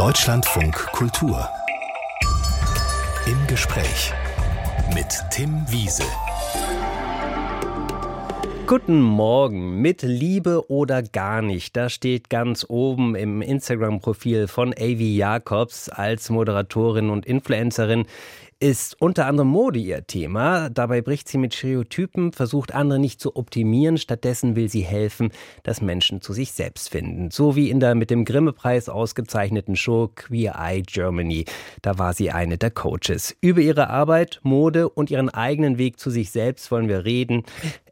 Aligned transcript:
Deutschlandfunk 0.00 0.74
Kultur. 0.92 1.46
Im 3.26 3.46
Gespräch 3.46 4.14
mit 4.94 5.08
Tim 5.30 5.62
Wiese. 5.68 6.04
Guten 8.66 9.02
Morgen 9.02 9.82
mit 9.82 10.00
Liebe 10.00 10.70
oder 10.70 11.02
gar 11.02 11.42
nicht. 11.42 11.76
Da 11.76 11.90
steht 11.90 12.30
ganz 12.30 12.64
oben 12.66 13.14
im 13.14 13.42
Instagram-Profil 13.42 14.48
von 14.48 14.72
Avi 14.72 15.18
Jacobs 15.18 15.90
als 15.90 16.30
Moderatorin 16.30 17.10
und 17.10 17.26
Influencerin 17.26 18.06
ist 18.60 19.00
unter 19.00 19.26
anderem 19.26 19.48
Mode 19.48 19.78
ihr 19.78 20.06
Thema. 20.06 20.68
Dabei 20.68 21.00
bricht 21.00 21.28
sie 21.28 21.38
mit 21.38 21.54
Stereotypen, 21.54 22.32
versucht 22.32 22.74
andere 22.74 22.98
nicht 22.98 23.18
zu 23.18 23.34
optimieren. 23.34 23.96
Stattdessen 23.96 24.54
will 24.54 24.68
sie 24.68 24.82
helfen, 24.82 25.32
dass 25.62 25.80
Menschen 25.80 26.20
zu 26.20 26.34
sich 26.34 26.52
selbst 26.52 26.90
finden. 26.90 27.30
So 27.30 27.56
wie 27.56 27.70
in 27.70 27.80
der 27.80 27.94
mit 27.94 28.10
dem 28.10 28.26
Grimme-Preis 28.26 28.90
ausgezeichneten 28.90 29.76
Show 29.76 30.10
Queer 30.14 30.56
Eye 30.58 30.82
Germany. 30.82 31.46
Da 31.80 31.98
war 31.98 32.12
sie 32.12 32.30
eine 32.30 32.58
der 32.58 32.70
Coaches. 32.70 33.34
Über 33.40 33.62
ihre 33.62 33.88
Arbeit, 33.88 34.40
Mode 34.42 34.90
und 34.90 35.10
ihren 35.10 35.30
eigenen 35.30 35.78
Weg 35.78 35.98
zu 35.98 36.10
sich 36.10 36.30
selbst 36.30 36.70
wollen 36.70 36.88
wir 36.88 37.06
reden. 37.06 37.44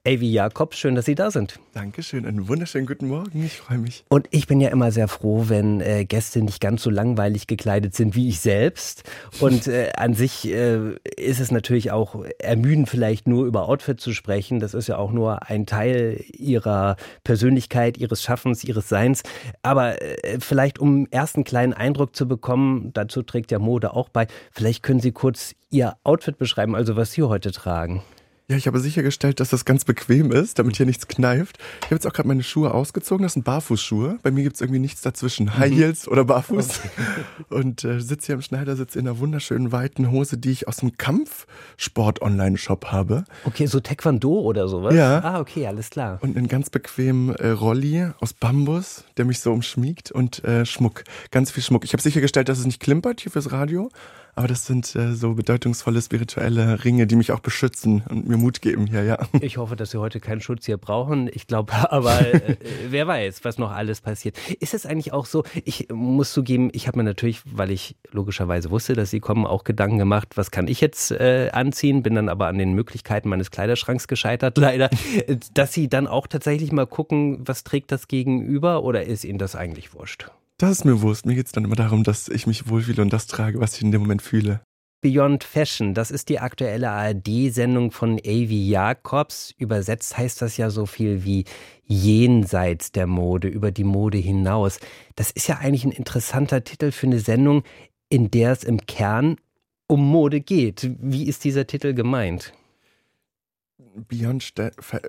Avi 0.08 0.32
Jakob, 0.32 0.74
schön, 0.74 0.94
dass 0.94 1.04
Sie 1.04 1.14
da 1.14 1.30
sind. 1.30 1.60
Dankeschön, 1.74 2.24
einen 2.24 2.48
wunderschönen 2.48 2.86
guten 2.86 3.08
Morgen, 3.08 3.44
ich 3.44 3.58
freue 3.58 3.76
mich. 3.76 4.06
Und 4.08 4.26
ich 4.30 4.46
bin 4.46 4.58
ja 4.58 4.70
immer 4.70 4.90
sehr 4.90 5.06
froh, 5.06 5.44
wenn 5.48 5.82
äh, 5.82 6.06
Gäste 6.06 6.40
nicht 6.40 6.62
ganz 6.62 6.82
so 6.82 6.88
langweilig 6.88 7.46
gekleidet 7.46 7.94
sind 7.94 8.16
wie 8.16 8.30
ich 8.30 8.40
selbst. 8.40 9.02
Und 9.38 9.66
äh, 9.66 9.90
an 9.98 10.14
sich 10.14 10.50
äh, 10.50 10.94
ist 11.18 11.40
es 11.40 11.50
natürlich 11.50 11.90
auch 11.90 12.24
ermüdend, 12.38 12.88
vielleicht 12.88 13.28
nur 13.28 13.44
über 13.44 13.68
Outfit 13.68 14.00
zu 14.00 14.14
sprechen. 14.14 14.60
Das 14.60 14.72
ist 14.72 14.86
ja 14.86 14.96
auch 14.96 15.12
nur 15.12 15.50
ein 15.50 15.66
Teil 15.66 16.24
Ihrer 16.32 16.96
Persönlichkeit, 17.22 17.98
Ihres 17.98 18.22
Schaffens, 18.22 18.64
Ihres 18.64 18.88
Seins. 18.88 19.24
Aber 19.60 20.00
äh, 20.00 20.38
vielleicht, 20.40 20.78
um 20.78 21.06
ersten 21.10 21.44
kleinen 21.44 21.74
Eindruck 21.74 22.16
zu 22.16 22.26
bekommen, 22.26 22.94
dazu 22.94 23.20
trägt 23.22 23.50
ja 23.50 23.58
Mode 23.58 23.92
auch 23.92 24.08
bei, 24.08 24.26
vielleicht 24.52 24.82
können 24.82 25.00
Sie 25.00 25.12
kurz 25.12 25.54
Ihr 25.68 25.96
Outfit 26.02 26.38
beschreiben, 26.38 26.74
also 26.74 26.96
was 26.96 27.12
Sie 27.12 27.24
heute 27.24 27.52
tragen. 27.52 28.02
Ja, 28.50 28.56
ich 28.56 28.66
habe 28.66 28.80
sichergestellt, 28.80 29.40
dass 29.40 29.50
das 29.50 29.66
ganz 29.66 29.84
bequem 29.84 30.32
ist, 30.32 30.58
damit 30.58 30.78
hier 30.78 30.86
nichts 30.86 31.06
kneift. 31.06 31.58
Ich 31.80 31.86
habe 31.88 31.96
jetzt 31.96 32.06
auch 32.06 32.14
gerade 32.14 32.28
meine 32.28 32.42
Schuhe 32.42 32.72
ausgezogen. 32.72 33.22
Das 33.22 33.34
sind 33.34 33.44
Barfußschuhe. 33.44 34.18
Bei 34.22 34.30
mir 34.30 34.42
gibt 34.42 34.54
es 34.54 34.62
irgendwie 34.62 34.78
nichts 34.78 35.02
dazwischen. 35.02 35.58
High 35.58 35.70
mhm. 35.70 35.76
Heels 35.76 36.08
oder 36.08 36.24
Barfuß. 36.24 36.80
Und 37.50 37.84
äh, 37.84 38.00
sitze 38.00 38.28
hier 38.28 38.36
im 38.36 38.40
Schneidersitz 38.40 38.96
in 38.96 39.06
einer 39.06 39.18
wunderschönen 39.18 39.70
weiten 39.70 40.10
Hose, 40.10 40.38
die 40.38 40.50
ich 40.50 40.66
aus 40.66 40.76
dem 40.76 40.96
Kampfsport-Online-Shop 40.96 42.86
habe. 42.86 43.24
Okay, 43.44 43.66
so 43.66 43.80
Taekwondo 43.80 44.40
oder 44.40 44.66
sowas? 44.66 44.94
Ja. 44.94 45.22
Ah, 45.22 45.40
okay, 45.40 45.66
alles 45.66 45.90
klar. 45.90 46.18
Und 46.22 46.34
einen 46.34 46.48
ganz 46.48 46.70
bequemen 46.70 47.34
äh, 47.34 47.50
Rolli 47.50 48.08
aus 48.18 48.32
Bambus, 48.32 49.04
der 49.18 49.26
mich 49.26 49.40
so 49.40 49.52
umschmiegt 49.52 50.10
und 50.10 50.42
äh, 50.44 50.64
Schmuck. 50.64 51.04
Ganz 51.30 51.50
viel 51.50 51.62
Schmuck. 51.62 51.84
Ich 51.84 51.92
habe 51.92 52.02
sichergestellt, 52.02 52.48
dass 52.48 52.58
es 52.58 52.64
nicht 52.64 52.80
klimpert 52.80 53.20
hier 53.20 53.30
fürs 53.30 53.52
Radio. 53.52 53.90
Aber 54.38 54.46
das 54.46 54.66
sind 54.66 54.94
äh, 54.94 55.14
so 55.14 55.34
bedeutungsvolle 55.34 56.00
spirituelle 56.00 56.84
Ringe, 56.84 57.08
die 57.08 57.16
mich 57.16 57.32
auch 57.32 57.40
beschützen 57.40 58.04
und 58.08 58.28
mir 58.28 58.36
Mut 58.36 58.62
geben 58.62 58.86
hier, 58.86 59.02
ja. 59.02 59.18
Ich 59.40 59.56
hoffe, 59.56 59.74
dass 59.74 59.90
Sie 59.90 59.98
heute 59.98 60.20
keinen 60.20 60.40
Schutz 60.40 60.66
hier 60.66 60.76
brauchen. 60.76 61.28
Ich 61.32 61.48
glaube 61.48 61.72
aber, 61.90 62.20
äh, 62.20 62.56
wer 62.88 63.08
weiß, 63.08 63.40
was 63.42 63.58
noch 63.58 63.72
alles 63.72 64.00
passiert. 64.00 64.38
Ist 64.60 64.74
es 64.74 64.86
eigentlich 64.86 65.12
auch 65.12 65.26
so, 65.26 65.42
ich 65.64 65.88
muss 65.92 66.32
zugeben, 66.32 66.70
ich 66.72 66.86
habe 66.86 66.98
mir 66.98 67.02
natürlich, 67.02 67.42
weil 67.44 67.72
ich 67.72 67.96
logischerweise 68.12 68.70
wusste, 68.70 68.92
dass 68.92 69.10
Sie 69.10 69.18
kommen, 69.18 69.44
auch 69.44 69.64
Gedanken 69.64 69.98
gemacht, 69.98 70.36
was 70.36 70.52
kann 70.52 70.68
ich 70.68 70.80
jetzt 70.80 71.10
äh, 71.10 71.50
anziehen, 71.52 72.04
bin 72.04 72.14
dann 72.14 72.28
aber 72.28 72.46
an 72.46 72.58
den 72.58 72.74
Möglichkeiten 72.74 73.28
meines 73.28 73.50
Kleiderschranks 73.50 74.06
gescheitert, 74.06 74.56
leider, 74.58 74.88
dass 75.52 75.72
Sie 75.72 75.88
dann 75.88 76.06
auch 76.06 76.28
tatsächlich 76.28 76.70
mal 76.70 76.86
gucken, 76.86 77.40
was 77.40 77.64
trägt 77.64 77.90
das 77.90 78.06
Gegenüber 78.06 78.84
oder 78.84 79.04
ist 79.04 79.24
Ihnen 79.24 79.38
das 79.38 79.56
eigentlich 79.56 79.94
wurscht? 79.94 80.30
Das 80.60 80.72
ist 80.72 80.84
mir 80.84 81.02
Wurst. 81.02 81.24
Mir 81.24 81.36
geht 81.36 81.46
es 81.46 81.52
dann 81.52 81.64
immer 81.64 81.76
darum, 81.76 82.02
dass 82.02 82.28
ich 82.28 82.48
mich 82.48 82.68
wohlfühle 82.68 83.00
und 83.00 83.12
das 83.12 83.28
trage, 83.28 83.60
was 83.60 83.76
ich 83.76 83.82
in 83.82 83.92
dem 83.92 84.00
Moment 84.00 84.22
fühle. 84.22 84.60
Beyond 85.00 85.44
Fashion, 85.44 85.94
das 85.94 86.10
ist 86.10 86.28
die 86.28 86.40
aktuelle 86.40 86.90
ARD-Sendung 86.90 87.92
von 87.92 88.18
Avi 88.18 88.68
Jacobs. 88.68 89.54
Übersetzt 89.56 90.18
heißt 90.18 90.42
das 90.42 90.56
ja 90.56 90.70
so 90.70 90.86
viel 90.86 91.24
wie 91.24 91.44
jenseits 91.84 92.90
der 92.90 93.06
Mode, 93.06 93.46
über 93.46 93.70
die 93.70 93.84
Mode 93.84 94.18
hinaus. 94.18 94.80
Das 95.14 95.30
ist 95.30 95.46
ja 95.46 95.58
eigentlich 95.58 95.84
ein 95.84 95.92
interessanter 95.92 96.64
Titel 96.64 96.90
für 96.90 97.06
eine 97.06 97.20
Sendung, 97.20 97.62
in 98.08 98.32
der 98.32 98.50
es 98.50 98.64
im 98.64 98.84
Kern 98.86 99.36
um 99.86 100.04
Mode 100.04 100.40
geht. 100.40 100.90
Wie 101.00 101.28
ist 101.28 101.44
dieser 101.44 101.68
Titel 101.68 101.94
gemeint? 101.94 102.52
Beyond, 104.08 104.54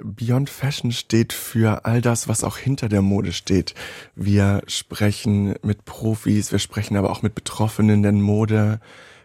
Beyond 0.04 0.50
Fashion 0.50 0.92
steht 0.92 1.34
für 1.34 1.86
all 1.86 2.02
das, 2.02 2.28
was 2.28 2.44
auch 2.44 2.58
hinter 2.58 2.90
der 2.90 3.02
Mode 3.02 3.32
steht. 3.32 3.76
Wir 4.16 4.62
sprechen 4.68 5.56
mit 5.64 5.86
Profis, 5.86 6.52
wir 6.52 6.60
sprechen 6.60 6.98
aber 6.98 7.10
auch 7.10 7.22
mit 7.22 7.36
Betroffenen, 7.36 8.04
denn 8.04 8.22
Mode 8.22 8.80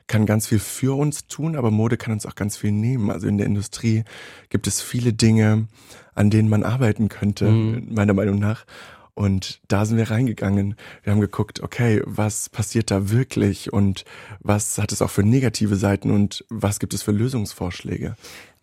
kann 0.06 0.26
ganz 0.26 0.46
viel 0.46 0.58
für 0.58 0.96
uns 0.98 1.26
tun, 1.26 1.56
aber 1.56 1.70
Mode 1.70 1.96
kann 1.96 2.12
uns 2.12 2.26
auch 2.26 2.34
ganz 2.34 2.56
viel 2.56 2.72
nehmen. 2.72 3.10
Also 3.10 3.26
in 3.26 3.38
der 3.38 3.46
Industrie 3.46 4.04
gibt 4.50 4.66
es 4.66 4.82
viele 4.82 5.12
Dinge, 5.12 5.66
an 6.14 6.30
denen 6.30 6.48
man 6.48 6.62
arbeiten 6.62 7.08
könnte, 7.08 7.46
mhm. 7.50 7.94
meiner 7.94 8.12
Meinung 8.14 8.38
nach. 8.38 8.66
Und 9.14 9.60
da 9.68 9.86
sind 9.86 9.96
wir 9.96 10.10
reingegangen. 10.10 10.74
Wir 11.04 11.12
haben 11.12 11.20
geguckt, 11.20 11.60
okay, 11.60 12.02
was 12.04 12.48
passiert 12.48 12.90
da 12.90 13.10
wirklich 13.10 13.72
und 13.72 14.04
was 14.40 14.76
hat 14.78 14.90
es 14.90 15.00
auch 15.02 15.10
für 15.10 15.22
negative 15.22 15.76
Seiten 15.76 16.10
und 16.10 16.44
was 16.48 16.80
gibt 16.80 16.94
es 16.94 17.02
für 17.02 17.12
Lösungsvorschläge? 17.12 18.16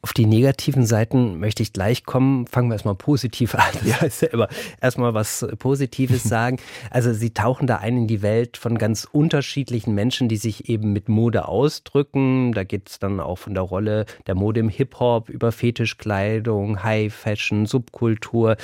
Auf 0.03 0.13
die 0.13 0.25
negativen 0.25 0.83
Seiten 0.87 1.39
möchte 1.39 1.61
ich 1.61 1.73
gleich 1.73 2.05
kommen. 2.05 2.47
Fangen 2.47 2.69
wir 2.69 2.73
erstmal 2.73 2.95
positiv 2.95 3.53
an. 3.55 3.61
Ja, 3.85 3.97
ist 3.97 4.23
ja 4.23 4.29
immer 4.29 4.47
erstmal 4.81 5.13
was 5.13 5.45
Positives 5.59 6.23
sagen. 6.31 6.57
Also 6.89 7.13
Sie 7.13 7.33
tauchen 7.33 7.67
da 7.67 7.77
ein 7.77 7.97
in 7.97 8.07
die 8.07 8.23
Welt 8.23 8.57
von 8.57 8.79
ganz 8.79 9.07
unterschiedlichen 9.11 9.93
Menschen, 9.93 10.27
die 10.27 10.37
sich 10.37 10.69
eben 10.69 10.91
mit 10.91 11.07
Mode 11.07 11.47
ausdrücken. 11.47 12.51
Da 12.53 12.63
geht 12.63 12.89
es 12.89 12.99
dann 12.99 13.19
auch 13.19 13.37
von 13.37 13.53
der 13.53 13.63
Rolle 13.63 14.05
der 14.25 14.33
Mode 14.33 14.61
im 14.61 14.69
Hip-Hop 14.69 15.29
über 15.29 15.51
Fetischkleidung, 15.51 16.83
High-Fashion, 16.83 17.67
Subkultur. 17.67 18.57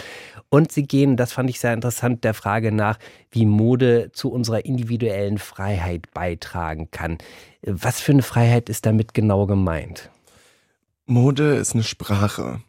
Und 0.49 0.71
Sie 0.71 0.87
gehen, 0.87 1.17
das 1.17 1.33
fand 1.33 1.51
ich 1.51 1.59
sehr 1.59 1.73
interessant, 1.73 2.23
der 2.23 2.33
Frage 2.33 2.71
nach, 2.71 2.97
wie 3.29 3.45
Mode 3.45 4.11
zu 4.11 4.31
unserer 4.31 4.65
individuellen 4.65 5.37
Freiheit 5.37 6.11
beitragen 6.13 6.89
kann. 6.89 7.19
Was 7.61 7.99
für 7.99 8.13
eine 8.13 8.23
Freiheit 8.23 8.69
ist 8.69 8.87
damit 8.87 9.13
genau 9.13 9.45
gemeint? 9.45 10.09
Mode 11.07 11.55
ist 11.55 11.73
eine 11.73 11.83
Sprache. 11.83 12.61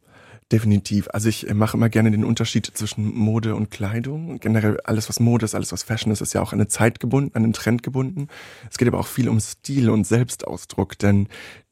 Definitiv. 0.50 1.08
Also 1.12 1.28
ich 1.28 1.52
mache 1.52 1.76
immer 1.76 1.90
gerne 1.90 2.10
den 2.10 2.24
Unterschied 2.24 2.64
zwischen 2.72 3.14
Mode 3.14 3.54
und 3.54 3.70
Kleidung. 3.70 4.38
Generell 4.38 4.80
alles, 4.84 5.08
was 5.10 5.20
Mode 5.20 5.44
ist, 5.44 5.54
alles, 5.54 5.72
was 5.72 5.82
Fashion 5.82 6.10
ist, 6.10 6.22
ist 6.22 6.32
ja 6.32 6.40
auch 6.40 6.54
an 6.54 6.58
eine 6.58 6.68
Zeit 6.68 7.00
gebunden, 7.00 7.32
an 7.34 7.44
einen 7.44 7.52
Trend 7.52 7.82
gebunden. 7.82 8.28
Es 8.70 8.78
geht 8.78 8.88
aber 8.88 8.98
auch 8.98 9.06
viel 9.06 9.28
um 9.28 9.40
Stil 9.40 9.90
und 9.90 10.06
Selbstausdruck, 10.06 10.96
denn 10.98 11.28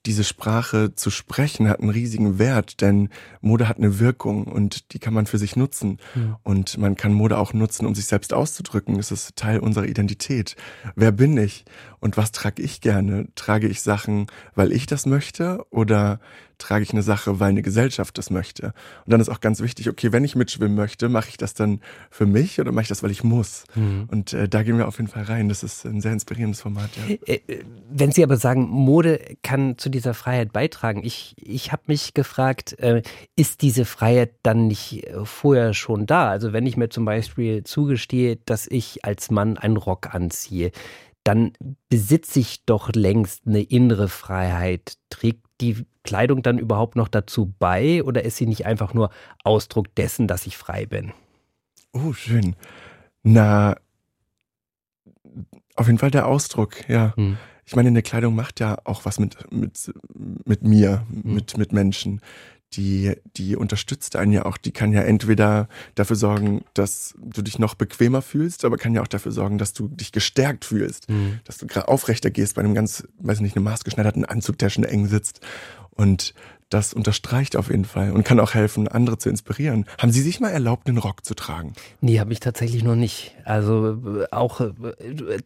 diese 0.07 0.25
Sprache 0.25 0.95
zu 0.95 1.11
sprechen 1.11 1.69
hat 1.69 1.81
einen 1.81 1.91
riesigen 1.91 2.39
Wert, 2.39 2.81
denn 2.81 3.09
Mode 3.41 3.69
hat 3.69 3.79
eine 3.79 3.99
Wirkung 3.99 4.45
und 4.45 4.93
die 4.93 4.99
kann 4.99 5.13
man 5.13 5.27
für 5.27 5.39
sich 5.39 5.57
nutzen. 5.57 5.99
Ja. 6.15 6.39
Und 6.45 6.79
man 6.79 6.97
kann 6.97 7.13
Mode 7.13 7.39
auch 7.39 7.53
nutzen, 7.53 7.87
um 7.87 7.95
sich 7.95 8.07
selbst 8.07 8.33
auszudrücken. 8.33 8.99
Es 8.99 9.11
ist 9.11 9.37
Teil 9.37 9.59
unserer 9.59 9.87
Identität. 9.87 10.57
Wer 10.95 11.13
bin 11.13 11.37
ich 11.37 11.65
und 12.01 12.17
was 12.17 12.33
trage 12.33 12.63
ich 12.63 12.81
gerne? 12.81 13.27
Trage 13.35 13.67
ich 13.67 13.83
Sachen, 13.83 14.27
weil 14.55 14.73
ich 14.73 14.87
das 14.87 15.07
möchte 15.07 15.67
oder 15.71 16.21
trage 16.59 16.83
ich 16.83 16.93
eine 16.93 17.03
Sache, 17.03 17.41
weil 17.41 17.51
eine 17.51 17.63
Gesellschaft 17.63 18.17
das 18.19 18.31
möchte? 18.31 18.67
Und 19.05 19.13
dann 19.13 19.21
ist 19.21 19.29
auch 19.29 19.41
ganz 19.41 19.61
wichtig, 19.61 19.89
okay, 19.89 20.13
wenn 20.13 20.25
ich 20.25 20.37
mitschwimmen 20.37 20.77
möchte, 20.77 21.09
mache 21.09 21.29
ich 21.29 21.37
das 21.37 21.55
dann 21.55 21.81
für 22.11 22.27
mich 22.27 22.61
oder 22.61 22.73
mache 22.73 22.83
ich 22.83 22.89
das, 22.89 23.03
weil 23.03 23.11
ich 23.11 23.25
muss? 23.25 23.65
Mhm. 23.75 24.05
Und 24.09 24.33
äh, 24.33 24.49
da 24.49 24.63
gehen 24.63 24.79
wir 24.79 24.89
auf 24.89 24.99
jeden 24.99 25.11
Fall 25.11 25.25
rein. 25.25 25.49
Das 25.49 25.63
ist 25.63 25.85
ein 25.85 26.01
sehr 26.01 26.13
inspirierendes 26.13 26.61
Format. 26.61 26.91
Ja. 26.97 27.17
Äh, 27.27 27.41
äh, 27.47 27.65
wenn 27.91 28.13
Sie 28.13 28.23
aber 28.23 28.37
sagen, 28.37 28.69
Mode 28.69 29.21
kann 29.43 29.77
zu 29.79 29.91
dieser 29.97 30.15
Freiheit 30.15 30.53
beitragen. 30.53 31.03
Ich, 31.03 31.35
ich 31.39 31.73
habe 31.73 31.83
mich 31.87 32.15
gefragt, 32.15 32.79
äh, 32.79 33.03
ist 33.35 33.63
diese 33.63 33.85
Freiheit 33.85 34.35
dann 34.43 34.67
nicht 34.67 35.07
äh, 35.07 35.25
vorher 35.25 35.73
schon 35.73 36.07
da? 36.07 36.29
Also 36.29 36.53
wenn 36.53 36.67
ich 36.67 36.77
mir 36.77 36.91
zum 36.91 37.05
Beispiel 37.05 37.65
zugestehe, 37.65 38.37
dass 38.37 38.67
ich 38.67 39.05
als 39.05 39.31
Mann 39.31 39.57
einen 39.57 39.79
Rock 39.79 40.15
anziehe, 40.15 40.71
dann 41.25 41.53
besitze 41.89 42.41
ich 42.41 42.65
doch 42.67 42.93
längst 42.93 43.47
eine 43.47 43.63
innere 43.63 44.09
Freiheit. 44.09 44.99
Trägt 45.09 45.45
die 45.61 45.87
Kleidung 46.05 46.43
dann 46.43 46.59
überhaupt 46.59 46.95
noch 46.95 47.09
dazu 47.09 47.53
bei 47.59 48.05
oder 48.05 48.23
ist 48.23 48.37
sie 48.37 48.47
nicht 48.47 48.67
einfach 48.67 48.93
nur 48.93 49.11
Ausdruck 49.45 49.95
dessen, 49.95 50.29
dass 50.29 50.47
ich 50.47 50.57
frei 50.57 50.87
bin? 50.87 51.13
Oh, 51.93 52.13
schön. 52.13 52.55
Na, 53.23 53.77
auf 55.75 55.87
jeden 55.87 55.99
Fall 55.99 56.11
der 56.11 56.27
Ausdruck, 56.27 56.89
ja. 56.89 57.15
Hm 57.17 57.39
ich 57.67 57.75
meine, 57.75 57.89
eine 57.89 58.03
Kleidung 58.03 58.35
macht 58.35 58.61
ja 58.61 58.79
auch 58.85 59.05
was 59.05 59.19
mit, 59.19 59.37
mit, 59.53 59.93
mit 60.45 60.63
mir, 60.63 61.05
mhm. 61.11 61.35
mit, 61.35 61.59
mit 61.59 61.73
Menschen. 61.73 62.21
Die, 62.73 63.15
die 63.37 63.57
unterstützt 63.57 64.17
einen 64.17 64.33
ja 64.33 64.45
auch. 64.45 64.57
Die 64.57 64.73
kann 64.73 64.93
ja 64.93 65.01
entweder 65.01 65.69
dafür 65.95 66.17
sorgen, 66.17 66.65
dass 66.75 67.15
du 67.19 67.43
dich 67.43 67.59
noch 67.59 67.75
bequemer 67.75 68.23
fühlst, 68.23 68.65
aber 68.65 68.77
kann 68.77 68.93
ja 68.93 69.03
auch 69.03 69.07
dafür 69.07 69.33
sorgen, 69.33 69.57
dass 69.57 69.73
du 69.73 69.89
dich 69.89 70.13
gestärkt 70.13 70.65
fühlst. 70.65 71.09
Mhm. 71.09 71.41
Dass 71.45 71.59
du 71.59 71.67
gerade 71.67 71.89
aufrechter 71.89 72.31
gehst 72.31 72.55
bei 72.55 72.63
einem 72.63 72.75
ganz, 72.75 73.07
weiß 73.19 73.41
nicht, 73.41 73.57
einem 73.57 73.65
maßgeschneiderten 73.65 74.25
Anzug, 74.25 74.59
der 74.59 74.71
schon 74.71 74.85
eng 74.85 75.07
sitzt. 75.07 75.41
Und 75.91 76.35
das 76.69 76.93
unterstreicht 76.93 77.57
auf 77.57 77.71
jeden 77.71 77.85
Fall 77.85 78.11
und 78.11 78.25
kann 78.25 78.41
auch 78.41 78.55
helfen, 78.55 78.89
andere 78.89 79.19
zu 79.19 79.29
inspirieren. 79.29 79.87
Haben 79.99 80.11
Sie 80.11 80.21
sich 80.21 80.41
mal 80.41 80.49
erlaubt, 80.49 80.89
einen 80.89 80.99
Rock 80.99 81.25
zu 81.25 81.35
tragen? 81.35 81.75
Nee, 82.01 82.19
habe 82.19 82.33
ich 82.33 82.41
tatsächlich 82.41 82.83
noch 82.83 82.97
nicht. 82.97 83.37
Also 83.45 83.99
äh, 84.21 84.27
auch 84.33 84.61
äh, 84.61 84.73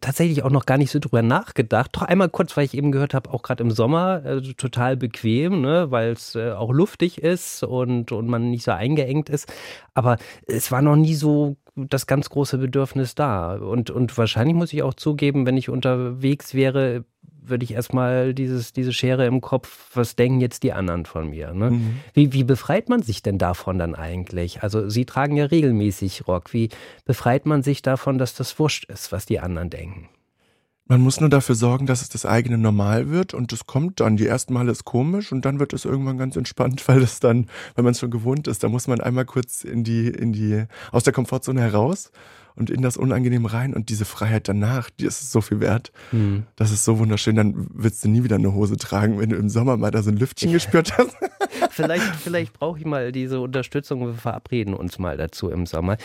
tatsächlich 0.01 0.43
auch 0.43 0.49
noch 0.49 0.65
gar 0.65 0.77
nicht 0.77 0.89
so 0.89 0.97
drüber 0.97 1.21
nachgedacht. 1.21 1.91
Doch 1.93 2.01
einmal 2.01 2.29
kurz, 2.29 2.57
weil 2.57 2.65
ich 2.65 2.73
eben 2.73 2.91
gehört 2.91 3.13
habe, 3.13 3.29
auch 3.31 3.43
gerade 3.43 3.63
im 3.63 3.69
Sommer 3.69 4.25
äh, 4.25 4.41
total 4.53 4.97
bequem, 4.97 5.61
ne, 5.61 5.91
weil 5.91 6.11
es 6.11 6.35
äh, 6.35 6.51
auch 6.51 6.71
luftig 6.71 7.21
ist 7.21 7.63
und, 7.63 8.11
und 8.11 8.27
man 8.27 8.49
nicht 8.49 8.63
so 8.63 8.71
eingeengt 8.71 9.29
ist. 9.29 9.51
Aber 9.93 10.17
es 10.47 10.71
war 10.71 10.81
noch 10.81 10.95
nie 10.95 11.15
so 11.15 11.57
das 11.75 12.07
ganz 12.07 12.29
große 12.29 12.57
Bedürfnis 12.57 13.15
da. 13.15 13.55
Und, 13.55 13.91
und 13.91 14.17
wahrscheinlich 14.17 14.55
muss 14.55 14.73
ich 14.73 14.83
auch 14.83 14.93
zugeben, 14.93 15.45
wenn 15.45 15.57
ich 15.57 15.69
unterwegs 15.69 16.53
wäre, 16.53 17.05
würde 17.41 17.63
ich 17.63 17.73
erstmal 17.73 18.33
dieses, 18.33 18.73
diese 18.73 18.93
Schere 18.93 19.25
im 19.25 19.41
Kopf, 19.41 19.89
was 19.93 20.15
denken 20.15 20.41
jetzt 20.41 20.63
die 20.63 20.73
anderen 20.73 21.05
von 21.05 21.29
mir? 21.29 21.53
Ne? 21.53 21.71
Mhm. 21.71 21.99
Wie, 22.13 22.33
wie 22.33 22.43
befreit 22.43 22.89
man 22.89 23.01
sich 23.01 23.23
denn 23.23 23.37
davon 23.37 23.77
dann 23.79 23.95
eigentlich? 23.95 24.63
Also 24.63 24.89
Sie 24.89 25.05
tragen 25.05 25.35
ja 25.35 25.45
regelmäßig 25.45 26.27
Rock. 26.27 26.53
Wie 26.53 26.69
befreit 27.05 27.45
man 27.45 27.63
sich 27.63 27.81
davon, 27.81 28.17
dass 28.17 28.33
das 28.33 28.57
wurscht 28.59 28.85
ist, 28.85 29.11
was 29.11 29.25
die 29.25 29.39
anderen 29.39 29.69
denken? 29.69 30.09
Man 30.91 30.99
muss 30.99 31.21
nur 31.21 31.29
dafür 31.29 31.55
sorgen, 31.55 31.85
dass 31.85 32.01
es 32.01 32.09
das 32.09 32.25
eigene 32.25 32.57
Normal 32.57 33.09
wird 33.09 33.33
und 33.33 33.53
es 33.53 33.65
kommt 33.65 34.01
dann. 34.01 34.17
Die 34.17 34.27
ersten 34.27 34.53
Male 34.53 34.71
ist 34.71 34.83
komisch 34.83 35.31
und 35.31 35.45
dann 35.45 35.57
wird 35.57 35.71
es 35.71 35.85
irgendwann 35.85 36.17
ganz 36.17 36.35
entspannt, 36.35 36.85
weil 36.87 37.01
es 37.01 37.19
dann, 37.19 37.47
wenn 37.75 37.85
man 37.85 37.91
es 37.91 37.99
schon 37.99 38.11
gewohnt 38.11 38.47
ist, 38.47 38.63
da 38.63 38.67
muss 38.67 38.87
man 38.87 38.99
einmal 38.99 39.25
kurz 39.25 39.63
in 39.63 39.83
die, 39.83 40.07
in 40.07 40.33
die, 40.33 40.65
aus 40.91 41.03
der 41.03 41.13
Komfortzone 41.13 41.61
heraus 41.61 42.11
und 42.55 42.69
in 42.69 42.81
das 42.81 42.97
Unangenehme 42.97 43.51
rein 43.51 43.73
und 43.73 43.89
diese 43.89 44.05
Freiheit 44.05 44.47
danach, 44.47 44.89
die 44.89 45.05
ist 45.05 45.31
so 45.31 45.41
viel 45.41 45.59
wert. 45.59 45.91
Mhm. 46.11 46.43
Das 46.55 46.71
ist 46.71 46.85
so 46.85 46.99
wunderschön. 46.99 47.35
Dann 47.35 47.67
willst 47.73 48.03
du 48.03 48.09
nie 48.09 48.23
wieder 48.23 48.35
eine 48.35 48.53
Hose 48.53 48.77
tragen, 48.77 49.19
wenn 49.19 49.29
du 49.29 49.37
im 49.37 49.49
Sommer 49.49 49.77
mal 49.77 49.91
da 49.91 50.01
so 50.01 50.11
ein 50.11 50.17
Lüftchen 50.17 50.51
gespürt 50.51 50.97
hast. 50.97 51.15
vielleicht 51.71 52.15
vielleicht 52.15 52.53
brauche 52.53 52.79
ich 52.79 52.85
mal 52.85 53.11
diese 53.11 53.39
Unterstützung. 53.39 54.05
Wir 54.05 54.13
verabreden 54.13 54.73
uns 54.73 54.99
mal 54.99 55.17
dazu 55.17 55.49
im 55.49 55.65
Sommer. 55.65 55.97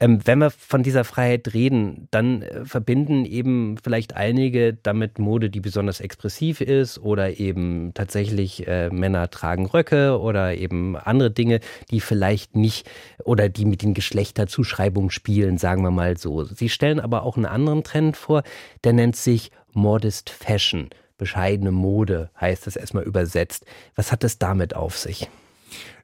Ähm, 0.00 0.20
wenn 0.24 0.38
wir 0.38 0.50
von 0.50 0.82
dieser 0.82 1.04
Freiheit 1.04 1.54
reden, 1.54 2.08
dann 2.10 2.42
äh, 2.42 2.64
verbinden 2.64 3.24
eben 3.24 3.76
vielleicht 3.82 4.16
einige 4.16 4.74
damit 4.74 5.18
Mode, 5.18 5.50
die 5.50 5.60
besonders 5.60 6.00
expressiv 6.00 6.60
ist 6.60 6.98
oder 6.98 7.38
eben 7.38 7.92
tatsächlich 7.94 8.66
äh, 8.66 8.90
Männer 8.90 9.30
tragen 9.30 9.66
Röcke 9.66 10.18
oder 10.18 10.54
eben 10.54 10.96
andere 10.96 11.30
Dinge, 11.30 11.60
die 11.90 12.00
vielleicht 12.00 12.56
nicht 12.56 12.88
oder 13.24 13.48
die 13.48 13.64
mit 13.64 13.82
den 13.82 13.94
Geschlechterzuschreibungen 13.94 15.10
spielen, 15.10 15.58
sagen 15.58 15.82
wir 15.82 15.85
mal 15.90 16.16
so. 16.16 16.44
Sie 16.44 16.68
stellen 16.68 17.00
aber 17.00 17.22
auch 17.22 17.36
einen 17.36 17.46
anderen 17.46 17.84
Trend 17.84 18.16
vor, 18.16 18.42
der 18.84 18.92
nennt 18.92 19.16
sich 19.16 19.50
Modest 19.72 20.30
Fashion. 20.30 20.90
Bescheidene 21.18 21.72
Mode 21.72 22.30
heißt 22.40 22.66
es 22.66 22.76
erstmal 22.76 23.04
übersetzt. 23.04 23.64
Was 23.94 24.12
hat 24.12 24.24
es 24.24 24.38
damit 24.38 24.74
auf 24.74 24.98
sich? 24.98 25.28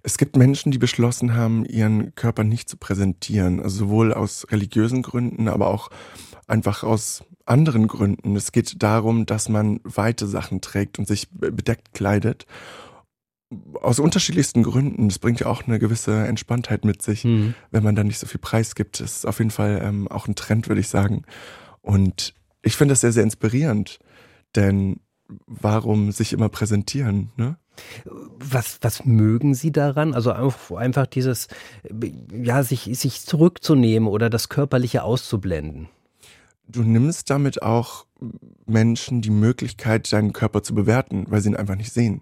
Es 0.02 0.19
gibt 0.19 0.37
Menschen, 0.37 0.73
die 0.73 0.79
beschlossen 0.79 1.34
haben, 1.34 1.64
ihren 1.64 2.14
Körper 2.14 2.44
nicht 2.44 2.69
zu 2.69 2.76
präsentieren, 2.76 3.61
also 3.61 3.87
sowohl 3.87 4.12
aus 4.12 4.46
religiösen 4.50 5.02
Gründen, 5.02 5.49
aber 5.49 5.69
auch 5.69 5.90
einfach 6.46 6.82
aus 6.82 7.25
anderen 7.46 7.87
Gründen. 7.88 8.35
Es 8.35 8.52
geht 8.52 8.82
darum, 8.82 9.26
dass 9.26 9.49
man 9.49 9.81
weite 9.85 10.26
Sachen 10.26 10.61
trägt 10.61 10.99
und 10.99 11.06
sich 11.06 11.28
bedeckt 11.31 11.94
kleidet. 11.94 12.46
Aus 13.81 13.99
unterschiedlichsten 13.99 14.62
Gründen. 14.62 15.08
Das 15.08 15.19
bringt 15.19 15.40
ja 15.40 15.46
auch 15.46 15.66
eine 15.66 15.78
gewisse 15.78 16.26
Entspanntheit 16.26 16.84
mit 16.84 17.02
sich, 17.02 17.25
mhm. 17.25 17.54
wenn 17.70 17.82
man 17.82 17.94
dann 17.94 18.06
nicht 18.06 18.19
so 18.19 18.26
viel 18.26 18.40
Preis 18.40 18.75
gibt. 18.75 19.00
Das 19.00 19.16
ist 19.16 19.26
auf 19.26 19.38
jeden 19.38 19.50
Fall 19.50 19.81
ähm, 19.82 20.08
auch 20.08 20.28
ein 20.28 20.34
Trend, 20.34 20.69
würde 20.69 20.81
ich 20.81 20.88
sagen. 20.88 21.22
Und 21.81 22.34
ich 22.62 22.76
finde 22.76 22.93
das 22.93 23.00
sehr, 23.00 23.12
sehr 23.12 23.25
inspirierend. 23.25 23.99
Denn 24.54 25.00
warum 25.46 26.12
sich 26.12 26.32
immer 26.32 26.49
präsentieren, 26.49 27.31
ne? 27.37 27.56
Was, 28.38 28.78
was 28.82 29.06
mögen 29.06 29.54
Sie 29.54 29.72
daran? 29.72 30.12
Also 30.12 30.32
einfach 30.75 31.06
dieses, 31.06 31.49
ja, 32.31 32.62
sich, 32.62 32.90
sich 32.93 33.22
zurückzunehmen 33.22 34.08
oder 34.08 34.28
das 34.28 34.50
Körperliche 34.50 35.04
auszublenden. 35.04 35.88
Du 36.69 36.82
nimmst 36.82 37.31
damit 37.31 37.62
auch 37.62 38.04
Menschen 38.66 39.22
die 39.22 39.31
Möglichkeit, 39.31 40.12
deinen 40.12 40.32
Körper 40.32 40.62
zu 40.62 40.75
bewerten, 40.75 41.25
weil 41.28 41.40
sie 41.40 41.49
ihn 41.49 41.56
einfach 41.56 41.76
nicht 41.76 41.93
sehen. 41.93 42.20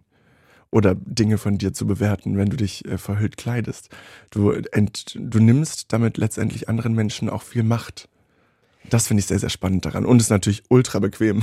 Oder 0.71 0.95
Dinge 0.95 1.39
von 1.39 1.59
dir 1.59 1.73
zu 1.73 1.87
bewerten, 1.87 2.37
wenn 2.37 2.49
du 2.49 2.57
dich 2.57 2.85
äh, 2.85 2.97
verhüllt 2.97 3.37
kleidest. 3.37 3.89
Du, 4.31 4.51
ent, 4.51 5.17
du 5.19 5.41
nimmst 5.41 5.93
damit 5.93 6.17
letztendlich 6.17 6.69
anderen 6.69 6.95
Menschen 6.95 7.29
auch 7.29 7.43
viel 7.43 7.65
Macht. 7.65 8.09
Das 8.89 9.07
finde 9.07 9.21
ich 9.21 9.27
sehr, 9.27 9.39
sehr 9.39 9.51
spannend 9.51 9.85
daran. 9.85 10.07
Und 10.07 10.21
ist 10.21 10.31
natürlich 10.31 10.63
ultra 10.69 10.99
bequem. 10.99 11.43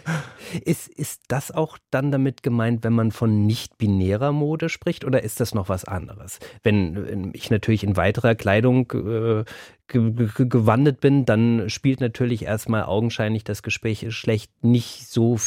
ist, 0.64 0.88
ist 0.88 1.22
das 1.28 1.50
auch 1.50 1.76
dann 1.90 2.12
damit 2.12 2.42
gemeint, 2.42 2.84
wenn 2.84 2.92
man 2.92 3.10
von 3.10 3.46
nicht-binärer 3.46 4.32
Mode 4.32 4.68
spricht, 4.68 5.04
oder 5.04 5.22
ist 5.22 5.40
das 5.40 5.54
noch 5.54 5.68
was 5.68 5.84
anderes? 5.84 6.38
Wenn 6.62 7.32
ich 7.34 7.50
natürlich 7.50 7.82
in 7.82 7.96
weiterer 7.96 8.34
Kleidung 8.36 8.92
äh, 8.92 9.44
gewandet 9.88 11.00
bin, 11.00 11.24
dann 11.24 11.68
spielt 11.68 12.00
natürlich 12.00 12.44
erstmal 12.44 12.84
augenscheinlich 12.84 13.42
das 13.42 13.62
Gespräch 13.62 14.06
schlecht 14.14 14.52
nicht 14.62 15.08
so 15.08 15.38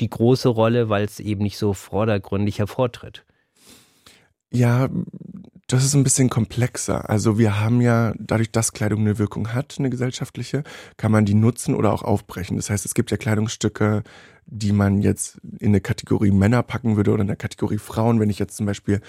die 0.00 0.10
große 0.10 0.48
Rolle, 0.48 0.88
weil 0.88 1.04
es 1.04 1.20
eben 1.20 1.42
nicht 1.42 1.58
so 1.58 1.72
vordergründig 1.72 2.58
hervortritt. 2.58 3.24
Ja, 4.52 4.88
das 5.72 5.84
ist 5.84 5.94
ein 5.94 6.04
bisschen 6.04 6.30
komplexer. 6.30 7.08
Also 7.08 7.38
wir 7.38 7.60
haben 7.60 7.80
ja, 7.80 8.12
dadurch, 8.18 8.50
dass 8.50 8.72
Kleidung 8.72 9.00
eine 9.00 9.18
Wirkung 9.18 9.52
hat, 9.52 9.76
eine 9.78 9.90
gesellschaftliche, 9.90 10.64
kann 10.96 11.12
man 11.12 11.24
die 11.24 11.34
nutzen 11.34 11.74
oder 11.74 11.92
auch 11.92 12.02
aufbrechen. 12.02 12.56
Das 12.56 12.70
heißt, 12.70 12.84
es 12.84 12.94
gibt 12.94 13.10
ja 13.10 13.16
Kleidungsstücke, 13.16 14.02
die 14.46 14.72
man 14.72 15.00
jetzt 15.00 15.40
in 15.60 15.68
eine 15.68 15.80
Kategorie 15.80 16.32
Männer 16.32 16.62
packen 16.62 16.96
würde 16.96 17.12
oder 17.12 17.22
in 17.22 17.28
eine 17.28 17.36
Kategorie 17.36 17.78
Frauen. 17.78 18.18
Wenn 18.18 18.30
ich 18.30 18.38
jetzt 18.38 18.56
zum 18.56 18.66
Beispiel 18.66 19.00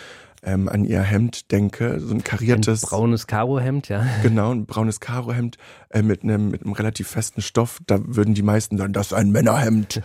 ähm, 0.44 0.70
an 0.70 0.86
ihr 0.86 1.02
Hemd 1.02 1.52
denke, 1.52 2.00
so 2.00 2.14
ein 2.14 2.24
kariertes. 2.24 2.84
Ein 2.84 2.90
braunes 2.90 3.28
Karohemd, 3.28 3.90
ja. 3.90 4.06
Genau, 4.22 4.52
ein 4.52 4.66
braunes 4.66 5.00
Karohemd 5.00 5.58
äh, 5.90 6.02
mit, 6.02 6.24
einem, 6.24 6.50
mit 6.50 6.64
einem 6.64 6.74
relativ 6.74 7.08
festen 7.08 7.42
Stoff. 7.42 7.80
Da 7.88 8.00
würden 8.04 8.34
die 8.34 8.44
meisten 8.44 8.78
sagen, 8.78 8.94
das 8.94 9.08
ist 9.08 9.14
ein 9.14 9.32
Männerhemd. 9.32 10.02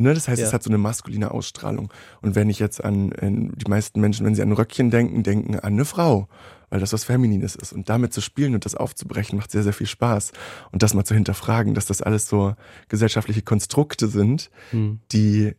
Ne? 0.00 0.14
Das 0.14 0.28
heißt, 0.28 0.40
ja. 0.40 0.46
es 0.46 0.52
hat 0.52 0.62
so 0.62 0.70
eine 0.70 0.78
maskuline 0.78 1.30
Ausstrahlung. 1.30 1.92
Und 2.22 2.34
wenn 2.34 2.50
ich 2.50 2.58
jetzt 2.58 2.82
an, 2.82 3.10
die 3.20 3.70
meisten 3.70 4.00
Menschen, 4.00 4.26
wenn 4.26 4.34
sie 4.34 4.42
an 4.42 4.52
Röckchen 4.52 4.90
denken, 4.90 5.22
denken 5.22 5.54
an 5.54 5.60
eine 5.74 5.84
Frau, 5.84 6.28
weil 6.70 6.80
das 6.80 6.92
was 6.92 7.04
Feminines 7.04 7.56
ist. 7.56 7.72
Und 7.72 7.88
damit 7.88 8.12
zu 8.12 8.20
spielen 8.20 8.54
und 8.54 8.64
das 8.64 8.74
aufzubrechen, 8.74 9.36
macht 9.38 9.50
sehr, 9.50 9.62
sehr 9.62 9.72
viel 9.72 9.86
Spaß. 9.86 10.32
Und 10.72 10.82
das 10.82 10.94
mal 10.94 11.04
zu 11.04 11.14
hinterfragen, 11.14 11.74
dass 11.74 11.86
das 11.86 12.00
alles 12.00 12.28
so 12.28 12.54
gesellschaftliche 12.88 13.42
Konstrukte 13.42 14.08
sind, 14.08 14.50
hm. 14.70 15.00
die 15.12 15.54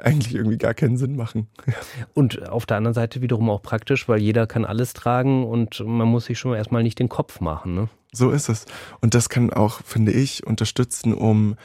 eigentlich 0.00 0.34
irgendwie 0.34 0.58
gar 0.58 0.74
keinen 0.74 0.96
Sinn 0.96 1.16
machen. 1.16 1.48
Und 2.14 2.48
auf 2.48 2.64
der 2.64 2.76
anderen 2.76 2.94
Seite 2.94 3.22
wiederum 3.22 3.50
auch 3.50 3.62
praktisch, 3.62 4.08
weil 4.08 4.20
jeder 4.20 4.46
kann 4.46 4.64
alles 4.64 4.92
tragen 4.92 5.44
und 5.44 5.80
man 5.84 6.06
muss 6.06 6.26
sich 6.26 6.38
schon 6.38 6.54
erstmal 6.54 6.84
nicht 6.84 7.00
den 7.00 7.08
Kopf 7.08 7.40
machen. 7.40 7.74
Ne? 7.74 7.88
So 8.12 8.30
ist 8.30 8.48
es. 8.48 8.66
Und 9.00 9.14
das 9.14 9.28
kann 9.28 9.52
auch, 9.52 9.80
finde 9.82 10.12
ich, 10.12 10.46
unterstützen, 10.46 11.12
um 11.12 11.56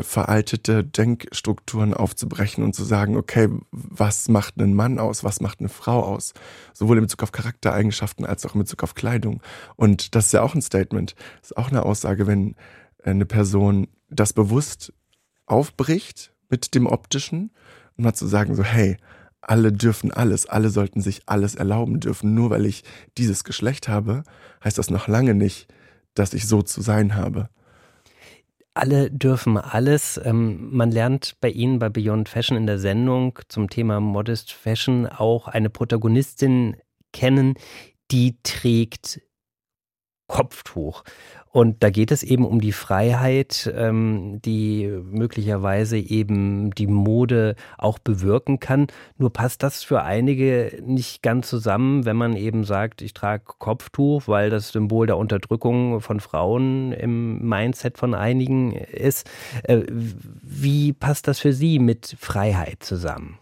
veraltete 0.00 0.82
Denkstrukturen 0.82 1.92
aufzubrechen 1.92 2.64
und 2.64 2.74
zu 2.74 2.82
sagen, 2.82 3.16
okay, 3.16 3.48
was 3.70 4.28
macht 4.28 4.58
einen 4.58 4.74
Mann 4.74 4.98
aus, 4.98 5.22
was 5.22 5.40
macht 5.40 5.60
eine 5.60 5.68
Frau 5.68 6.02
aus? 6.02 6.32
Sowohl 6.72 6.96
in 6.96 7.04
Bezug 7.04 7.22
auf 7.22 7.32
Charaktereigenschaften 7.32 8.24
als 8.24 8.46
auch 8.46 8.54
in 8.54 8.60
Bezug 8.60 8.82
auf 8.82 8.94
Kleidung. 8.94 9.42
Und 9.76 10.14
das 10.14 10.26
ist 10.26 10.32
ja 10.32 10.42
auch 10.42 10.54
ein 10.54 10.62
Statement, 10.62 11.14
das 11.40 11.50
ist 11.50 11.56
auch 11.58 11.68
eine 11.68 11.84
Aussage, 11.84 12.26
wenn 12.26 12.56
eine 13.04 13.26
Person 13.26 13.88
das 14.08 14.32
bewusst 14.32 14.94
aufbricht 15.44 16.32
mit 16.48 16.74
dem 16.74 16.86
Optischen 16.86 17.50
und 17.96 18.04
mal 18.04 18.14
zu 18.14 18.26
sagen, 18.26 18.54
so, 18.54 18.64
hey, 18.64 18.96
alle 19.42 19.72
dürfen 19.72 20.10
alles, 20.10 20.46
alle 20.46 20.70
sollten 20.70 21.02
sich 21.02 21.22
alles 21.26 21.54
erlauben 21.54 22.00
dürfen. 22.00 22.32
Nur 22.32 22.48
weil 22.50 22.64
ich 22.64 22.84
dieses 23.18 23.44
Geschlecht 23.44 23.88
habe, 23.88 24.22
heißt 24.64 24.78
das 24.78 24.88
noch 24.88 25.08
lange 25.08 25.34
nicht, 25.34 25.66
dass 26.14 26.32
ich 26.32 26.46
so 26.46 26.62
zu 26.62 26.80
sein 26.80 27.14
habe 27.14 27.50
alle 28.74 29.10
dürfen 29.10 29.58
alles. 29.58 30.20
Ähm, 30.24 30.74
man 30.74 30.90
lernt 30.90 31.34
bei 31.40 31.50
Ihnen 31.50 31.78
bei 31.78 31.88
Beyond 31.88 32.28
Fashion 32.28 32.56
in 32.56 32.66
der 32.66 32.78
Sendung 32.78 33.38
zum 33.48 33.68
Thema 33.68 34.00
Modest 34.00 34.52
Fashion 34.52 35.06
auch 35.06 35.48
eine 35.48 35.70
Protagonistin 35.70 36.76
kennen, 37.12 37.54
die 38.10 38.36
trägt 38.42 39.20
Kopftuch. 40.32 41.04
Und 41.50 41.82
da 41.82 41.90
geht 41.90 42.10
es 42.10 42.22
eben 42.22 42.46
um 42.46 42.62
die 42.62 42.72
Freiheit, 42.72 43.70
ähm, 43.76 44.40
die 44.42 44.86
möglicherweise 44.86 45.98
eben 45.98 46.70
die 46.70 46.86
Mode 46.86 47.54
auch 47.76 47.98
bewirken 47.98 48.58
kann. 48.58 48.86
Nur 49.18 49.30
passt 49.30 49.62
das 49.62 49.82
für 49.82 50.02
einige 50.02 50.82
nicht 50.82 51.22
ganz 51.22 51.50
zusammen, 51.50 52.06
wenn 52.06 52.16
man 52.16 52.34
eben 52.34 52.64
sagt, 52.64 53.02
ich 53.02 53.12
trage 53.12 53.44
Kopftuch, 53.44 54.22
weil 54.26 54.48
das 54.48 54.70
Symbol 54.70 55.06
der 55.06 55.18
Unterdrückung 55.18 56.00
von 56.00 56.20
Frauen 56.20 56.92
im 56.92 57.46
Mindset 57.46 57.98
von 57.98 58.14
einigen 58.14 58.72
ist. 58.72 59.28
Äh, 59.64 59.82
wie 59.90 60.94
passt 60.94 61.28
das 61.28 61.40
für 61.40 61.52
Sie 61.52 61.78
mit 61.78 62.16
Freiheit 62.18 62.82
zusammen? 62.82 63.41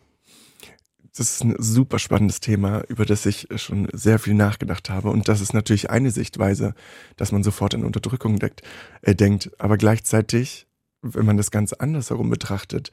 Das 1.20 1.32
ist 1.32 1.44
ein 1.44 1.54
super 1.58 1.98
spannendes 1.98 2.40
Thema, 2.40 2.82
über 2.88 3.04
das 3.04 3.26
ich 3.26 3.46
schon 3.56 3.88
sehr 3.92 4.18
viel 4.18 4.32
nachgedacht 4.32 4.88
habe. 4.88 5.10
Und 5.10 5.28
das 5.28 5.42
ist 5.42 5.52
natürlich 5.52 5.90
eine 5.90 6.10
Sichtweise, 6.10 6.72
dass 7.18 7.30
man 7.30 7.42
sofort 7.42 7.74
an 7.74 7.84
Unterdrückung 7.84 8.38
deckt, 8.38 8.62
äh, 9.02 9.14
denkt. 9.14 9.50
Aber 9.58 9.76
gleichzeitig, 9.76 10.66
wenn 11.02 11.26
man 11.26 11.36
das 11.36 11.50
Ganze 11.50 11.78
andersherum 11.78 12.30
betrachtet, 12.30 12.90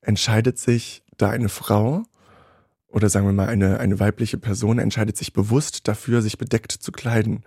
entscheidet 0.00 0.58
sich 0.58 1.04
da 1.18 1.30
eine 1.30 1.48
Frau 1.48 2.02
oder 2.88 3.08
sagen 3.08 3.26
wir 3.26 3.32
mal, 3.32 3.46
eine, 3.46 3.78
eine 3.78 4.00
weibliche 4.00 4.38
Person 4.38 4.80
entscheidet 4.80 5.16
sich 5.16 5.32
bewusst 5.32 5.86
dafür, 5.86 6.20
sich 6.20 6.36
bedeckt 6.36 6.72
zu 6.72 6.90
kleiden. 6.90 7.44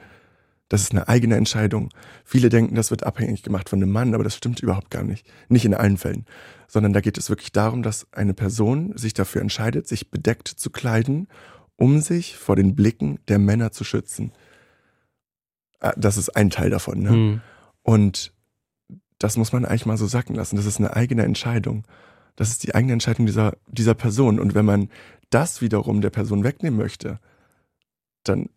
Das 0.71 0.83
ist 0.83 0.93
eine 0.93 1.09
eigene 1.09 1.35
Entscheidung. 1.35 1.89
Viele 2.23 2.47
denken, 2.47 2.75
das 2.75 2.91
wird 2.91 3.03
abhängig 3.03 3.43
gemacht 3.43 3.67
von 3.67 3.83
einem 3.83 3.91
Mann, 3.91 4.13
aber 4.13 4.23
das 4.23 4.37
stimmt 4.37 4.61
überhaupt 4.61 4.89
gar 4.89 5.03
nicht. 5.03 5.29
Nicht 5.49 5.65
in 5.65 5.73
allen 5.73 5.97
Fällen. 5.97 6.25
Sondern 6.69 6.93
da 6.93 7.01
geht 7.01 7.17
es 7.17 7.29
wirklich 7.29 7.51
darum, 7.51 7.83
dass 7.83 8.07
eine 8.13 8.33
Person 8.33 8.97
sich 8.97 9.13
dafür 9.13 9.41
entscheidet, 9.41 9.85
sich 9.89 10.11
bedeckt 10.11 10.47
zu 10.47 10.69
kleiden, 10.69 11.27
um 11.75 11.99
sich 11.99 12.37
vor 12.37 12.55
den 12.55 12.73
Blicken 12.73 13.19
der 13.27 13.37
Männer 13.37 13.73
zu 13.73 13.83
schützen. 13.83 14.31
Ah, 15.81 15.91
das 15.97 16.15
ist 16.15 16.37
ein 16.37 16.49
Teil 16.49 16.69
davon. 16.69 17.01
Ne? 17.01 17.11
Mhm. 17.11 17.41
Und 17.83 18.31
das 19.19 19.35
muss 19.35 19.51
man 19.51 19.65
eigentlich 19.65 19.85
mal 19.85 19.97
so 19.97 20.07
sacken 20.07 20.37
lassen. 20.37 20.55
Das 20.55 20.65
ist 20.65 20.79
eine 20.79 20.95
eigene 20.95 21.23
Entscheidung. 21.23 21.83
Das 22.37 22.47
ist 22.47 22.63
die 22.63 22.73
eigene 22.73 22.93
Entscheidung 22.93 23.25
dieser, 23.25 23.57
dieser 23.67 23.93
Person. 23.93 24.39
Und 24.39 24.55
wenn 24.55 24.65
man 24.65 24.87
das 25.31 25.61
wiederum 25.61 25.99
der 25.99 26.11
Person 26.11 26.45
wegnehmen 26.45 26.79
möchte, 26.79 27.19
dann 28.23 28.47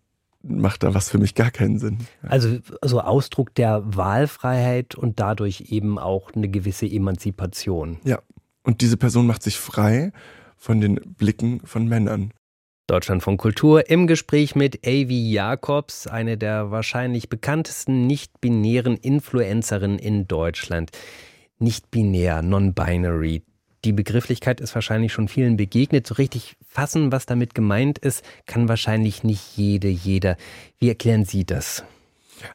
macht 0.47 0.83
da 0.83 0.95
was 0.95 1.09
für 1.09 1.19
mich 1.19 1.35
gar 1.35 1.51
keinen 1.51 1.79
Sinn. 1.79 1.99
Also 2.23 2.59
so 2.83 3.01
Ausdruck 3.01 3.55
der 3.55 3.83
Wahlfreiheit 3.85 4.95
und 4.95 5.21
dadurch 5.21 5.65
eben 5.71 5.99
auch 5.99 6.33
eine 6.35 6.49
gewisse 6.49 6.87
Emanzipation. 6.87 7.99
Ja, 8.05 8.21
und 8.63 8.81
diese 8.81 8.97
Person 8.97 9.27
macht 9.27 9.43
sich 9.43 9.59
frei 9.59 10.13
von 10.57 10.81
den 10.81 11.01
Blicken 11.17 11.61
von 11.65 11.87
Männern. 11.89 12.33
Deutschland 12.87 13.23
von 13.23 13.39
Kultur 13.39 13.89
im 13.89 14.07
Gespräch 14.07 14.55
mit 14.55 14.87
Avi 14.87 15.33
Jacobs, 15.33 16.07
eine 16.07 16.37
der 16.37 16.71
wahrscheinlich 16.71 17.31
bekanntesten 17.31 18.07
nicht-binären 18.07 18.97
Influencerinnen 18.97 19.99
in 19.99 20.29
Deutschland. 20.29 20.91
Nicht-binär, 21.59 22.43
non-binary. 22.43 23.43
Die 23.85 23.93
Begrifflichkeit 23.93 24.61
ist 24.61 24.75
wahrscheinlich 24.75 25.13
schon 25.13 25.29
vielen 25.29 25.57
begegnet. 25.59 26.07
So 26.07 26.15
richtig 26.15 26.57
fassen, 26.67 27.13
was 27.13 27.27
damit 27.27 27.55
gemeint 27.55 27.99
ist, 27.99 28.25
kann 28.47 28.69
wahrscheinlich 28.69 29.23
nicht 29.25 29.57
jede, 29.57 29.89
jeder. 29.89 30.37
Wie 30.79 30.89
erklären 30.89 31.27
Sie 31.27 31.45
das? 31.45 31.85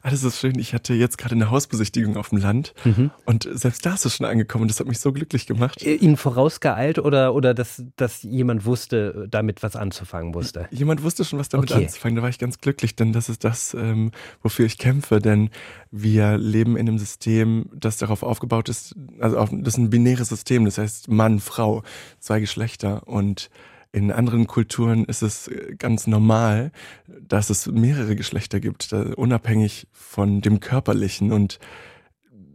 Alles 0.02 0.22
ist 0.22 0.38
schön. 0.38 0.58
Ich 0.58 0.74
hatte 0.74 0.94
jetzt 0.94 1.18
gerade 1.18 1.34
eine 1.34 1.50
Hausbesichtigung 1.50 2.16
auf 2.16 2.30
dem 2.30 2.38
Land 2.38 2.74
mhm. 2.84 3.10
und 3.24 3.48
selbst 3.52 3.84
da 3.84 3.94
ist 3.94 4.04
es 4.06 4.16
schon 4.16 4.26
angekommen. 4.26 4.68
Das 4.68 4.80
hat 4.80 4.86
mich 4.86 4.98
so 5.00 5.12
glücklich 5.12 5.46
gemacht. 5.46 5.82
Äh, 5.82 5.94
Ihnen 5.94 6.16
vorausgeeilt 6.16 6.98
oder, 6.98 7.34
oder 7.34 7.54
dass, 7.54 7.82
dass 7.96 8.22
jemand 8.22 8.64
wusste, 8.64 9.26
damit 9.30 9.62
was 9.62 9.76
anzufangen 9.76 10.34
wusste? 10.34 10.68
Jemand 10.70 11.02
wusste 11.02 11.24
schon, 11.24 11.38
was 11.38 11.48
damit 11.48 11.70
okay. 11.70 11.84
anzufangen. 11.84 12.16
Da 12.16 12.22
war 12.22 12.28
ich 12.28 12.38
ganz 12.38 12.58
glücklich, 12.58 12.96
denn 12.96 13.12
das 13.12 13.28
ist 13.28 13.44
das, 13.44 13.74
ähm, 13.74 14.12
wofür 14.42 14.66
ich 14.66 14.78
kämpfe. 14.78 15.20
Denn 15.20 15.50
wir 15.90 16.38
leben 16.38 16.76
in 16.76 16.88
einem 16.88 16.98
System, 16.98 17.68
das 17.74 17.98
darauf 17.98 18.22
aufgebaut 18.22 18.68
ist, 18.68 18.94
also 19.18 19.38
auf, 19.38 19.50
das 19.52 19.74
ist 19.74 19.78
ein 19.78 19.90
binäres 19.90 20.28
System. 20.28 20.64
Das 20.64 20.78
heißt 20.78 21.08
Mann, 21.08 21.40
Frau, 21.40 21.82
zwei 22.18 22.40
Geschlechter 22.40 23.06
und 23.06 23.50
in 23.92 24.12
anderen 24.12 24.46
Kulturen 24.46 25.04
ist 25.04 25.22
es 25.22 25.48
äh, 25.48 25.74
ganz 25.76 26.06
normal, 26.06 26.72
dass 27.06 27.50
es 27.50 27.66
mehrere 27.66 28.16
Geschlechter 28.16 28.60
gibt, 28.60 28.92
unabhängig 28.92 29.88
von 29.92 30.40
dem 30.40 30.60
körperlichen 30.60 31.32
und 31.32 31.58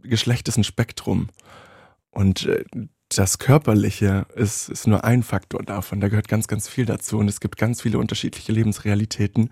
Geschlecht 0.02 0.48
ist 0.48 0.56
ein 0.56 0.64
Spektrum. 0.64 1.28
Und 2.10 2.46
äh, 2.46 2.64
das 3.14 3.38
Körperliche 3.38 4.26
ist, 4.34 4.68
ist 4.68 4.86
nur 4.86 5.04
ein 5.04 5.22
Faktor 5.22 5.62
davon. 5.62 6.00
Da 6.00 6.08
gehört 6.08 6.28
ganz, 6.28 6.48
ganz 6.48 6.68
viel 6.68 6.86
dazu. 6.86 7.18
Und 7.18 7.28
es 7.28 7.40
gibt 7.40 7.56
ganz 7.56 7.82
viele 7.82 7.98
unterschiedliche 7.98 8.52
Lebensrealitäten, 8.52 9.50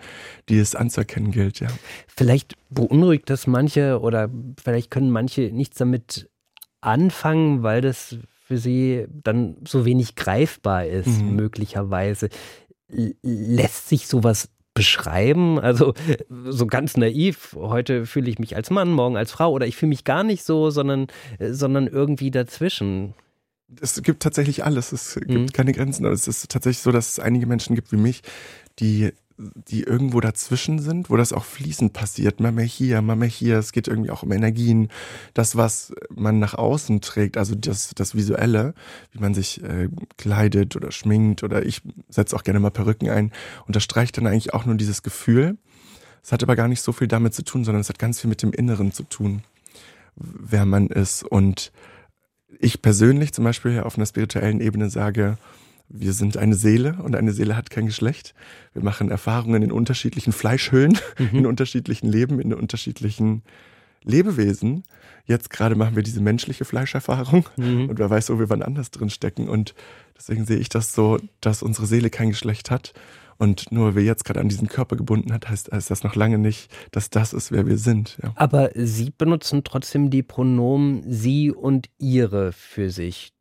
die 0.48 0.58
es 0.58 0.74
anzuerkennen 0.74 1.30
gilt, 1.30 1.60
ja. 1.60 1.68
Vielleicht 2.08 2.56
beunruhigt 2.70 3.30
das 3.30 3.46
manche 3.46 4.00
oder 4.00 4.28
vielleicht 4.62 4.90
können 4.90 5.10
manche 5.10 5.52
nichts 5.52 5.78
damit 5.78 6.30
anfangen, 6.80 7.62
weil 7.62 7.80
das 7.80 8.16
für 8.44 8.58
sie 8.58 9.06
dann 9.08 9.56
so 9.66 9.86
wenig 9.86 10.16
greifbar 10.16 10.86
ist, 10.86 11.22
mhm. 11.22 11.34
möglicherweise. 11.34 12.28
Lässt 13.22 13.88
sich 13.88 14.06
sowas 14.06 14.50
beschreiben? 14.74 15.58
Also 15.58 15.94
so 16.44 16.66
ganz 16.66 16.98
naiv, 16.98 17.56
heute 17.58 18.04
fühle 18.04 18.28
ich 18.28 18.38
mich 18.38 18.54
als 18.54 18.68
Mann, 18.68 18.92
morgen 18.92 19.16
als 19.16 19.32
Frau 19.32 19.50
oder 19.50 19.66
ich 19.66 19.76
fühle 19.76 19.88
mich 19.88 20.04
gar 20.04 20.24
nicht 20.24 20.44
so, 20.44 20.68
sondern, 20.68 21.06
sondern 21.40 21.86
irgendwie 21.86 22.30
dazwischen. 22.30 23.14
Es 23.80 24.02
gibt 24.02 24.22
tatsächlich 24.22 24.62
alles, 24.62 24.92
es 24.92 25.14
gibt 25.14 25.30
mhm. 25.32 25.52
keine 25.52 25.72
Grenzen. 25.72 26.04
Es 26.04 26.28
ist 26.28 26.50
tatsächlich 26.50 26.82
so, 26.82 26.92
dass 26.92 27.08
es 27.08 27.18
einige 27.18 27.46
Menschen 27.46 27.74
gibt 27.74 27.92
wie 27.92 27.96
mich, 27.96 28.20
die 28.78 29.12
die 29.36 29.82
irgendwo 29.82 30.20
dazwischen 30.20 30.78
sind, 30.78 31.10
wo 31.10 31.16
das 31.16 31.32
auch 31.32 31.44
fließend 31.44 31.92
passiert. 31.92 32.38
Mal 32.38 32.52
mehr 32.52 32.64
hier, 32.64 33.02
mal 33.02 33.16
mehr 33.16 33.28
hier. 33.28 33.58
Es 33.58 33.72
geht 33.72 33.88
irgendwie 33.88 34.10
auch 34.10 34.22
um 34.22 34.30
Energien. 34.30 34.88
Das, 35.34 35.56
was 35.56 35.92
man 36.14 36.38
nach 36.38 36.54
außen 36.54 37.00
trägt, 37.00 37.36
also 37.36 37.54
das, 37.54 37.90
das 37.96 38.14
Visuelle, 38.14 38.74
wie 39.12 39.18
man 39.18 39.34
sich 39.34 39.62
äh, 39.62 39.88
kleidet 40.18 40.76
oder 40.76 40.92
schminkt 40.92 41.42
oder 41.42 41.66
ich 41.66 41.82
setze 42.08 42.36
auch 42.36 42.44
gerne 42.44 42.60
mal 42.60 42.70
Perücken 42.70 43.10
ein, 43.10 43.32
unterstreicht 43.66 44.16
dann 44.16 44.26
eigentlich 44.26 44.54
auch 44.54 44.66
nur 44.66 44.76
dieses 44.76 45.02
Gefühl. 45.02 45.58
Es 46.22 46.30
hat 46.30 46.42
aber 46.42 46.56
gar 46.56 46.68
nicht 46.68 46.82
so 46.82 46.92
viel 46.92 47.08
damit 47.08 47.34
zu 47.34 47.42
tun, 47.42 47.64
sondern 47.64 47.80
es 47.80 47.88
hat 47.88 47.98
ganz 47.98 48.20
viel 48.20 48.30
mit 48.30 48.42
dem 48.42 48.52
Inneren 48.52 48.92
zu 48.92 49.02
tun, 49.02 49.42
wer 50.14 50.64
man 50.64 50.86
ist. 50.86 51.24
Und 51.24 51.72
ich 52.60 52.82
persönlich 52.82 53.32
zum 53.32 53.44
Beispiel 53.44 53.80
auf 53.80 53.96
einer 53.96 54.06
spirituellen 54.06 54.60
Ebene 54.60 54.90
sage, 54.90 55.38
wir 55.88 56.12
sind 56.12 56.36
eine 56.36 56.54
Seele 56.54 56.96
und 57.02 57.14
eine 57.14 57.32
Seele 57.32 57.56
hat 57.56 57.70
kein 57.70 57.86
Geschlecht. 57.86 58.34
Wir 58.72 58.82
machen 58.82 59.10
Erfahrungen 59.10 59.62
in 59.62 59.72
unterschiedlichen 59.72 60.32
Fleischhüllen, 60.32 60.98
mhm. 61.18 61.38
in 61.38 61.46
unterschiedlichen 61.46 62.10
Leben, 62.10 62.40
in 62.40 62.52
unterschiedlichen 62.52 63.42
Lebewesen. 64.02 64.82
Jetzt 65.26 65.50
gerade 65.50 65.76
machen 65.76 65.96
wir 65.96 66.02
diese 66.02 66.20
menschliche 66.20 66.64
Fleischerfahrung 66.64 67.48
mhm. 67.56 67.88
und 67.88 67.98
wer 67.98 68.10
weiß, 68.10 68.30
wo 68.30 68.38
wir 68.38 68.50
wann 68.50 68.62
anders 68.62 68.90
drin 68.90 69.10
stecken. 69.10 69.48
Und 69.48 69.74
deswegen 70.16 70.44
sehe 70.44 70.58
ich 70.58 70.68
das 70.68 70.94
so, 70.94 71.18
dass 71.40 71.62
unsere 71.62 71.86
Seele 71.86 72.10
kein 72.10 72.30
Geschlecht 72.30 72.70
hat. 72.70 72.92
Und 73.36 73.72
nur 73.72 73.86
weil 73.86 73.94
wir 73.96 74.02
jetzt 74.04 74.24
gerade 74.24 74.40
an 74.40 74.48
diesen 74.48 74.68
Körper 74.68 74.96
gebunden 74.96 75.32
hat, 75.32 75.48
heißt, 75.48 75.72
heißt 75.72 75.90
das 75.90 76.04
noch 76.04 76.14
lange 76.14 76.38
nicht, 76.38 76.70
dass 76.92 77.10
das 77.10 77.32
ist, 77.32 77.50
wer 77.50 77.66
wir 77.66 77.78
sind. 77.78 78.18
Ja. 78.22 78.32
Aber 78.36 78.70
Sie 78.74 79.10
benutzen 79.16 79.64
trotzdem 79.64 80.10
die 80.10 80.22
Pronomen 80.22 81.02
Sie 81.10 81.50
und 81.50 81.88
Ihre 81.98 82.52
für 82.52 82.90
sich. 82.90 83.32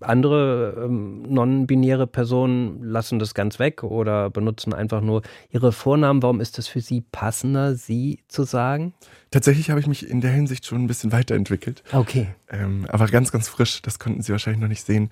Andere 0.00 0.84
ähm, 0.84 1.22
non-binäre 1.22 2.06
Personen 2.06 2.82
lassen 2.82 3.18
das 3.18 3.34
ganz 3.34 3.58
weg 3.58 3.82
oder 3.82 4.30
benutzen 4.30 4.72
einfach 4.72 5.00
nur 5.00 5.22
ihre 5.50 5.72
Vornamen. 5.72 6.22
Warum 6.22 6.40
ist 6.40 6.58
das 6.58 6.68
für 6.68 6.80
Sie 6.80 7.00
passender, 7.00 7.74
Sie 7.74 8.20
zu 8.28 8.44
sagen? 8.44 8.94
Tatsächlich 9.30 9.70
habe 9.70 9.80
ich 9.80 9.86
mich 9.86 10.08
in 10.08 10.20
der 10.20 10.30
Hinsicht 10.30 10.66
schon 10.66 10.82
ein 10.82 10.86
bisschen 10.86 11.12
weiterentwickelt. 11.12 11.82
Okay. 11.92 12.28
Ähm, 12.48 12.86
aber 12.88 13.06
ganz, 13.06 13.32
ganz 13.32 13.48
frisch. 13.48 13.82
Das 13.82 13.98
konnten 13.98 14.22
Sie 14.22 14.32
wahrscheinlich 14.32 14.60
noch 14.60 14.68
nicht 14.68 14.84
sehen. 14.84 15.10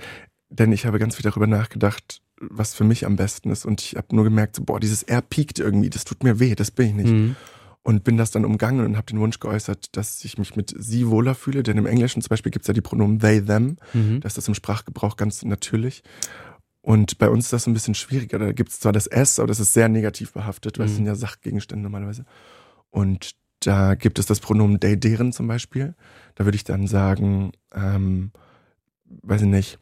Denn 0.50 0.72
ich 0.72 0.86
habe 0.86 0.98
ganz 0.98 1.16
viel 1.16 1.28
darüber 1.28 1.46
nachgedacht, 1.46 2.22
was 2.40 2.74
für 2.74 2.84
mich 2.84 3.06
am 3.06 3.16
besten 3.16 3.50
ist. 3.50 3.64
Und 3.64 3.80
ich 3.80 3.96
habe 3.96 4.14
nur 4.14 4.24
gemerkt, 4.24 4.56
so, 4.56 4.64
boah, 4.64 4.78
dieses 4.78 5.02
R 5.02 5.22
piekt 5.22 5.58
irgendwie, 5.58 5.90
das 5.90 6.04
tut 6.04 6.22
mir 6.22 6.38
weh, 6.38 6.54
das 6.54 6.70
bin 6.70 6.86
ich 6.86 6.94
nicht. 6.94 7.12
Mhm 7.12 7.36
und 7.84 8.02
bin 8.02 8.16
das 8.16 8.30
dann 8.30 8.46
umgangen 8.46 8.84
und 8.84 8.96
habe 8.96 9.06
den 9.06 9.20
Wunsch 9.20 9.38
geäußert, 9.38 9.94
dass 9.96 10.24
ich 10.24 10.38
mich 10.38 10.56
mit 10.56 10.74
sie 10.76 11.08
wohler 11.08 11.34
fühle. 11.34 11.62
Denn 11.62 11.76
im 11.76 11.86
Englischen 11.86 12.22
zum 12.22 12.30
Beispiel 12.30 12.50
gibt 12.50 12.64
es 12.64 12.66
ja 12.66 12.74
die 12.74 12.80
Pronomen 12.80 13.20
they, 13.20 13.44
them. 13.44 13.76
Mhm. 13.92 14.20
Das 14.20 14.32
ist 14.32 14.38
das 14.38 14.48
im 14.48 14.54
Sprachgebrauch 14.54 15.16
ganz 15.16 15.44
natürlich. 15.44 16.02
Und 16.80 17.18
bei 17.18 17.28
uns 17.28 17.44
ist 17.44 17.52
das 17.52 17.66
ein 17.66 17.74
bisschen 17.74 17.94
schwieriger. 17.94 18.38
Da 18.38 18.52
gibt 18.52 18.70
es 18.70 18.80
zwar 18.80 18.92
das 18.92 19.06
S, 19.06 19.38
aber 19.38 19.48
das 19.48 19.60
ist 19.60 19.74
sehr 19.74 19.90
negativ 19.90 20.32
behaftet, 20.32 20.78
weil 20.78 20.86
mhm. 20.86 20.90
es 20.90 20.96
sind 20.96 21.06
ja 21.06 21.14
Sachgegenstände 21.14 21.82
normalerweise. 21.82 22.24
Und 22.88 23.32
da 23.60 23.94
gibt 23.94 24.18
es 24.18 24.24
das 24.24 24.40
Pronomen 24.40 24.80
they, 24.80 24.98
deren 24.98 25.32
zum 25.32 25.46
Beispiel. 25.46 25.94
Da 26.36 26.46
würde 26.46 26.56
ich 26.56 26.64
dann 26.64 26.86
sagen, 26.86 27.52
ähm, 27.74 28.32
weiß 29.04 29.42
ich 29.42 29.48
nicht, 29.48 29.78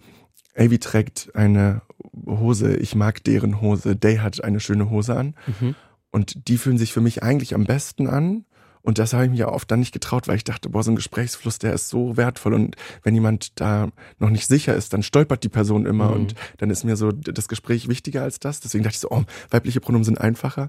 Avi 0.56 0.80
trägt 0.80 1.34
eine 1.36 1.82
Hose, 2.26 2.76
ich 2.76 2.96
mag 2.96 3.22
deren 3.22 3.60
Hose, 3.60 3.94
Day 3.94 4.16
hat 4.16 4.42
eine 4.42 4.58
schöne 4.58 4.90
Hose 4.90 5.16
an. 5.16 5.34
Mhm. 5.46 5.76
Und 6.12 6.46
die 6.48 6.58
fühlen 6.58 6.78
sich 6.78 6.92
für 6.92 7.00
mich 7.00 7.22
eigentlich 7.22 7.54
am 7.54 7.64
besten 7.64 8.06
an. 8.06 8.44
Und 8.82 8.98
das 8.98 9.12
habe 9.12 9.24
ich 9.24 9.30
mir 9.30 9.36
ja 9.36 9.48
oft 9.48 9.70
dann 9.70 9.78
nicht 9.78 9.92
getraut, 9.92 10.26
weil 10.26 10.36
ich 10.36 10.44
dachte, 10.44 10.68
boah, 10.68 10.82
so 10.82 10.90
ein 10.90 10.96
Gesprächsfluss, 10.96 11.58
der 11.58 11.72
ist 11.72 11.88
so 11.88 12.16
wertvoll. 12.16 12.52
Und 12.52 12.74
wenn 13.04 13.14
jemand 13.14 13.60
da 13.60 13.88
noch 14.18 14.30
nicht 14.30 14.48
sicher 14.48 14.74
ist, 14.74 14.92
dann 14.92 15.04
stolpert 15.04 15.44
die 15.44 15.48
Person 15.48 15.86
immer. 15.86 16.08
Mhm. 16.08 16.14
Und 16.14 16.34
dann 16.58 16.68
ist 16.68 16.84
mir 16.84 16.96
so 16.96 17.12
das 17.12 17.48
Gespräch 17.48 17.88
wichtiger 17.88 18.22
als 18.22 18.40
das. 18.40 18.60
Deswegen 18.60 18.82
dachte 18.82 18.96
ich 18.96 19.00
so, 19.00 19.10
oh, 19.10 19.22
weibliche 19.50 19.80
Pronomen 19.80 20.04
sind 20.04 20.20
einfacher. 20.20 20.68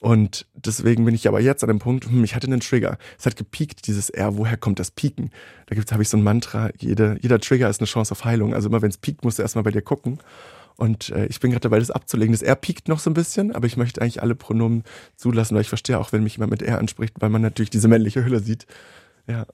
Und 0.00 0.48
deswegen 0.54 1.04
bin 1.04 1.14
ich 1.14 1.28
aber 1.28 1.40
jetzt 1.40 1.62
an 1.62 1.68
dem 1.68 1.78
Punkt, 1.78 2.06
hm, 2.06 2.24
ich 2.24 2.34
hatte 2.34 2.48
einen 2.48 2.58
Trigger. 2.58 2.98
Es 3.16 3.24
hat 3.24 3.36
gepiekt, 3.36 3.86
dieses 3.86 4.10
R, 4.10 4.36
woher 4.36 4.56
kommt 4.56 4.80
das 4.80 4.90
Pieken? 4.90 5.30
Da 5.66 5.76
gibt's, 5.76 5.92
habe 5.92 6.02
ich 6.02 6.08
so 6.08 6.16
ein 6.16 6.24
Mantra, 6.24 6.70
jede, 6.76 7.16
jeder 7.22 7.38
Trigger 7.38 7.70
ist 7.70 7.80
eine 7.80 7.86
Chance 7.86 8.10
auf 8.10 8.24
Heilung. 8.24 8.52
Also 8.52 8.68
immer 8.68 8.82
wenn 8.82 8.90
es 8.90 8.98
piekt, 8.98 9.24
musst 9.24 9.38
du 9.38 9.42
erstmal 9.42 9.62
bei 9.62 9.70
dir 9.70 9.82
gucken. 9.82 10.18
Und 10.76 11.10
äh, 11.10 11.26
ich 11.26 11.40
bin 11.40 11.50
gerade 11.50 11.62
dabei, 11.62 11.78
das 11.78 11.90
abzulegen. 11.90 12.32
Das 12.32 12.42
R 12.42 12.56
piekt 12.56 12.88
noch 12.88 12.98
so 12.98 13.10
ein 13.10 13.14
bisschen, 13.14 13.52
aber 13.52 13.66
ich 13.66 13.76
möchte 13.76 14.00
eigentlich 14.00 14.22
alle 14.22 14.34
Pronomen 14.34 14.84
zulassen, 15.16 15.54
weil 15.54 15.62
ich 15.62 15.68
verstehe 15.68 15.98
auch, 15.98 16.12
wenn 16.12 16.22
mich 16.22 16.36
jemand 16.36 16.50
mit 16.50 16.62
R 16.62 16.78
anspricht, 16.78 17.14
weil 17.20 17.30
man 17.30 17.42
natürlich 17.42 17.70
diese 17.70 17.88
männliche 17.88 18.24
Hülle 18.24 18.40
sieht. 18.40 18.66
Ja. 19.28 19.46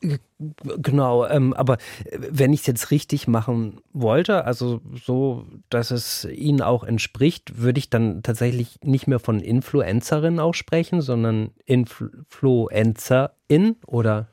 Genau, 0.61 1.27
ähm, 1.27 1.53
aber 1.53 1.77
wenn 2.11 2.55
ich 2.55 2.61
es 2.61 2.67
jetzt 2.67 2.91
richtig 2.91 3.29
machen 3.29 3.83
wollte, 3.93 4.47
also 4.47 4.81
so, 5.05 5.45
dass 5.69 5.91
es 5.91 6.25
Ihnen 6.25 6.63
auch 6.63 6.85
entspricht, 6.85 7.61
würde 7.61 7.79
ich 7.79 7.91
dann 7.91 8.23
tatsächlich 8.23 8.79
nicht 8.83 9.09
mehr 9.09 9.19
von 9.19 9.41
Influencerin 9.41 10.41
auch 10.41 10.55
sprechen, 10.55 11.03
sondern 11.03 11.51
Influencerin 11.67 13.77
oder? 13.87 14.29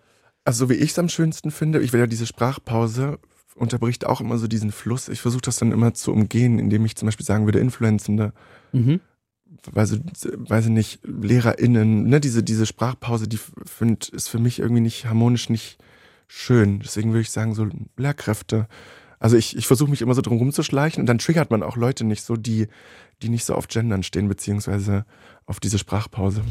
Also, 0.46 0.66
so 0.66 0.70
wie 0.70 0.76
ich 0.76 0.92
es 0.92 1.00
am 1.00 1.10
schönsten 1.10 1.52
finde, 1.52 1.82
ich 1.82 1.92
will 1.92 2.00
ja 2.00 2.08
diese 2.08 2.28
Sprachpause 2.28 3.20
unterbricht 3.56 4.06
auch 4.06 4.22
immer 4.22 4.38
so 4.38 4.48
diesen 4.48 4.72
Fluss. 4.72 5.10
Ich 5.10 5.22
versuche 5.22 5.42
das 5.42 5.58
dann 5.58 5.72
immer 5.72 5.94
zu 5.94 6.12
umgehen, 6.12 6.60
indem 6.60 6.86
ich 6.86 6.96
zum 6.96 7.08
Beispiel 7.08 7.26
sagen 7.26 7.46
würde, 7.46 7.60
Influencende. 7.60 8.34
Mhm. 8.74 9.00
Weiß, 9.72 10.00
weiß 10.38 10.66
ich 10.66 10.72
nicht, 10.72 11.00
LehrerInnen, 11.04 12.04
ne, 12.08 12.20
diese, 12.20 12.44
diese 12.44 12.66
Sprachpause, 12.66 13.28
die 13.28 13.40
find, 13.66 14.10
ist 14.10 14.28
für 14.28 14.38
mich 14.38 14.60
irgendwie 14.60 14.82
nicht 14.82 15.06
harmonisch, 15.06 15.50
nicht 15.50 15.80
schön. 16.28 16.80
Deswegen 16.80 17.12
würde 17.12 17.22
ich 17.22 17.32
sagen, 17.32 17.56
so 17.56 17.68
Lehrkräfte. 17.98 18.68
Also 19.20 19.38
ich, 19.38 19.56
ich 19.58 19.66
versuche 19.66 19.90
mich 19.90 20.02
immer 20.02 20.14
so 20.14 20.22
drum 20.22 20.38
rumzuschleichen 20.38 21.02
und 21.02 21.08
dann 21.08 21.18
triggert 21.18 21.50
man 21.50 21.64
auch 21.64 21.78
Leute 21.78 22.04
nicht 22.04 22.24
so, 22.24 22.36
die, 22.36 22.68
die 23.22 23.30
nicht 23.30 23.46
so 23.46 23.56
auf 23.56 23.68
Gendern 23.68 24.04
stehen, 24.04 24.28
beziehungsweise 24.28 25.06
auf 25.46 25.60
diese 25.60 25.80
Sprachpause. 25.80 26.44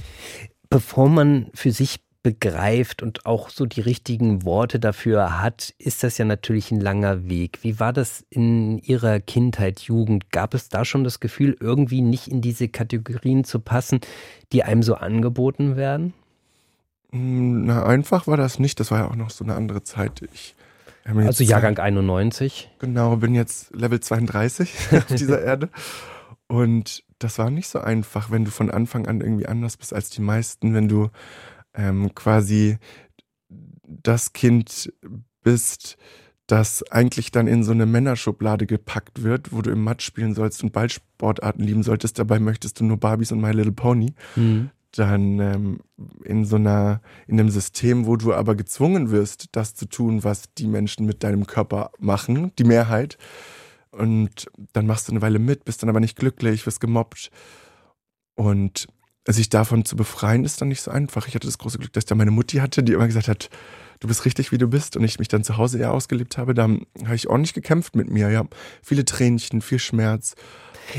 Bevor 0.70 1.08
man 1.08 1.50
für 1.54 1.70
sich 1.70 2.00
begreift 2.24 3.02
und 3.02 3.26
auch 3.26 3.50
so 3.50 3.66
die 3.66 3.82
richtigen 3.82 4.44
Worte 4.44 4.80
dafür 4.80 5.42
hat, 5.42 5.74
ist 5.78 6.02
das 6.02 6.16
ja 6.16 6.24
natürlich 6.24 6.72
ein 6.72 6.80
langer 6.80 7.28
Weg. 7.28 7.58
Wie 7.62 7.78
war 7.78 7.92
das 7.92 8.24
in 8.30 8.78
Ihrer 8.78 9.20
Kindheit, 9.20 9.80
Jugend? 9.80 10.30
Gab 10.32 10.54
es 10.54 10.70
da 10.70 10.86
schon 10.86 11.04
das 11.04 11.20
Gefühl, 11.20 11.54
irgendwie 11.60 12.00
nicht 12.00 12.26
in 12.26 12.40
diese 12.40 12.68
Kategorien 12.68 13.44
zu 13.44 13.60
passen, 13.60 14.00
die 14.52 14.64
einem 14.64 14.82
so 14.82 14.94
angeboten 14.94 15.76
werden? 15.76 16.14
Hm, 17.10 17.66
na, 17.66 17.84
einfach 17.84 18.26
war 18.26 18.38
das 18.38 18.58
nicht. 18.58 18.80
Das 18.80 18.90
war 18.90 19.00
ja 19.00 19.08
auch 19.08 19.16
noch 19.16 19.30
so 19.30 19.44
eine 19.44 19.54
andere 19.54 19.84
Zeit. 19.84 20.22
Ich, 20.32 20.56
also 21.04 21.44
Jahrgang 21.44 21.78
91. 21.78 22.70
Genau, 22.78 23.16
bin 23.16 23.34
jetzt 23.34 23.76
Level 23.76 24.00
32 24.00 24.72
auf 24.92 25.06
dieser 25.06 25.42
Erde. 25.44 25.68
Und 26.46 27.04
das 27.18 27.38
war 27.38 27.50
nicht 27.50 27.68
so 27.68 27.80
einfach, 27.80 28.30
wenn 28.30 28.46
du 28.46 28.50
von 28.50 28.70
Anfang 28.70 29.06
an 29.06 29.20
irgendwie 29.20 29.46
anders 29.46 29.76
bist 29.76 29.92
als 29.92 30.08
die 30.08 30.22
meisten, 30.22 30.72
wenn 30.72 30.88
du 30.88 31.10
ähm, 31.74 32.14
quasi 32.14 32.78
das 33.86 34.32
Kind 34.32 34.92
bist, 35.42 35.96
das 36.46 36.82
eigentlich 36.90 37.30
dann 37.30 37.46
in 37.46 37.62
so 37.62 37.72
eine 37.72 37.86
Männerschublade 37.86 38.66
gepackt 38.66 39.22
wird, 39.22 39.52
wo 39.52 39.62
du 39.62 39.70
im 39.70 39.82
Matsch 39.82 40.04
spielen 40.04 40.34
sollst 40.34 40.62
und 40.62 40.72
Ballsportarten 40.72 41.64
lieben 41.64 41.82
solltest, 41.82 42.18
dabei 42.18 42.38
möchtest 42.38 42.80
du 42.80 42.84
nur 42.84 42.98
Barbies 42.98 43.32
und 43.32 43.40
My 43.40 43.52
Little 43.52 43.72
Pony. 43.72 44.14
Mhm. 44.36 44.70
Dann 44.92 45.40
ähm, 45.40 45.80
in 46.22 46.44
so 46.44 46.56
einer, 46.56 47.00
in 47.26 47.40
einem 47.40 47.50
System, 47.50 48.06
wo 48.06 48.16
du 48.16 48.32
aber 48.32 48.54
gezwungen 48.54 49.10
wirst, 49.10 49.48
das 49.52 49.74
zu 49.74 49.86
tun, 49.86 50.22
was 50.22 50.52
die 50.56 50.68
Menschen 50.68 51.04
mit 51.06 51.24
deinem 51.24 51.46
Körper 51.46 51.90
machen, 51.98 52.52
die 52.58 52.64
Mehrheit. 52.64 53.18
Und 53.90 54.46
dann 54.72 54.86
machst 54.86 55.08
du 55.08 55.12
eine 55.12 55.22
Weile 55.22 55.38
mit, 55.40 55.64
bist 55.64 55.82
dann 55.82 55.88
aber 55.88 56.00
nicht 56.00 56.16
glücklich, 56.16 56.64
wirst 56.66 56.80
gemobbt. 56.80 57.30
Und 58.34 58.86
sich 59.32 59.48
davon 59.48 59.84
zu 59.84 59.96
befreien, 59.96 60.44
ist 60.44 60.60
dann 60.60 60.68
nicht 60.68 60.82
so 60.82 60.90
einfach. 60.90 61.26
Ich 61.28 61.34
hatte 61.34 61.46
das 61.46 61.58
große 61.58 61.78
Glück, 61.78 61.92
dass 61.92 62.04
da 62.04 62.14
meine 62.14 62.30
Mutti 62.30 62.58
hatte, 62.58 62.82
die 62.82 62.92
immer 62.92 63.06
gesagt 63.06 63.28
hat, 63.28 63.48
du 64.00 64.08
bist 64.08 64.24
richtig, 64.24 64.52
wie 64.52 64.58
du 64.58 64.68
bist. 64.68 64.96
Und 64.96 65.04
ich 65.04 65.18
mich 65.18 65.28
dann 65.28 65.44
zu 65.44 65.56
Hause 65.56 65.78
eher 65.78 65.92
ausgelebt 65.92 66.36
habe. 66.36 66.52
Da 66.52 66.64
habe 66.64 67.14
ich 67.14 67.28
ordentlich 67.28 67.54
gekämpft 67.54 67.96
mit 67.96 68.10
mir. 68.10 68.30
Ja, 68.30 68.44
viele 68.82 69.04
Tränchen, 69.04 69.62
viel 69.62 69.78
Schmerz. 69.78 70.34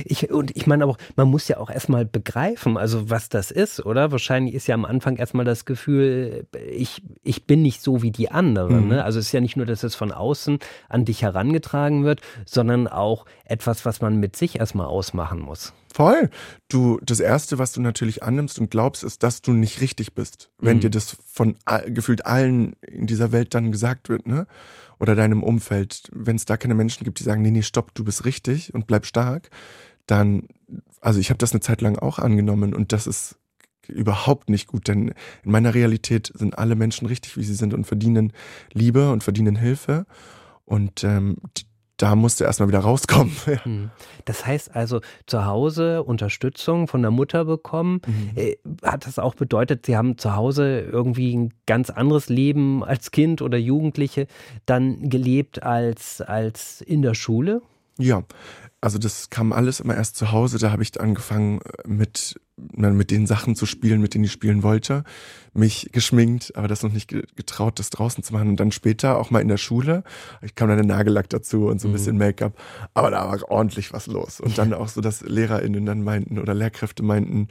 Ich, 0.04 0.32
und 0.32 0.56
ich 0.56 0.68
meine 0.68 0.86
auch, 0.86 0.98
man 1.16 1.28
muss 1.28 1.48
ja 1.48 1.58
auch 1.58 1.70
erstmal 1.70 2.06
begreifen, 2.06 2.78
also 2.78 3.10
was 3.10 3.30
das 3.30 3.52
ist, 3.52 3.86
oder? 3.86 4.12
Wahrscheinlich 4.12 4.56
ist 4.56 4.68
ja 4.68 4.76
am 4.76 4.86
Anfang 4.86 5.18
erstmal 5.18 5.46
das 5.46 5.66
Gefühl, 5.66 6.48
ich, 6.70 7.02
ich 7.24 7.46
bin 7.46 7.62
nicht 7.62 7.82
so 7.82 8.02
wie 8.02 8.12
die 8.12 8.32
anderen. 8.32 8.84
Mhm. 8.84 8.88
Ne? 8.90 9.04
Also 9.04 9.20
es 9.20 9.28
ist 9.28 9.32
ja 9.32 9.42
nicht 9.42 9.58
nur, 9.58 9.66
dass 9.66 9.84
es 9.84 9.96
von 9.96 10.12
außen 10.12 10.60
an 10.90 11.06
dich 11.06 11.22
herangetragen 11.22 12.04
wird, 12.04 12.22
sondern 12.46 12.88
auch 12.88 13.26
etwas, 13.46 13.86
was 13.86 14.02
man 14.02 14.20
mit 14.20 14.36
sich 14.36 14.60
erstmal 14.60 14.88
ausmachen 14.88 15.40
muss. 15.40 15.74
Voll. 15.96 16.30
Du, 16.68 17.00
das 17.02 17.22
erste, 17.22 17.58
was 17.58 17.72
du 17.72 17.80
natürlich 17.80 18.22
annimmst 18.22 18.60
und 18.60 18.70
glaubst, 18.70 19.02
ist, 19.06 19.24
dass 19.24 19.42
du 19.42 19.54
nicht 19.54 19.80
richtig 19.80 20.14
bist. 20.14 20.50
Wenn 20.60 20.78
mhm. 20.78 20.82
dir 20.82 20.90
das 20.90 21.16
von 21.26 21.56
gefühlt 21.88 22.26
allen 22.26 22.76
in 22.82 23.08
dieser 23.08 23.32
Welt 23.32 23.54
dann 23.54 23.72
gesagt 23.72 24.10
wird, 24.10 24.28
ne? 24.28 24.46
Oder 25.00 25.16
deinem 25.16 25.44
Umfeld. 25.44 26.10
Wenn 26.12 26.36
es 26.36 26.46
da 26.46 26.58
keine 26.58 26.76
Menschen 26.76 27.04
gibt, 27.04 27.20
die 27.20 27.24
sagen, 27.24 27.42
nee, 27.42 27.52
nee, 27.52 27.62
stopp, 27.62 27.94
du 27.96 28.04
bist 28.04 28.26
richtig 28.26 28.74
und 28.74 28.88
bleib 28.88 29.06
stark, 29.06 29.50
dann, 30.08 30.48
also 31.02 31.20
ich 31.20 31.30
habe 31.30 31.38
das 31.38 31.52
eine 31.52 31.62
Zeit 31.62 31.82
lang 31.82 31.98
auch 31.98 32.20
angenommen 32.20 32.74
und 32.74 32.92
das 32.94 33.08
ist 33.08 33.38
überhaupt 33.88 34.50
nicht 34.50 34.68
gut, 34.68 34.88
denn 34.88 35.10
in 35.44 35.52
meiner 35.52 35.74
Realität 35.74 36.32
sind 36.34 36.58
alle 36.58 36.76
Menschen 36.76 37.08
richtig, 37.08 37.38
wie 37.38 37.44
sie 37.44 37.54
sind 37.54 37.74
und 37.74 37.86
verdienen 37.86 38.34
Liebe 38.74 39.12
und 39.12 39.24
verdienen 39.24 39.56
Hilfe. 39.56 40.06
Und 40.66 41.04
ähm, 41.04 41.38
da 41.98 42.16
musste 42.16 42.44
erstmal 42.44 42.70
wieder 42.70 42.80
rauskommen. 42.80 43.36
Hm. 43.64 43.90
Das 44.26 44.46
heißt 44.46 44.76
also, 44.76 45.02
zu 45.28 45.46
Hause 45.46 46.04
Unterstützung 46.04 46.88
von 46.88 47.02
der 47.02 47.12
Mutter 47.12 47.46
bekommen. 47.46 48.02
Mhm. 48.06 48.32
Äh, 48.36 48.58
hat 48.84 49.08
das 49.08 49.18
auch 49.18 49.36
bedeutet, 49.36 49.86
Sie 49.86 49.96
haben 49.96 50.18
zu 50.18 50.36
Hause 50.36 50.80
irgendwie 50.80 51.36
ein 51.36 51.54
ganz 51.66 51.90
anderes 51.90 52.28
Leben 52.28 52.84
als 52.84 53.12
Kind 53.12 53.42
oder 53.42 53.58
Jugendliche 53.58 54.28
dann 54.66 55.10
gelebt 55.10 55.64
als, 55.64 56.22
als 56.22 56.82
in 56.82 57.02
der 57.02 57.14
Schule? 57.14 57.62
Ja, 57.98 58.24
also 58.86 59.00
das 59.00 59.32
kam 59.32 59.52
alles 59.52 59.80
immer 59.80 59.96
erst 59.96 60.16
zu 60.16 60.32
Hause. 60.32 60.60
Da 60.60 60.72
habe 60.72 60.84
ich 60.84 61.00
angefangen 61.02 61.60
mit 61.86 62.40
mit 62.58 63.12
den 63.12 63.28
Sachen 63.28 63.56
zu 63.56 63.66
spielen, 63.66 64.00
mit 64.00 64.14
denen 64.14 64.24
ich 64.24 64.32
spielen 64.32 64.64
wollte, 64.64 65.04
mich 65.54 65.90
geschminkt, 65.92 66.56
aber 66.56 66.70
das 66.70 66.84
noch 66.84 66.92
nicht 66.92 67.10
getraut, 67.10 67.80
das 67.80 67.90
draußen 67.90 68.24
zu 68.24 68.32
machen. 68.32 68.48
Und 68.48 68.60
dann 68.60 68.72
später 68.72 69.18
auch 69.18 69.30
mal 69.30 69.42
in 69.42 69.50
der 69.50 69.58
Schule, 69.58 70.04
ich 70.42 70.56
kam 70.56 70.70
dann 70.70 70.78
den 70.78 70.88
Nagellack 70.88 71.30
dazu 71.30 71.68
und 71.68 71.82
so 71.82 71.90
ein 71.90 71.92
mhm. 71.92 71.96
bisschen 71.96 72.18
Make-up, 72.18 72.54
aber 72.94 73.12
da 73.12 73.28
war 73.28 73.52
ordentlich 73.52 73.92
was 73.92 74.08
los. 74.08 74.40
Und 74.40 74.58
dann 74.58 74.74
auch 74.74 74.88
so, 74.88 75.02
dass 75.02 75.20
LehrerInnen 75.22 75.86
dann 75.86 76.02
meinten 76.02 76.40
oder 76.40 76.54
Lehrkräfte 76.54 77.04
meinten, 77.04 77.50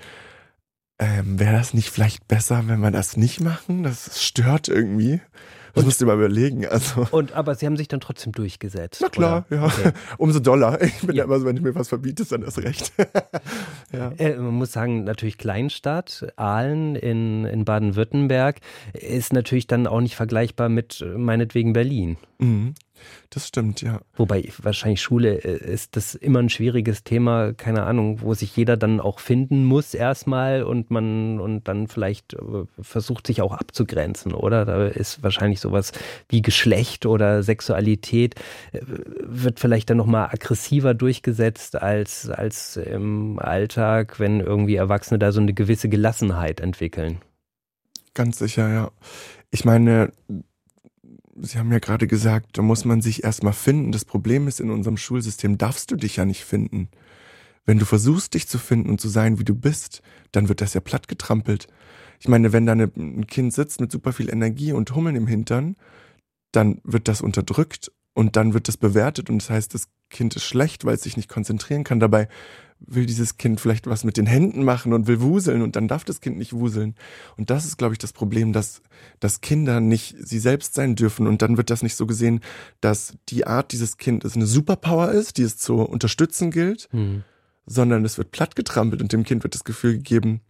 ähm, 0.98 1.38
wäre 1.38 1.52
das 1.52 1.74
nicht 1.74 1.90
vielleicht 1.90 2.26
besser, 2.26 2.62
wenn 2.66 2.80
wir 2.80 2.90
das 2.90 3.18
nicht 3.18 3.40
machen? 3.40 3.82
Das 3.82 4.24
stört 4.24 4.68
irgendwie. 4.68 5.20
Das 5.74 5.84
musst 5.84 6.00
du 6.00 6.06
mal 6.06 6.16
überlegen. 6.16 6.66
Also. 6.66 7.06
Und, 7.10 7.32
aber 7.32 7.54
sie 7.54 7.66
haben 7.66 7.76
sich 7.76 7.88
dann 7.88 8.00
trotzdem 8.00 8.32
durchgesetzt. 8.32 9.00
Na 9.02 9.08
klar, 9.08 9.44
oder? 9.50 9.56
ja. 9.56 9.66
Okay. 9.66 9.92
Umso 10.18 10.40
doller. 10.40 10.80
Ich 10.82 11.00
bin 11.00 11.16
ja. 11.16 11.24
immer 11.24 11.38
so, 11.38 11.46
wenn 11.46 11.56
ich 11.56 11.62
mir 11.62 11.74
was 11.74 11.88
verbiete, 11.88 12.22
ist 12.22 12.32
dann 12.32 12.42
das 12.42 12.58
Recht. 12.58 12.92
ja. 13.92 14.12
äh, 14.18 14.37
man 14.37 14.54
muss 14.54 14.72
sagen, 14.72 15.04
natürlich 15.04 15.38
Kleinstadt, 15.38 16.26
Aalen 16.37 16.96
in, 16.96 17.44
in 17.44 17.64
Baden-Württemberg, 17.64 18.60
ist 18.92 19.32
natürlich 19.32 19.66
dann 19.66 19.87
auch 19.87 20.00
nicht 20.00 20.16
vergleichbar 20.16 20.68
mit 20.68 21.00
äh, 21.00 21.18
meinetwegen 21.18 21.72
Berlin. 21.72 22.16
Mhm. 22.38 22.74
Das 23.30 23.48
stimmt, 23.48 23.83
ja. 23.83 24.00
Wobei 24.14 24.48
wahrscheinlich 24.59 25.02
Schule 25.02 25.37
äh, 25.44 25.72
ist 25.72 25.96
das 25.96 26.14
immer 26.14 26.38
ein 26.38 26.48
schwieriges 26.48 27.04
Thema, 27.04 27.52
keine 27.52 27.85
Ahnung, 27.85 28.20
wo 28.20 28.35
sich 28.35 28.57
jeder 28.57 28.76
dann 28.76 29.00
auch 29.00 29.18
finden 29.18 29.64
muss 29.64 29.94
erstmal 29.94 30.62
und 30.62 30.90
man 30.90 31.40
und 31.40 31.66
dann 31.66 31.88
vielleicht 31.88 32.35
äh, 32.35 32.64
versucht 32.80 33.26
sich 33.26 33.42
auch 33.42 33.52
abzugrenzen, 33.52 34.33
oder? 34.33 34.64
Da 34.64 34.87
ist 34.87 35.22
wahrscheinlich 35.22 35.61
sowas 35.61 35.92
wie 36.28 36.42
Geschlecht 36.42 37.07
oder 37.07 37.42
Sexualität 37.42 38.37
äh, 38.72 38.80
wird 38.85 39.61
vielleicht 39.61 39.90
dann 39.90 39.96
nochmal 39.96 40.28
aggressiver 40.30 40.94
durchgesetzt 40.94 41.76
als, 41.76 42.28
als 42.30 42.76
im 42.76 43.38
Alltag, 43.38 44.20
wenn 44.20 44.40
irgendwie 44.40 44.76
Erwachsene 44.76 45.18
da 45.18 45.33
so 45.33 45.40
eine 45.40 45.54
gewisse 45.54 45.88
Gelassenheit 45.88 46.61
entwickeln. 46.61 47.18
Ganz 48.14 48.38
sicher, 48.38 48.68
ja. 48.72 48.90
Ich 49.50 49.64
meine, 49.64 50.12
Sie 51.36 51.58
haben 51.58 51.72
ja 51.72 51.78
gerade 51.78 52.06
gesagt, 52.06 52.56
da 52.58 52.62
muss 52.62 52.84
man 52.84 53.02
sich 53.02 53.24
erstmal 53.24 53.52
finden. 53.52 53.92
Das 53.92 54.04
Problem 54.04 54.46
ist, 54.46 54.60
in 54.60 54.70
unserem 54.70 54.96
Schulsystem 54.96 55.58
darfst 55.58 55.90
du 55.90 55.96
dich 55.96 56.16
ja 56.16 56.24
nicht 56.24 56.44
finden. 56.44 56.88
Wenn 57.66 57.78
du 57.78 57.84
versuchst, 57.84 58.34
dich 58.34 58.46
zu 58.46 58.58
finden 58.58 58.90
und 58.90 59.00
zu 59.00 59.08
sein, 59.08 59.38
wie 59.38 59.44
du 59.44 59.54
bist, 59.54 60.02
dann 60.32 60.48
wird 60.48 60.60
das 60.60 60.74
ja 60.74 60.80
plattgetrampelt. 60.80 61.66
Ich 62.20 62.28
meine, 62.28 62.52
wenn 62.52 62.66
da 62.66 62.72
ein 62.72 63.26
Kind 63.26 63.52
sitzt 63.52 63.80
mit 63.80 63.90
super 63.90 64.12
viel 64.12 64.30
Energie 64.30 64.72
und 64.72 64.94
Hummeln 64.94 65.16
im 65.16 65.26
Hintern, 65.26 65.76
dann 66.52 66.80
wird 66.84 67.08
das 67.08 67.20
unterdrückt 67.20 67.90
und 68.12 68.36
dann 68.36 68.54
wird 68.54 68.68
das 68.68 68.76
bewertet 68.76 69.28
und 69.28 69.42
das 69.42 69.50
heißt, 69.50 69.74
das 69.74 69.88
Kind 70.10 70.36
ist 70.36 70.44
schlecht, 70.44 70.84
weil 70.84 70.94
es 70.94 71.02
sich 71.02 71.16
nicht 71.16 71.28
konzentrieren 71.28 71.84
kann. 71.84 72.00
Dabei 72.00 72.28
will 72.86 73.06
dieses 73.06 73.36
Kind 73.36 73.60
vielleicht 73.60 73.86
was 73.86 74.04
mit 74.04 74.16
den 74.16 74.26
Händen 74.26 74.64
machen 74.64 74.92
und 74.92 75.06
will 75.06 75.20
wuseln 75.20 75.62
und 75.62 75.76
dann 75.76 75.88
darf 75.88 76.04
das 76.04 76.20
Kind 76.20 76.36
nicht 76.38 76.52
wuseln. 76.52 76.94
Und 77.36 77.50
das 77.50 77.64
ist, 77.64 77.76
glaube 77.76 77.94
ich, 77.94 77.98
das 77.98 78.12
Problem, 78.12 78.52
dass, 78.52 78.82
dass 79.20 79.40
Kinder 79.40 79.80
nicht 79.80 80.16
sie 80.18 80.38
selbst 80.38 80.74
sein 80.74 80.94
dürfen 80.94 81.26
und 81.26 81.42
dann 81.42 81.56
wird 81.56 81.70
das 81.70 81.82
nicht 81.82 81.96
so 81.96 82.06
gesehen, 82.06 82.40
dass 82.80 83.14
die 83.28 83.46
Art 83.46 83.72
dieses 83.72 83.96
Kindes 83.96 84.36
eine 84.36 84.46
Superpower 84.46 85.10
ist, 85.10 85.38
die 85.38 85.42
es 85.42 85.56
zu 85.56 85.76
unterstützen 85.76 86.50
gilt, 86.50 86.88
mhm. 86.92 87.24
sondern 87.66 88.04
es 88.04 88.18
wird 88.18 88.30
plattgetrampelt 88.30 89.02
und 89.02 89.12
dem 89.12 89.24
Kind 89.24 89.42
wird 89.42 89.54
das 89.54 89.64
Gefühl 89.64 89.94
gegeben, 89.94 90.40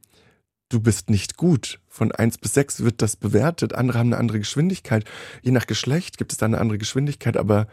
du 0.69 0.81
bist 0.81 1.11
nicht 1.11 1.37
gut. 1.37 1.81
Von 1.89 2.13
eins 2.13 2.39
bis 2.39 2.55
sechs 2.55 2.83
wird 2.83 3.03
das 3.03 3.17
bewertet. 3.17 3.75
Andere 3.75 3.99
haben 3.99 4.09
eine 4.09 4.19
andere 4.19 4.39
Geschwindigkeit. 4.39 5.05
Je 5.43 5.53
nach 5.53 5.67
Geschlecht 5.67 6.19
gibt 6.19 6.33
es 6.33 6.39
da 6.39 6.47
eine 6.47 6.59
andere 6.59 6.79
Geschwindigkeit, 6.79 7.37
aber 7.37 7.69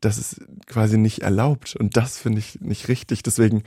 das 0.00 0.18
ist 0.18 0.40
quasi 0.66 0.96
nicht 0.96 1.22
erlaubt. 1.22 1.76
Und 1.76 1.96
das 1.96 2.18
finde 2.18 2.38
ich 2.38 2.60
nicht 2.60 2.88
richtig. 2.88 3.22
Deswegen, 3.22 3.62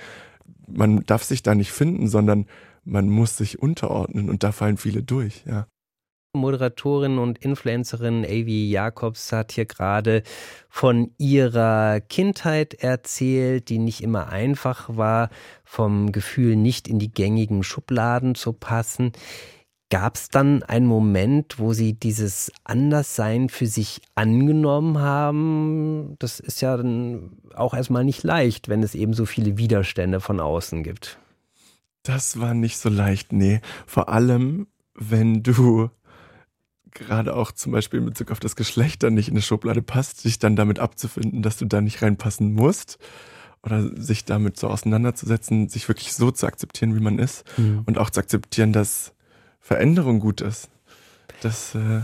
man 0.68 1.04
darf 1.06 1.24
sich 1.24 1.44
da 1.44 1.56
nicht 1.56 1.72
finden, 1.72 2.08
sondern 2.08 2.48
man 2.84 3.10
muss 3.10 3.38
sich 3.38 3.60
unterordnen 3.60 4.30
und 4.30 4.44
da 4.44 4.52
fallen 4.52 4.78
viele 4.78 5.04
durch, 5.04 5.44
ja. 5.46 5.68
Moderatorin 6.34 7.18
und 7.18 7.40
Influencerin 7.40 8.24
Avi 8.24 8.70
Jacobs 8.70 9.34
hat 9.34 9.52
hier 9.52 9.66
gerade 9.66 10.24
von 10.70 11.12
ihrer 11.18 12.00
Kindheit 12.00 12.74
erzählt, 12.74 13.68
die 13.68 13.80
nicht 13.80 14.02
immer 14.02 14.30
einfach 14.30 14.96
war, 14.96 15.30
vom 15.66 16.14
Gefühl, 16.14 16.56
nicht 16.56 16.88
in 16.88 17.00
die 17.00 17.12
gängigen 17.12 17.64
Schubladen 17.64 18.36
zu 18.36 18.54
passen. 18.54 19.12
Gab 19.92 20.16
es 20.16 20.30
dann 20.30 20.64
einen 20.64 20.86
Moment, 20.88 21.60
wo 21.60 21.74
Sie 21.74 21.92
dieses 21.92 22.50
Anderssein 22.64 23.50
für 23.50 23.68
sich 23.68 24.02
angenommen 24.16 25.00
haben? 25.00 26.16
Das 26.18 26.40
ist 26.40 26.62
ja 26.62 26.78
dann 26.78 27.34
auch 27.54 27.74
erstmal 27.74 28.06
nicht 28.06 28.24
leicht, 28.24 28.70
wenn 28.70 28.84
es 28.84 28.96
eben 28.96 29.14
so 29.14 29.26
viele 29.26 29.58
Widerstände 29.58 30.22
von 30.22 30.40
außen 30.40 30.84
gibt. 30.84 31.20
Das 32.04 32.40
war 32.40 32.54
nicht 32.54 32.78
so 32.78 32.88
leicht, 32.88 33.34
nee. 33.34 33.60
Vor 33.86 34.08
allem, 34.08 34.68
wenn 34.96 35.44
du 35.44 35.90
gerade 36.92 37.36
auch 37.36 37.52
zum 37.52 37.74
Beispiel 37.74 38.00
in 38.00 38.06
Bezug 38.06 38.32
auf 38.32 38.40
das 38.40 38.56
Geschlecht 38.56 39.04
dann 39.04 39.14
nicht 39.14 39.28
in 39.28 39.34
eine 39.34 39.42
Schublade 39.42 39.82
passt, 39.82 40.22
sich 40.22 40.40
dann 40.40 40.56
damit 40.56 40.80
abzufinden, 40.80 41.42
dass 41.42 41.58
du 41.58 41.66
da 41.66 41.82
nicht 41.82 42.02
reinpassen 42.02 42.54
musst 42.54 42.98
oder 43.62 43.90
sich 44.02 44.24
damit 44.24 44.58
so 44.58 44.70
auseinanderzusetzen, 44.70 45.68
sich 45.68 45.90
wirklich 45.90 46.14
so 46.14 46.32
zu 46.32 46.48
akzeptieren, 46.48 46.96
wie 46.96 47.02
man 47.02 47.20
ist 47.20 47.44
mhm. 47.58 47.84
und 47.86 47.98
auch 47.98 48.10
zu 48.10 48.22
akzeptieren, 48.22 48.72
dass 48.72 49.14
Veränderung 49.62 50.20
gut 50.20 50.42
ist. 50.42 50.70
Das 51.42 51.76
äh 51.76 52.02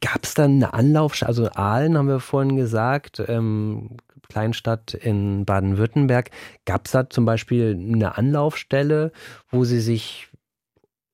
Gab 0.00 0.24
es 0.24 0.34
dann 0.34 0.56
eine 0.56 0.74
Anlaufstelle, 0.74 1.28
also 1.28 1.48
Aalen 1.52 1.96
haben 1.96 2.08
wir 2.08 2.20
vorhin 2.20 2.56
gesagt, 2.56 3.22
ähm, 3.28 3.90
Kleinstadt 4.28 4.94
in 4.94 5.44
Baden-Württemberg. 5.44 6.30
Gab 6.66 6.86
es 6.86 6.92
da 6.92 7.08
zum 7.08 7.24
Beispiel 7.24 7.78
eine 7.78 8.18
Anlaufstelle, 8.18 9.12
wo 9.48 9.64
Sie 9.64 9.80
sich 9.80 10.28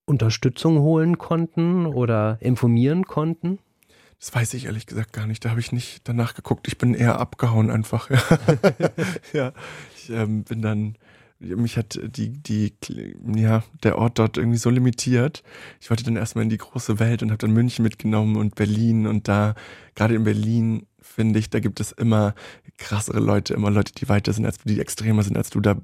Unterstützung 0.07 0.81
holen 0.81 1.19
konnten 1.19 1.87
oder 1.87 2.39
informieren 2.41 3.05
konnten? 3.05 3.59
Das 4.19 4.35
weiß 4.35 4.55
ich 4.55 4.67
ehrlich 4.67 4.87
gesagt 4.87 5.13
gar 5.13 5.27
nicht. 5.27 5.45
Da 5.45 5.51
habe 5.51 5.61
ich 5.61 5.71
nicht 5.71 6.09
danach 6.09 6.35
geguckt. 6.35 6.67
Ich 6.67 6.79
bin 6.79 6.95
eher 6.95 7.21
abgehauen 7.21 7.71
einfach. 7.71 8.11
ja, 9.33 9.53
ich 9.97 10.11
ähm, 10.11 10.45
bin 10.45 10.63
dann 10.63 10.97
mich 11.45 11.77
hat 11.77 12.01
die, 12.03 12.31
die, 12.31 12.75
ja, 13.35 13.63
der 13.83 13.99
Ort 13.99 14.19
dort 14.19 14.37
irgendwie 14.37 14.59
so 14.59 14.71
limitiert. 14.71 15.43
Ich 15.81 15.91
wollte 15.91 16.05
dann 16.05 16.17
erstmal 16.17 16.45
in 16.45 16.51
die 16.51 16.59
große 16.59 16.99
Welt 16.99 17.23
und 17.23 17.31
habe 17.31 17.39
dann 17.39 17.53
München 17.53 17.83
mitgenommen 17.83 18.37
und 18.37 18.55
Berlin 18.55 19.07
und 19.07 19.29
da, 19.29 19.55
gerade 19.95 20.15
in 20.15 20.25
Berlin, 20.25 20.87
finde 21.01 21.39
ich, 21.39 21.51
da 21.51 21.61
gibt 21.61 21.81
es 21.81 21.93
immer 21.93 22.35
krassere 22.79 23.21
Leute, 23.21 23.55
immer 23.55 23.71
Leute, 23.71 23.93
die 23.93 24.09
weiter 24.09 24.33
sind 24.33 24.47
als 24.47 24.59
du, 24.59 24.69
die 24.69 24.81
extremer 24.81 25.23
sind 25.23 25.37
als 25.37 25.51
du. 25.51 25.61
Da 25.61 25.77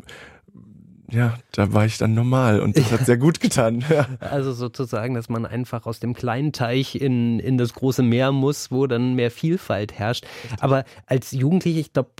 ja, 1.11 1.35
da 1.53 1.73
war 1.73 1.85
ich 1.85 1.99
dann 1.99 2.15
normal 2.15 2.61
und 2.61 2.77
das 2.77 2.91
hat 2.93 3.07
sehr 3.07 3.17
gut 3.17 3.41
getan. 3.41 3.85
Ja. 3.91 4.07
Also 4.21 4.53
sozusagen, 4.53 5.15
dass 5.15 5.29
man 5.29 5.47
einfach 5.47 5.87
aus 5.87 6.01
dem 6.01 6.15
kleinen 6.15 6.53
Teich 6.53 6.95
in, 6.95 7.41
in 7.41 7.59
das 7.59 7.75
große 7.75 8.03
Meer 8.03 8.31
muss, 8.33 8.71
wo 8.71 8.87
dann 8.87 9.15
mehr 9.15 9.31
Vielfalt 9.31 9.93
herrscht. 9.93 10.27
Aber 10.61 10.85
als 11.07 11.33
Jugendliche, 11.33 11.81
ich 11.81 11.93
glaube, 11.93 12.11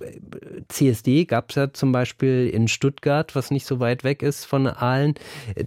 CSD 0.69 1.27
gab 1.27 1.51
es 1.51 1.57
ja 1.57 1.73
zum 1.73 1.93
Beispiel 1.93 2.51
in 2.53 2.69
Stuttgart, 2.69 3.35
was 3.37 3.51
nicht 3.51 3.67
so 3.67 3.79
weit 3.79 4.05
weg 4.05 4.23
ist 4.23 4.45
von 4.45 4.67
Aalen. 4.67 5.15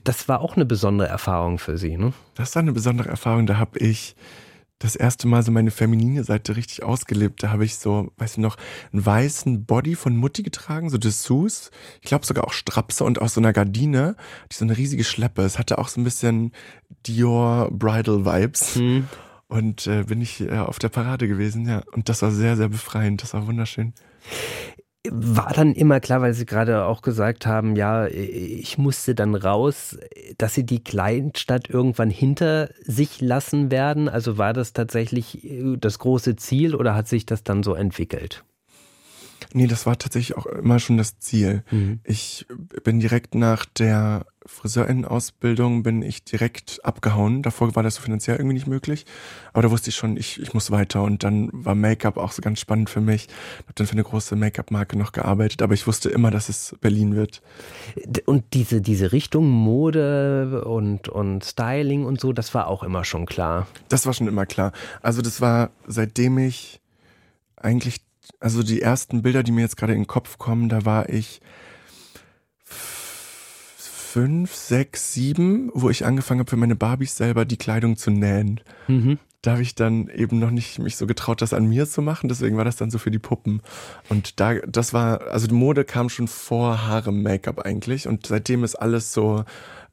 Das 0.04 0.28
war 0.28 0.42
auch 0.42 0.56
eine 0.56 0.66
besondere 0.66 1.08
Erfahrung 1.08 1.58
für 1.58 1.78
Sie, 1.78 1.98
ne? 1.98 2.14
Das 2.36 2.56
war 2.56 2.62
eine 2.62 2.74
besondere 2.74 3.10
Erfahrung. 3.10 3.46
Da 3.46 3.58
habe 3.58 3.80
ich 3.80 4.16
das 4.80 4.96
erste 4.96 5.28
Mal 5.28 5.44
so 5.44 5.52
meine 5.52 5.72
feminine 5.72 6.24
Seite 6.24 6.56
richtig 6.56 6.84
ausgelebt. 6.84 7.42
Da 7.44 7.50
habe 7.50 7.66
ich 7.66 7.78
so, 7.78 8.12
weißt 8.18 8.38
du 8.38 8.42
noch, 8.42 8.58
einen 8.92 9.06
weißen 9.06 9.66
Body 9.66 9.96
von 9.96 10.16
Mutti 10.18 10.44
getragen, 10.44 10.90
so 10.90 10.98
Dessous. 10.98 11.72
Ich 12.02 12.08
glaube 12.08 12.26
sogar 12.26 12.46
auch 12.46 12.54
Strapse 12.54 13.04
und 13.04 13.22
aus 13.22 13.34
so 13.34 13.42
einer 13.42 13.54
Gardine, 13.54 14.16
die 14.52 14.56
so 14.56 14.66
eine 14.66 14.78
riesige 14.78 15.04
Schleppe. 15.04 15.44
Es 15.44 15.58
hatte 15.58 15.78
auch 15.78 15.88
so 15.88 16.02
ein 16.02 16.04
bisschen 16.04 16.52
Dior 17.06 17.70
Bridal 17.72 18.26
Vibes. 18.26 18.76
Mhm. 18.76 19.08
Und 19.48 19.88
äh, 19.88 20.04
bin 20.04 20.20
ich 20.20 20.42
äh, 20.42 20.58
auf 20.58 20.80
der 20.80 20.90
Parade 20.90 21.28
gewesen, 21.28 21.68
ja. 21.68 21.84
Und 21.94 22.10
das 22.10 22.22
war 22.22 22.32
sehr, 22.32 22.58
sehr 22.58 22.70
befreiend. 22.70 23.22
Das 23.22 23.34
war 23.34 23.46
wunderschön 23.46 23.94
war 25.10 25.52
dann 25.54 25.74
immer 25.74 26.00
klar, 26.00 26.22
weil 26.22 26.34
Sie 26.34 26.46
gerade 26.46 26.86
auch 26.86 27.02
gesagt 27.02 27.46
haben, 27.46 27.76
ja, 27.76 28.08
ich 28.08 28.78
musste 28.78 29.16
dann 29.16 29.36
raus, 29.36 29.98
dass 30.38 30.54
Sie 30.54 30.66
die 30.66 30.84
Kleinstadt 30.84 31.70
irgendwann 31.70 32.10
hinter 32.10 32.70
sich 32.82 33.20
lassen 33.20 33.70
werden. 33.70 34.08
Also 34.08 34.38
war 34.38 34.54
das 34.54 34.72
tatsächlich 34.72 35.44
äh, 35.44 35.78
das 35.78 36.00
große 36.00 36.38
Ziel 36.38 36.74
oder 36.74 36.96
hat 36.96 37.08
sich 37.08 37.26
das 37.26 37.44
dann 37.44 37.64
so 37.64 37.74
entwickelt? 37.74 38.46
Nee, 39.54 39.68
das 39.68 39.86
war 39.86 39.98
tatsächlich 39.98 40.38
auch 40.38 40.46
immer 40.46 40.80
schon 40.80 40.98
das 40.98 41.20
Ziel. 41.20 41.64
Mhm. 41.72 42.00
Ich 42.04 42.46
bin 42.84 43.00
direkt 43.00 43.36
nach 43.36 43.66
der 43.66 44.26
Friseurinnenausbildung 44.46 45.84
bin 45.84 46.02
ich 46.02 46.24
direkt 46.24 46.84
abgehauen. 46.84 47.44
Davor 47.44 47.76
war 47.76 47.84
das 47.84 47.96
so 47.96 48.02
finanziell 48.02 48.38
irgendwie 48.38 48.56
nicht 48.56 48.68
möglich. 48.68 49.06
Aber 49.54 49.64
da 49.64 49.72
wusste 49.72 49.90
ich 49.90 49.96
schon, 49.96 50.18
ich, 50.18 50.42
ich 50.42 50.54
muss 50.54 50.72
weiter. 50.72 51.04
Und 51.04 51.24
dann 51.24 51.50
war 51.54 51.76
Make-up 51.76 52.18
auch 52.18 52.32
so 52.32 52.42
ganz 52.42 52.60
spannend 52.60 52.90
für 52.90 53.02
mich. 53.02 53.28
Ich 53.28 53.64
habe 53.64 53.74
dann 53.76 53.88
für 53.88 53.94
eine 53.94 54.04
große 54.04 54.36
Make-up-Marke 54.36 54.98
noch 54.98 55.12
gearbeitet. 55.12 55.62
Aber 55.62 55.74
ich 55.74 55.88
wusste 55.88 56.10
immer, 56.10 56.32
dass 56.32 56.50
es 56.50 56.76
Berlin 56.82 57.16
wird. 57.16 57.42
Und 58.26 58.54
diese, 58.54 58.82
diese 58.82 59.12
Richtung 59.12 59.50
Mode 59.50 60.66
und, 60.66 61.08
und 61.08 61.46
Styling 61.46 62.06
und 62.06 62.20
so, 62.20 62.34
das 62.34 62.54
war 62.54 62.68
auch 62.68 62.84
immer 62.84 63.06
schon 63.06 63.26
klar. 63.26 63.68
Das 63.90 64.06
war 64.06 64.14
schon 64.14 64.28
immer 64.28 64.46
klar. 64.46 64.74
Also 65.02 65.22
das 65.22 65.40
war, 65.40 65.72
seitdem 65.88 66.38
ich 66.38 66.82
eigentlich 67.56 68.02
also 68.40 68.64
die 68.64 68.82
ersten 68.82 69.22
Bilder, 69.22 69.44
die 69.44 69.52
mir 69.52 69.62
jetzt 69.62 69.78
gerade 69.78 69.94
in 69.94 70.02
den 70.02 70.08
Kopf 70.08 70.38
kommen, 70.38 70.70
da 70.70 70.86
war 70.86 71.10
ich 71.10 71.42
fünf, 74.14 74.54
sechs, 74.54 75.14
sieben, 75.14 75.72
wo 75.74 75.90
ich 75.90 76.06
angefangen 76.06 76.40
habe, 76.40 76.50
für 76.50 76.58
meine 76.58 76.76
Barbies 76.76 77.18
selber 77.18 77.46
die 77.46 77.58
Kleidung 77.58 77.98
zu 77.98 78.12
nähen. 78.12 78.62
Mhm. 78.88 79.18
Da 79.42 79.54
habe 79.54 79.62
ich 79.62 79.76
dann 79.76 80.08
eben 80.08 80.40
noch 80.40 80.52
nicht 80.52 80.80
mich 80.80 80.96
so 80.96 81.06
getraut, 81.06 81.42
das 81.42 81.54
an 81.54 81.66
mir 81.66 81.86
zu 81.86 82.02
machen. 82.02 82.30
Deswegen 82.30 82.56
war 82.56 82.64
das 82.64 82.78
dann 82.78 82.92
so 82.92 82.98
für 82.98 83.12
die 83.12 83.20
Puppen. 83.20 83.62
Und 84.08 84.40
da, 84.40 84.54
das 84.60 84.94
war, 84.94 85.22
also 85.32 85.48
die 85.48 85.54
Mode 85.54 85.84
kam 85.84 86.10
schon 86.10 86.30
vor 86.30 86.88
Haare-Make-up 86.88 87.60
eigentlich. 87.60 88.08
Und 88.08 88.28
seitdem 88.28 88.64
ist 88.64 88.76
alles 88.76 89.12
so, 89.14 89.44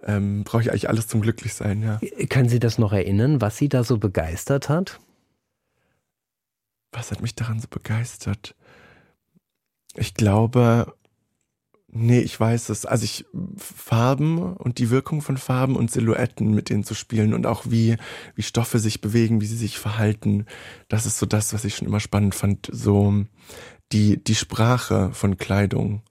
ähm, 0.05 0.45
brauche 0.45 0.63
ich 0.63 0.71
eigentlich 0.71 0.89
alles 0.89 1.09
zum 1.09 1.21
Glücklichsein, 1.21 1.83
ja. 1.83 2.01
Können 2.29 2.49
Sie 2.49 2.61
das 2.61 2.79
noch 2.79 2.93
erinnern, 2.93 3.41
was 3.41 3.57
Sie 3.57 3.69
da 3.69 3.83
so 3.83 3.99
begeistert 3.99 4.69
hat? 4.69 5.01
Was 6.93 7.11
hat 7.11 7.23
mich 7.23 7.35
daran 7.35 7.61
so 7.61 7.69
begeistert? 7.69 8.55
Ich 9.97 10.15
glaube, 10.15 10.95
nee, 11.89 12.21
ich 12.21 12.39
weiß 12.39 12.69
es. 12.69 12.87
Also 12.87 13.05
ich, 13.05 13.25
Farben 13.57 14.55
und 14.55 14.79
die 14.79 14.91
Wirkung 14.91 15.23
von 15.23 15.37
Farben 15.37 15.77
und 15.77 15.91
Silhouetten 15.91 16.55
mit 16.55 16.71
denen 16.71 16.85
zu 16.85 16.95
spielen 16.95 17.35
und 17.35 17.47
auch 17.47 17.65
wie, 17.67 17.97
wie 18.35 18.43
Stoffe 18.43 18.79
sich 18.79 19.01
bewegen, 19.01 19.41
wie 19.41 19.47
sie 19.47 19.57
sich 19.57 19.79
verhalten. 19.79 20.47
Das 20.89 21.07
ist 21.07 21.19
so 21.19 21.27
das, 21.27 21.53
was 21.53 21.65
ich 21.65 21.77
schon 21.77 21.89
immer 21.89 22.01
spannend 22.01 22.35
fand. 22.35 22.69
So 22.73 23.25
die, 23.93 24.23
die 24.23 24.35
Sprache 24.35 25.11
von 25.13 25.37
Kleidung. 25.37 26.03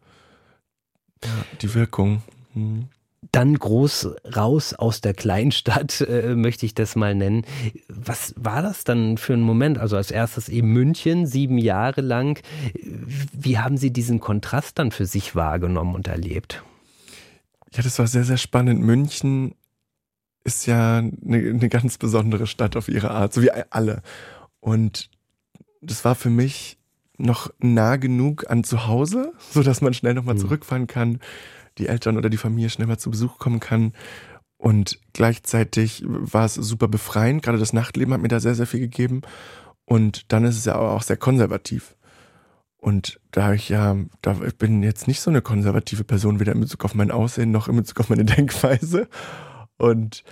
Ja, 1.23 1.45
die 1.61 1.73
Wirkung. 1.73 2.21
Hm 2.53 2.89
dann 3.31 3.55
groß 3.55 4.09
raus 4.35 4.73
aus 4.73 5.01
der 5.01 5.13
Kleinstadt, 5.13 6.01
äh, 6.09 6.35
möchte 6.35 6.65
ich 6.65 6.73
das 6.73 6.95
mal 6.95 7.15
nennen. 7.15 7.45
Was 7.87 8.33
war 8.37 8.61
das 8.61 8.83
dann 8.83 9.17
für 9.17 9.33
ein 9.33 9.41
Moment? 9.41 9.77
Also 9.77 9.97
als 9.97 10.11
erstes 10.11 10.49
eben 10.49 10.71
München, 10.71 11.25
sieben 11.25 11.57
Jahre 11.57 12.01
lang. 12.01 12.41
Wie 12.73 13.57
haben 13.57 13.77
Sie 13.77 13.91
diesen 13.91 14.19
Kontrast 14.19 14.79
dann 14.79 14.91
für 14.91 15.05
sich 15.05 15.35
wahrgenommen 15.35 15.95
und 15.95 16.07
erlebt? 16.07 16.63
Ja, 17.73 17.83
das 17.83 17.99
war 17.99 18.07
sehr, 18.07 18.23
sehr 18.23 18.37
spannend. 18.37 18.81
München 18.81 19.53
ist 20.43 20.65
ja 20.65 20.97
eine, 20.97 21.13
eine 21.37 21.69
ganz 21.69 21.97
besondere 21.97 22.47
Stadt 22.47 22.75
auf 22.75 22.87
ihre 22.87 23.11
Art, 23.11 23.33
so 23.33 23.41
wie 23.41 23.51
alle. 23.51 24.01
Und 24.59 25.09
das 25.81 26.03
war 26.05 26.15
für 26.15 26.29
mich 26.29 26.77
noch 27.17 27.51
nah 27.59 27.97
genug 27.97 28.49
an 28.49 28.63
zu 28.63 28.87
Hause, 28.87 29.33
so 29.51 29.61
dass 29.61 29.81
man 29.81 29.93
schnell 29.93 30.13
nochmal 30.13 30.35
mhm. 30.35 30.39
zurückfahren 30.39 30.87
kann 30.87 31.19
die 31.79 31.87
Eltern 31.87 32.17
oder 32.17 32.29
die 32.29 32.37
Familie 32.37 32.69
schnell 32.69 32.87
mal 32.87 32.99
zu 32.99 33.09
Besuch 33.09 33.39
kommen 33.39 33.59
kann. 33.59 33.93
Und 34.57 34.99
gleichzeitig 35.13 36.03
war 36.05 36.45
es 36.45 36.55
super 36.55 36.87
befreiend. 36.87 37.41
Gerade 37.41 37.57
das 37.57 37.73
Nachtleben 37.73 38.13
hat 38.13 38.21
mir 38.21 38.27
da 38.27 38.39
sehr, 38.39 38.55
sehr 38.55 38.67
viel 38.67 38.81
gegeben. 38.81 39.21
Und 39.85 40.31
dann 40.31 40.43
ist 40.43 40.57
es 40.57 40.65
ja 40.65 40.75
auch 40.75 41.01
sehr 41.01 41.17
konservativ. 41.17 41.95
Und 42.77 43.19
da 43.31 43.53
ich 43.53 43.69
ja, 43.69 43.95
da 44.21 44.37
ich 44.45 44.57
bin 44.57 44.83
jetzt 44.83 45.07
nicht 45.07 45.19
so 45.21 45.29
eine 45.29 45.41
konservative 45.41 46.03
Person, 46.03 46.39
weder 46.39 46.53
in 46.53 46.61
Bezug 46.61 46.85
auf 46.85 46.95
mein 46.95 47.11
Aussehen 47.11 47.51
noch 47.51 47.67
in 47.67 47.75
Bezug 47.75 47.99
auf 47.99 48.09
meine 48.09 48.25
Denkweise. 48.25 49.07
Und 49.77 50.23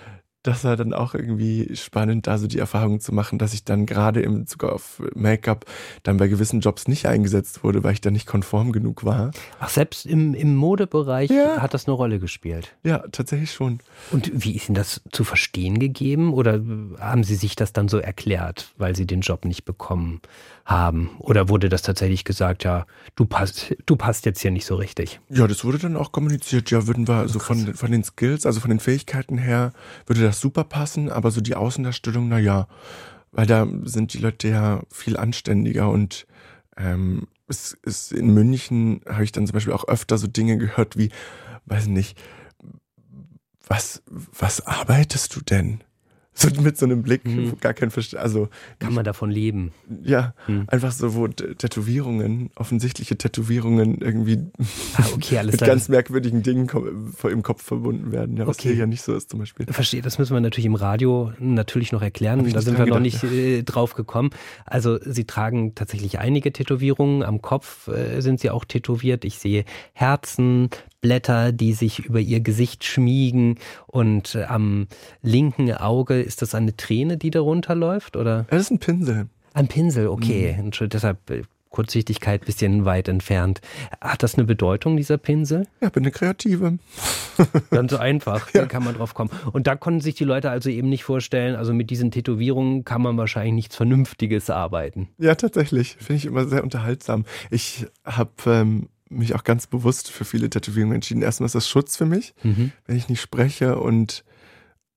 das 0.47 0.63
war 0.63 0.77
dann 0.77 0.93
auch 0.93 1.13
irgendwie 1.13 1.75
spannend, 1.75 2.27
da 2.27 2.37
so 2.37 2.47
die 2.47 2.59
Erfahrung 2.59 2.99
zu 3.01 3.13
machen, 3.13 3.37
dass 3.37 3.53
ich 3.53 3.65
dann 3.65 3.85
gerade 3.85 4.21
im 4.21 4.39
Bezug 4.39 4.63
auf 4.63 5.01
Make-up 5.13 5.65
dann 6.03 6.17
bei 6.17 6.27
gewissen 6.27 6.61
Jobs 6.61 6.87
nicht 6.87 7.05
eingesetzt 7.05 7.63
wurde, 7.63 7.83
weil 7.83 7.93
ich 7.93 8.01
da 8.01 8.11
nicht 8.11 8.27
konform 8.27 8.71
genug 8.71 9.03
war. 9.03 9.31
Ach, 9.59 9.69
selbst 9.69 10.05
im, 10.05 10.33
im 10.33 10.55
Modebereich 10.55 11.29
ja. 11.29 11.61
hat 11.61 11.73
das 11.73 11.87
eine 11.87 11.95
Rolle 11.95 12.19
gespielt? 12.19 12.75
Ja, 12.83 12.99
tatsächlich 13.11 13.51
schon. 13.51 13.79
Und 14.11 14.31
wie 14.33 14.55
ist 14.55 14.69
Ihnen 14.69 14.75
das 14.75 15.01
zu 15.11 15.25
verstehen 15.25 15.79
gegeben? 15.79 16.33
Oder 16.33 16.61
haben 16.99 17.23
Sie 17.23 17.35
sich 17.35 17.55
das 17.55 17.73
dann 17.73 17.89
so 17.89 17.97
erklärt, 17.97 18.73
weil 18.77 18.95
Sie 18.95 19.05
den 19.05 19.21
Job 19.21 19.43
nicht 19.43 19.65
bekommen 19.65 20.21
haben? 20.67 21.11
Oder 21.19 21.47
wurde 21.47 21.69
das 21.69 21.81
tatsächlich 21.81 22.25
gesagt, 22.25 22.65
ja, 22.65 22.85
du 23.15 23.25
passt, 23.25 23.73
du 23.85 23.95
passt 23.95 24.25
jetzt 24.25 24.41
hier 24.41 24.51
nicht 24.51 24.65
so 24.65 24.75
richtig? 24.75 25.21
Ja, 25.29 25.47
das 25.47 25.63
wurde 25.63 25.79
dann 25.79 25.95
auch 25.95 26.11
kommuniziert. 26.11 26.69
Ja, 26.69 26.87
würden 26.87 27.07
wir, 27.07 27.15
also 27.15 27.39
von, 27.39 27.73
von 27.73 27.91
den 27.91 28.03
Skills, 28.03 28.45
also 28.45 28.59
von 28.59 28.69
den 28.69 28.81
Fähigkeiten 28.81 29.37
her, 29.37 29.71
würde 30.05 30.21
das 30.21 30.41
super 30.41 30.65
passen, 30.65 31.09
aber 31.09 31.31
so 31.31 31.39
die 31.39 31.55
Außendarstellung, 31.55 32.27
na 32.27 32.37
ja, 32.37 32.67
weil 33.31 33.47
da 33.47 33.65
sind 33.83 34.13
die 34.13 34.19
Leute 34.19 34.49
ja 34.49 34.81
viel 34.91 35.15
anständiger 35.15 35.89
und 35.89 36.27
ähm, 36.75 37.27
es 37.47 37.77
ist 37.83 38.11
in 38.11 38.33
München 38.33 39.01
habe 39.07 39.23
ich 39.23 39.31
dann 39.31 39.47
zum 39.47 39.53
Beispiel 39.53 39.73
auch 39.73 39.87
öfter 39.87 40.17
so 40.17 40.27
Dinge 40.27 40.57
gehört 40.57 40.97
wie, 40.97 41.11
weiß 41.65 41.87
nicht, 41.87 42.17
was, 43.67 44.01
was 44.07 44.65
arbeitest 44.67 45.33
du 45.35 45.41
denn? 45.41 45.81
So 46.55 46.61
mit 46.61 46.77
so 46.77 46.85
einem 46.85 47.01
Blick, 47.01 47.25
Mhm. 47.25 47.53
gar 47.59 47.73
kein 47.73 47.89
Verständnis, 47.89 48.23
also 48.23 48.49
Kann 48.79 48.93
man 48.93 49.03
davon 49.03 49.31
leben? 49.31 49.71
ja, 50.03 50.33
Hm. 50.45 50.65
einfach 50.67 50.91
so, 50.91 51.15
wo 51.15 51.27
Tätowierungen, 51.27 52.49
offensichtliche 52.55 53.17
Tätowierungen 53.17 53.99
irgendwie 54.01 54.39
Ah, 54.97 55.05
okay, 55.13 55.39
alles 55.39 55.51
mit 55.53 55.57
klar. 55.61 55.69
ganz 55.71 55.89
merkwürdigen 55.89 56.43
Dingen 56.43 56.69
vor 57.15 57.31
im 57.31 57.41
Kopf 57.41 57.63
verbunden 57.63 58.11
werden. 58.11 58.37
Ja, 58.37 58.45
was 58.47 58.57
Okay. 58.59 58.69
hier 58.69 58.77
ja 58.77 58.85
nicht 58.85 59.01
so 59.01 59.15
ist 59.15 59.31
zum 59.31 59.39
Beispiel. 59.39 59.65
Verstehe, 59.67 60.01
das 60.01 60.19
müssen 60.19 60.33
wir 60.35 60.39
natürlich 60.41 60.65
im 60.67 60.75
Radio 60.75 61.31
natürlich 61.39 61.91
noch 61.91 62.01
erklären. 62.01 62.39
Da 62.53 62.61
sind 62.61 62.77
wir 62.77 62.85
dran 62.85 62.89
noch 62.89 63.03
gedacht, 63.03 63.23
nicht 63.23 63.33
äh, 63.33 63.63
drauf 63.63 63.93
gekommen. 63.95 64.29
Also 64.65 64.99
Sie 65.03 65.25
tragen 65.25 65.73
tatsächlich 65.75 66.19
einige 66.19 66.51
Tätowierungen. 66.53 67.23
Am 67.23 67.41
Kopf 67.41 67.87
äh, 67.87 68.21
sind 68.21 68.39
Sie 68.39 68.49
auch 68.51 68.65
tätowiert. 68.65 69.25
Ich 69.25 69.39
sehe 69.39 69.65
Herzen, 69.93 70.69
Blätter, 71.01 71.51
die 71.51 71.73
sich 71.73 71.99
über 71.99 72.19
Ihr 72.19 72.39
Gesicht 72.39 72.83
schmiegen. 72.83 73.59
Und 73.85 74.35
äh, 74.35 74.43
am 74.43 74.87
linken 75.21 75.71
Auge 75.73 76.21
ist 76.21 76.41
das 76.41 76.55
eine 76.55 76.75
Träne, 76.75 77.17
die 77.17 77.31
darunter 77.31 77.75
läuft? 77.75 78.17
Oder? 78.17 78.37
Ja, 78.39 78.57
das 78.57 78.61
ist 78.63 78.71
ein 78.71 78.79
Pinsel. 78.79 79.27
Ein 79.53 79.67
Pinsel, 79.67 80.07
okay. 80.07 80.53
Mhm. 80.53 80.65
Entschuldigung, 80.65 80.99
deshalb 80.99 81.29
äh, 81.29 81.41
Kurzsichtigkeit 81.69 82.45
bisschen 82.45 82.85
weit 82.85 83.07
entfernt. 83.07 83.61
Hat 84.01 84.23
das 84.23 84.35
eine 84.35 84.45
Bedeutung, 84.45 84.97
dieser 84.97 85.17
Pinsel? 85.17 85.67
Ja, 85.81 85.89
bin 85.89 86.03
eine 86.03 86.11
Kreative. 86.11 86.79
Ganz 87.69 87.91
so 87.91 87.97
einfach, 87.97 88.49
da 88.51 88.65
kann 88.65 88.83
man 88.83 88.95
drauf 88.95 89.13
kommen. 89.13 89.29
Und 89.51 89.67
da 89.67 89.75
konnten 89.75 90.01
sich 90.01 90.15
die 90.15 90.23
Leute 90.23 90.49
also 90.49 90.69
eben 90.69 90.89
nicht 90.89 91.03
vorstellen, 91.03 91.55
also 91.55 91.73
mit 91.73 91.89
diesen 91.89 92.09
Tätowierungen 92.09 92.83
kann 92.83 93.01
man 93.01 93.17
wahrscheinlich 93.17 93.53
nichts 93.53 93.75
Vernünftiges 93.75 94.49
arbeiten. 94.49 95.09
Ja, 95.19 95.35
tatsächlich. 95.35 95.97
Finde 95.99 96.15
ich 96.15 96.25
immer 96.25 96.47
sehr 96.47 96.63
unterhaltsam. 96.63 97.25
Ich 97.51 97.85
habe 98.03 98.31
ähm, 98.47 98.89
mich 99.09 99.35
auch 99.35 99.43
ganz 99.43 99.67
bewusst 99.67 100.11
für 100.11 100.25
viele 100.25 100.49
Tätowierungen 100.49 100.95
entschieden. 100.95 101.21
Erstmal 101.21 101.45
ist 101.45 101.55
das 101.55 101.69
Schutz 101.69 101.95
für 101.97 102.05
mich, 102.05 102.33
wenn 102.43 102.95
ich 102.97 103.09
nicht 103.09 103.21
spreche 103.21 103.77
und 103.79 104.23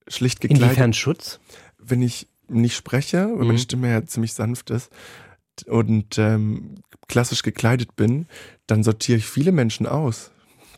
schlicht 0.09 0.41
gekleidet. 0.41 0.65
Inwiefern 0.67 0.93
Schutz? 0.93 1.41
Wenn 1.79 2.03
ich 2.03 2.29
nicht 2.49 2.77
spreche, 2.77 3.27
weil 3.29 3.39
Mhm. 3.43 3.47
meine 3.47 3.59
Stimme 3.59 3.91
ja 3.91 4.05
ziemlich 4.05 4.35
sanft 4.35 4.71
ist 4.71 4.91
und 5.67 6.19
ähm, 6.19 6.77
klassisch 7.09 7.43
gekleidet 7.43 7.95
bin, 7.97 8.27
dann 8.67 8.83
sortiere 8.83 9.19
ich 9.19 9.27
viele 9.27 9.53
Menschen 9.53 9.87
aus. 9.87 10.31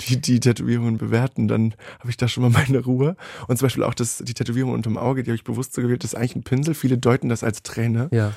Die, 0.08 0.20
die 0.20 0.40
Tätowierungen 0.40 0.98
bewerten, 0.98 1.46
dann 1.46 1.74
habe 2.00 2.10
ich 2.10 2.16
da 2.16 2.26
schon 2.26 2.42
mal 2.42 2.50
meine 2.50 2.80
Ruhe. 2.80 3.16
Und 3.46 3.58
zum 3.58 3.66
Beispiel 3.66 3.84
auch 3.84 3.94
das, 3.94 4.18
die 4.18 4.34
Tätowierung 4.34 4.72
unterm 4.72 4.98
Auge, 4.98 5.22
die 5.22 5.30
habe 5.30 5.36
ich 5.36 5.44
bewusst 5.44 5.74
so 5.74 5.80
gewählt, 5.82 6.02
das 6.02 6.12
ist 6.12 6.18
eigentlich 6.18 6.36
ein 6.36 6.42
Pinsel. 6.42 6.74
Viele 6.74 6.98
deuten 6.98 7.28
das 7.28 7.44
als 7.44 7.62
Träne. 7.62 8.08
Ja. 8.10 8.32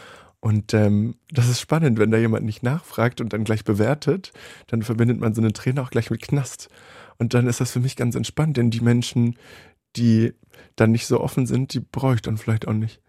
Und 0.45 0.75
ähm, 0.75 1.15
das 1.31 1.49
ist 1.49 1.59
spannend, 1.59 1.97
wenn 1.97 2.11
da 2.11 2.19
jemand 2.19 2.45
nicht 2.45 2.61
nachfragt 2.61 3.19
und 3.19 3.33
dann 3.33 3.45
gleich 3.45 3.63
bewertet, 3.63 4.31
dann 4.67 4.83
verbindet 4.83 5.19
man 5.19 5.33
so 5.33 5.41
eine 5.41 5.53
Träne 5.53 5.81
auch 5.81 5.89
gleich 5.89 6.11
mit 6.11 6.21
Knast. 6.21 6.69
Und 7.17 7.33
dann 7.33 7.47
ist 7.47 7.61
das 7.61 7.71
für 7.71 7.79
mich 7.79 7.95
ganz 7.95 8.13
entspannt, 8.13 8.55
denn 8.57 8.69
die 8.69 8.81
Menschen, 8.81 9.39
die 9.95 10.35
dann 10.75 10.91
nicht 10.91 11.07
so 11.07 11.19
offen 11.19 11.47
sind, 11.47 11.73
die 11.73 11.79
brauche 11.79 12.13
ich 12.13 12.21
dann 12.21 12.37
vielleicht 12.37 12.67
auch 12.67 12.73
nicht. 12.73 13.01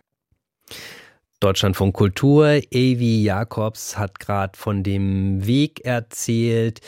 Deutschlandfunk 1.40 1.94
Kultur, 1.94 2.46
Avi 2.46 3.22
Jakobs 3.22 3.98
hat 3.98 4.18
gerade 4.18 4.56
von 4.58 4.82
dem 4.82 5.46
Weg 5.46 5.84
erzählt, 5.84 6.80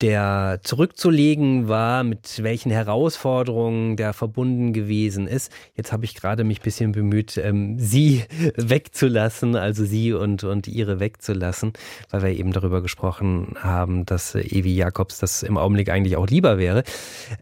der 0.00 0.60
zurückzulegen 0.62 1.68
war, 1.68 2.04
mit 2.04 2.42
welchen 2.42 2.70
Herausforderungen 2.70 3.96
der 3.96 4.12
verbunden 4.12 4.72
gewesen 4.72 5.26
ist. 5.26 5.50
Jetzt 5.74 5.92
habe 5.92 6.04
ich 6.04 6.14
gerade 6.14 6.44
mich 6.44 6.60
ein 6.60 6.62
bisschen 6.62 6.92
bemüht, 6.92 7.36
ähm, 7.36 7.78
sie 7.78 8.24
wegzulassen, 8.56 9.56
also 9.56 9.84
sie 9.84 10.12
und, 10.12 10.44
und 10.44 10.68
ihre 10.68 11.00
wegzulassen, 11.00 11.72
weil 12.10 12.22
wir 12.22 12.30
eben 12.30 12.52
darüber 12.52 12.80
gesprochen 12.80 13.56
haben, 13.60 14.06
dass 14.06 14.34
Evi 14.36 14.74
Jakobs 14.76 15.18
das 15.18 15.42
im 15.42 15.56
Augenblick 15.56 15.90
eigentlich 15.90 16.16
auch 16.16 16.28
lieber 16.28 16.58
wäre. 16.58 16.84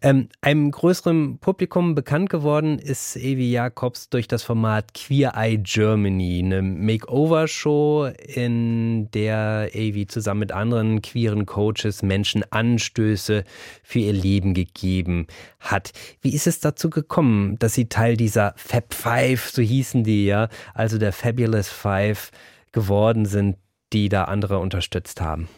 Ähm, 0.00 0.28
einem 0.40 0.70
größeren 0.70 1.38
Publikum 1.38 1.94
bekannt 1.94 2.30
geworden 2.30 2.78
ist 2.78 3.16
Evi 3.16 3.50
Jakobs 3.50 4.08
durch 4.08 4.28
das 4.28 4.42
Format 4.42 4.94
Queer 4.94 5.34
Eye 5.36 5.58
Germany, 5.58 6.40
eine 6.42 6.62
Makeover-Show, 6.62 8.12
in 8.26 9.10
der 9.10 9.74
Evi 9.74 10.06
zusammen 10.06 10.40
mit 10.40 10.52
anderen 10.52 11.02
queeren 11.02 11.44
Coaches 11.44 12.02
Menschen 12.02 12.44
Anstöße 12.52 13.44
für 13.82 13.98
ihr 13.98 14.12
Leben 14.12 14.54
gegeben 14.54 15.26
hat. 15.60 15.92
Wie 16.20 16.34
ist 16.34 16.46
es 16.46 16.60
dazu 16.60 16.90
gekommen, 16.90 17.58
dass 17.58 17.74
Sie 17.74 17.88
Teil 17.88 18.16
dieser 18.16 18.54
Fab 18.56 18.94
Five, 18.94 19.50
so 19.50 19.62
hießen 19.62 20.04
die 20.04 20.26
ja, 20.26 20.48
also 20.74 20.98
der 20.98 21.12
Fabulous 21.12 21.68
Five 21.68 22.30
geworden 22.72 23.26
sind, 23.26 23.56
die 23.92 24.08
da 24.08 24.24
andere 24.24 24.58
unterstützt 24.58 25.20
haben? 25.20 25.48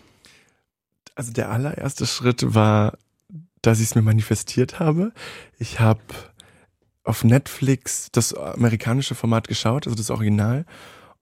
Also 1.15 1.33
der 1.33 1.51
allererste 1.51 2.07
Schritt 2.07 2.55
war, 2.55 2.97
dass 3.63 3.81
ich 3.81 3.87
es 3.87 3.95
mir 3.95 4.03
manifestiert 4.03 4.79
habe. 4.79 5.13
Ich 5.59 5.81
habe 5.81 6.01
auf 7.03 7.25
Netflix 7.25 8.09
das 8.13 8.35
amerikanische 8.35 9.15
Format 9.15 9.49
geschaut, 9.49 9.87
also 9.87 9.97
das 9.97 10.11
Original. 10.11 10.65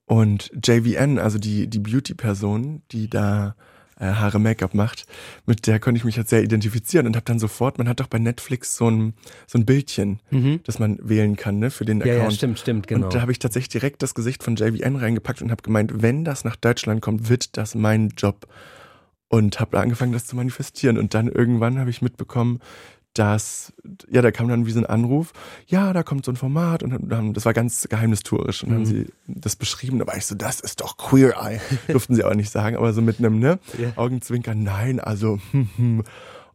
Und 0.04 0.50
JVN, 0.64 1.18
also 1.18 1.38
die, 1.38 1.68
die 1.68 1.78
Beauty-Person, 1.78 2.82
die 2.92 3.08
da 3.08 3.56
Haare 3.98 4.38
Make-up 4.38 4.74
macht, 4.74 5.06
mit 5.46 5.66
der 5.66 5.80
konnte 5.80 5.98
ich 5.98 6.04
mich 6.04 6.16
halt 6.18 6.28
sehr 6.28 6.42
identifizieren 6.42 7.06
und 7.06 7.16
habe 7.16 7.24
dann 7.24 7.38
sofort, 7.38 7.78
man 7.78 7.88
hat 7.88 8.00
doch 8.00 8.08
bei 8.08 8.18
Netflix 8.18 8.76
so 8.76 8.90
ein, 8.90 9.14
so 9.46 9.58
ein 9.58 9.64
Bildchen, 9.64 10.20
Mhm. 10.30 10.60
das 10.64 10.78
man 10.78 10.98
wählen 11.02 11.36
kann, 11.36 11.58
ne, 11.58 11.70
für 11.70 11.84
den 11.86 12.00
Ja, 12.00 12.06
Account. 12.06 12.22
ja, 12.24 12.30
stimmt, 12.36 12.58
stimmt, 12.58 12.86
genau. 12.88 13.06
Und 13.06 13.14
da 13.14 13.22
habe 13.22 13.32
ich 13.32 13.38
tatsächlich 13.38 13.70
direkt 13.70 14.02
das 14.02 14.14
Gesicht 14.14 14.42
von 14.42 14.56
JVN 14.56 14.96
reingepackt 14.96 15.40
und 15.40 15.50
habe 15.50 15.62
gemeint, 15.62 16.02
wenn 16.02 16.24
das 16.24 16.44
nach 16.44 16.56
Deutschland 16.56 17.00
kommt, 17.00 17.28
wird 17.28 17.56
das 17.56 17.74
mein 17.74 18.10
Job. 18.16 18.46
Und 19.28 19.58
habe 19.58 19.80
angefangen, 19.80 20.12
das 20.12 20.24
zu 20.26 20.36
manifestieren. 20.36 20.98
Und 20.98 21.12
dann 21.14 21.26
irgendwann 21.26 21.80
habe 21.80 21.90
ich 21.90 22.00
mitbekommen, 22.00 22.60
dass, 23.18 23.72
ja, 24.10 24.22
da 24.22 24.30
kam 24.30 24.48
dann 24.48 24.66
wie 24.66 24.70
so 24.72 24.78
ein 24.80 24.86
Anruf, 24.86 25.32
ja, 25.66 25.92
da 25.92 26.02
kommt 26.02 26.24
so 26.24 26.32
ein 26.32 26.36
Format 26.36 26.82
und 26.82 26.96
dann, 27.10 27.32
das 27.34 27.44
war 27.44 27.52
ganz 27.54 27.88
geheimnistuerisch 27.88 28.62
und 28.62 28.70
Mhm. 28.70 28.74
haben 28.74 28.86
sie 28.86 29.06
das 29.26 29.56
beschrieben, 29.56 29.98
da 29.98 30.06
war 30.06 30.16
ich 30.16 30.26
so, 30.26 30.34
das 30.34 30.60
ist 30.60 30.80
doch 30.80 30.96
Queer 30.96 31.34
Eye. 31.40 31.60
Durften 31.88 32.14
sie 32.14 32.24
auch 32.24 32.34
nicht 32.34 32.50
sagen, 32.50 32.76
aber 32.76 32.92
so 32.92 33.02
mit 33.02 33.18
einem, 33.18 33.38
ne, 33.38 33.58
Ja. 33.78 33.92
Augenzwinkern, 33.96 34.62
nein, 34.62 35.00
also, 35.00 35.38
hm, 35.52 35.68
hm. 35.76 36.04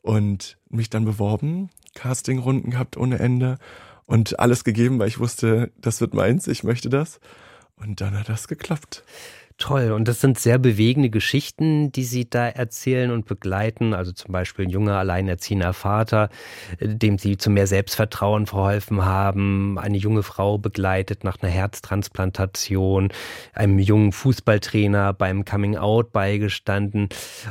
und 0.01 0.57
mich 0.69 0.89
dann 0.89 1.05
beworben, 1.05 1.69
Castingrunden 1.95 2.71
gehabt 2.71 2.97
ohne 2.97 3.19
Ende 3.19 3.57
und 4.05 4.39
alles 4.39 4.63
gegeben, 4.63 4.99
weil 4.99 5.07
ich 5.07 5.19
wusste, 5.19 5.71
das 5.79 6.01
wird 6.01 6.13
meins, 6.13 6.47
ich 6.47 6.63
möchte 6.63 6.89
das. 6.89 7.19
Und 7.77 7.99
dann 8.01 8.17
hat 8.17 8.29
das 8.29 8.47
geklappt. 8.47 9.03
Toll. 9.61 9.91
Und 9.91 10.07
das 10.07 10.19
sind 10.19 10.39
sehr 10.39 10.57
bewegende 10.57 11.11
Geschichten, 11.11 11.91
die 11.91 12.03
Sie 12.03 12.27
da 12.27 12.47
erzählen 12.47 13.11
und 13.11 13.27
begleiten. 13.27 13.93
Also 13.93 14.11
zum 14.11 14.31
Beispiel 14.31 14.65
ein 14.65 14.71
junger, 14.71 14.97
alleinerziehender 14.97 15.73
Vater, 15.73 16.29
äh, 16.79 16.87
dem 16.87 17.19
Sie 17.19 17.37
zu 17.37 17.51
mehr 17.51 17.67
Selbstvertrauen 17.67 18.47
verholfen 18.47 19.05
haben. 19.05 19.77
Eine 19.77 19.97
junge 19.97 20.23
Frau 20.23 20.57
begleitet 20.57 21.23
nach 21.23 21.37
einer 21.43 21.51
Herztransplantation. 21.51 23.09
Einem 23.53 23.77
jungen 23.77 24.13
Fußballtrainer 24.13 25.13
beim 25.13 25.45
Coming 25.45 25.77
Out 25.77 26.11
beigestanden. 26.11 27.09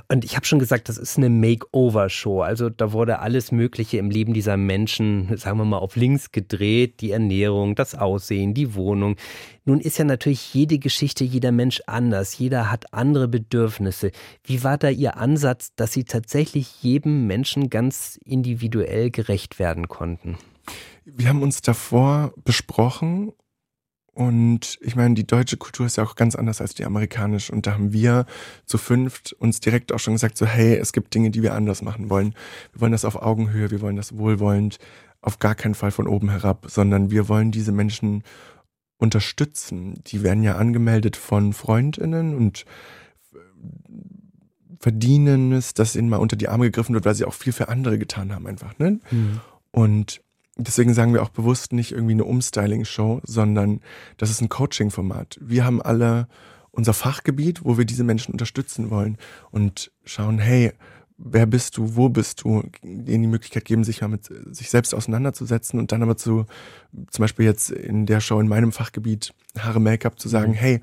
Und 0.08 0.24
ich 0.24 0.34
habe 0.34 0.46
schon 0.46 0.58
gesagt, 0.58 0.88
das 0.88 0.98
ist 0.98 1.16
eine 1.16 1.28
Makeover-Show. 1.28 2.42
Also 2.42 2.70
da 2.70 2.90
wurde 2.90 3.20
alles 3.20 3.52
Mögliche 3.52 3.98
im 3.98 4.10
Leben 4.10 4.34
dieser 4.34 4.56
Menschen, 4.56 5.36
sagen 5.36 5.58
wir 5.58 5.64
mal, 5.64 5.78
auf 5.78 5.94
links 5.94 6.32
gedreht. 6.32 7.02
Die 7.02 7.12
Ernährung, 7.12 7.76
das 7.76 7.94
Aussehen, 7.94 8.52
die 8.52 8.74
Wohnung. 8.74 9.14
Nun 9.70 9.78
ist 9.78 9.98
ja 9.98 10.04
natürlich 10.04 10.52
jede 10.52 10.80
Geschichte, 10.80 11.22
jeder 11.22 11.52
Mensch 11.52 11.80
anders. 11.86 12.36
Jeder 12.36 12.72
hat 12.72 12.92
andere 12.92 13.28
Bedürfnisse. 13.28 14.10
Wie 14.42 14.64
war 14.64 14.78
da 14.78 14.88
Ihr 14.88 15.16
Ansatz, 15.16 15.72
dass 15.76 15.92
Sie 15.92 16.02
tatsächlich 16.02 16.82
jedem 16.82 17.28
Menschen 17.28 17.70
ganz 17.70 18.18
individuell 18.24 19.12
gerecht 19.12 19.60
werden 19.60 19.86
konnten? 19.86 20.36
Wir 21.04 21.28
haben 21.28 21.40
uns 21.40 21.62
davor 21.62 22.34
besprochen 22.44 23.30
und 24.12 24.76
ich 24.80 24.96
meine, 24.96 25.14
die 25.14 25.24
deutsche 25.24 25.56
Kultur 25.56 25.86
ist 25.86 25.98
ja 25.98 26.02
auch 26.02 26.16
ganz 26.16 26.34
anders 26.34 26.60
als 26.60 26.74
die 26.74 26.84
amerikanische 26.84 27.52
und 27.52 27.68
da 27.68 27.74
haben 27.74 27.92
wir 27.92 28.26
zu 28.66 28.76
fünft 28.76 29.34
uns 29.34 29.60
direkt 29.60 29.92
auch 29.92 30.00
schon 30.00 30.14
gesagt, 30.14 30.36
so 30.36 30.46
hey, 30.46 30.74
es 30.78 30.92
gibt 30.92 31.14
Dinge, 31.14 31.30
die 31.30 31.44
wir 31.44 31.54
anders 31.54 31.80
machen 31.80 32.10
wollen. 32.10 32.34
Wir 32.72 32.80
wollen 32.80 32.92
das 32.92 33.04
auf 33.04 33.14
Augenhöhe, 33.14 33.70
wir 33.70 33.80
wollen 33.80 33.94
das 33.94 34.18
wohlwollend, 34.18 34.80
auf 35.20 35.38
gar 35.38 35.54
keinen 35.54 35.76
Fall 35.76 35.92
von 35.92 36.08
oben 36.08 36.28
herab, 36.28 36.66
sondern 36.68 37.12
wir 37.12 37.28
wollen 37.28 37.52
diese 37.52 37.70
Menschen 37.70 38.24
unterstützen. 39.00 40.02
Die 40.06 40.22
werden 40.22 40.44
ja 40.44 40.56
angemeldet 40.56 41.16
von 41.16 41.52
Freundinnen 41.52 42.36
und 42.36 42.64
verdienen 44.78 45.52
es, 45.52 45.74
dass 45.74 45.96
ihnen 45.96 46.08
mal 46.08 46.18
unter 46.18 46.36
die 46.36 46.48
Arme 46.48 46.66
gegriffen 46.66 46.94
wird, 46.94 47.04
weil 47.04 47.14
sie 47.14 47.24
auch 47.24 47.34
viel 47.34 47.52
für 47.52 47.68
andere 47.68 47.98
getan 47.98 48.32
haben 48.32 48.46
einfach. 48.46 48.78
Ne? 48.78 49.00
Und 49.72 50.22
deswegen 50.56 50.94
sagen 50.94 51.12
wir 51.12 51.22
auch 51.22 51.30
bewusst 51.30 51.72
nicht 51.72 51.92
irgendwie 51.92 52.12
eine 52.12 52.24
Umstyling-Show, 52.24 53.20
sondern 53.24 53.80
das 54.16 54.30
ist 54.30 54.40
ein 54.40 54.48
Coaching-Format. 54.48 55.38
Wir 55.40 55.64
haben 55.64 55.82
alle 55.82 56.28
unser 56.70 56.94
Fachgebiet, 56.94 57.64
wo 57.64 57.78
wir 57.78 57.84
diese 57.84 58.04
Menschen 58.04 58.32
unterstützen 58.32 58.90
wollen 58.90 59.18
und 59.50 59.90
schauen, 60.04 60.38
hey, 60.38 60.72
wer 61.22 61.46
bist 61.46 61.76
du, 61.76 61.96
wo 61.96 62.08
bist 62.08 62.42
du, 62.42 62.62
denen 62.82 63.22
die 63.22 63.28
Möglichkeit 63.28 63.64
geben, 63.66 63.84
sich 63.84 64.00
mal 64.00 64.08
mit 64.08 64.30
sich 64.54 64.70
selbst 64.70 64.94
auseinanderzusetzen 64.94 65.78
und 65.78 65.92
dann 65.92 66.02
aber 66.02 66.16
zu, 66.16 66.46
zum 67.10 67.22
Beispiel 67.22 67.44
jetzt 67.44 67.70
in 67.70 68.06
der 68.06 68.20
Show 68.20 68.40
in 68.40 68.48
meinem 68.48 68.72
Fachgebiet 68.72 69.34
Haare 69.58 69.80
Make-up 69.80 70.18
zu 70.18 70.28
sagen, 70.28 70.52
Mhm. 70.52 70.56
hey, 70.56 70.80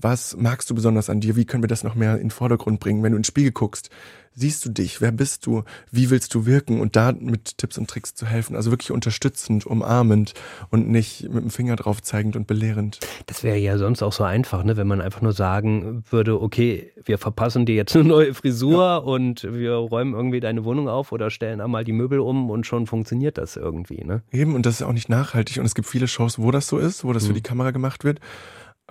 was 0.00 0.36
magst 0.36 0.68
du 0.68 0.74
besonders 0.74 1.08
an 1.08 1.20
dir? 1.20 1.36
Wie 1.36 1.44
können 1.44 1.62
wir 1.62 1.68
das 1.68 1.84
noch 1.84 1.94
mehr 1.94 2.14
in 2.14 2.22
den 2.22 2.30
Vordergrund 2.30 2.80
bringen? 2.80 3.02
Wenn 3.02 3.12
du 3.12 3.18
ins 3.18 3.28
Spiegel 3.28 3.52
guckst, 3.52 3.90
siehst 4.34 4.64
du 4.64 4.70
dich? 4.70 5.00
Wer 5.00 5.12
bist 5.12 5.46
du? 5.46 5.62
Wie 5.90 6.10
willst 6.10 6.34
du 6.34 6.46
wirken? 6.46 6.80
Und 6.80 6.96
da 6.96 7.12
mit 7.12 7.58
Tipps 7.58 7.78
und 7.78 7.88
Tricks 7.88 8.14
zu 8.14 8.26
helfen. 8.26 8.56
Also 8.56 8.70
wirklich 8.70 8.90
unterstützend, 8.90 9.66
umarmend 9.66 10.34
und 10.70 10.88
nicht 10.88 11.28
mit 11.28 11.44
dem 11.44 11.50
Finger 11.50 11.76
drauf 11.76 12.02
zeigend 12.02 12.36
und 12.36 12.46
belehrend. 12.46 12.98
Das 13.26 13.42
wäre 13.42 13.56
ja 13.56 13.78
sonst 13.78 14.02
auch 14.02 14.12
so 14.12 14.24
einfach, 14.24 14.64
ne? 14.64 14.76
wenn 14.76 14.86
man 14.86 15.00
einfach 15.00 15.22
nur 15.22 15.32
sagen 15.32 16.04
würde, 16.10 16.40
okay, 16.40 16.92
wir 17.04 17.18
verpassen 17.18 17.66
dir 17.66 17.74
jetzt 17.74 17.94
eine 17.94 18.04
neue 18.04 18.34
Frisur 18.34 18.82
ja. 18.82 18.96
und 18.96 19.44
wir 19.44 19.74
räumen 19.74 20.14
irgendwie 20.14 20.40
deine 20.40 20.64
Wohnung 20.64 20.88
auf 20.88 21.12
oder 21.12 21.30
stellen 21.30 21.60
einmal 21.60 21.84
die 21.84 21.92
Möbel 21.92 22.20
um 22.20 22.50
und 22.50 22.66
schon 22.66 22.86
funktioniert 22.86 23.38
das 23.38 23.56
irgendwie. 23.56 24.04
Ne? 24.04 24.22
Eben, 24.32 24.54
und 24.54 24.66
das 24.66 24.76
ist 24.76 24.82
auch 24.82 24.92
nicht 24.92 25.08
nachhaltig. 25.08 25.58
Und 25.58 25.66
es 25.66 25.74
gibt 25.74 25.88
viele 25.88 26.08
Shows, 26.08 26.38
wo 26.38 26.50
das 26.50 26.66
so 26.66 26.78
ist, 26.78 27.04
wo 27.04 27.12
das 27.12 27.24
mhm. 27.24 27.28
für 27.28 27.34
die 27.34 27.42
Kamera 27.42 27.70
gemacht 27.70 28.04
wird. 28.04 28.20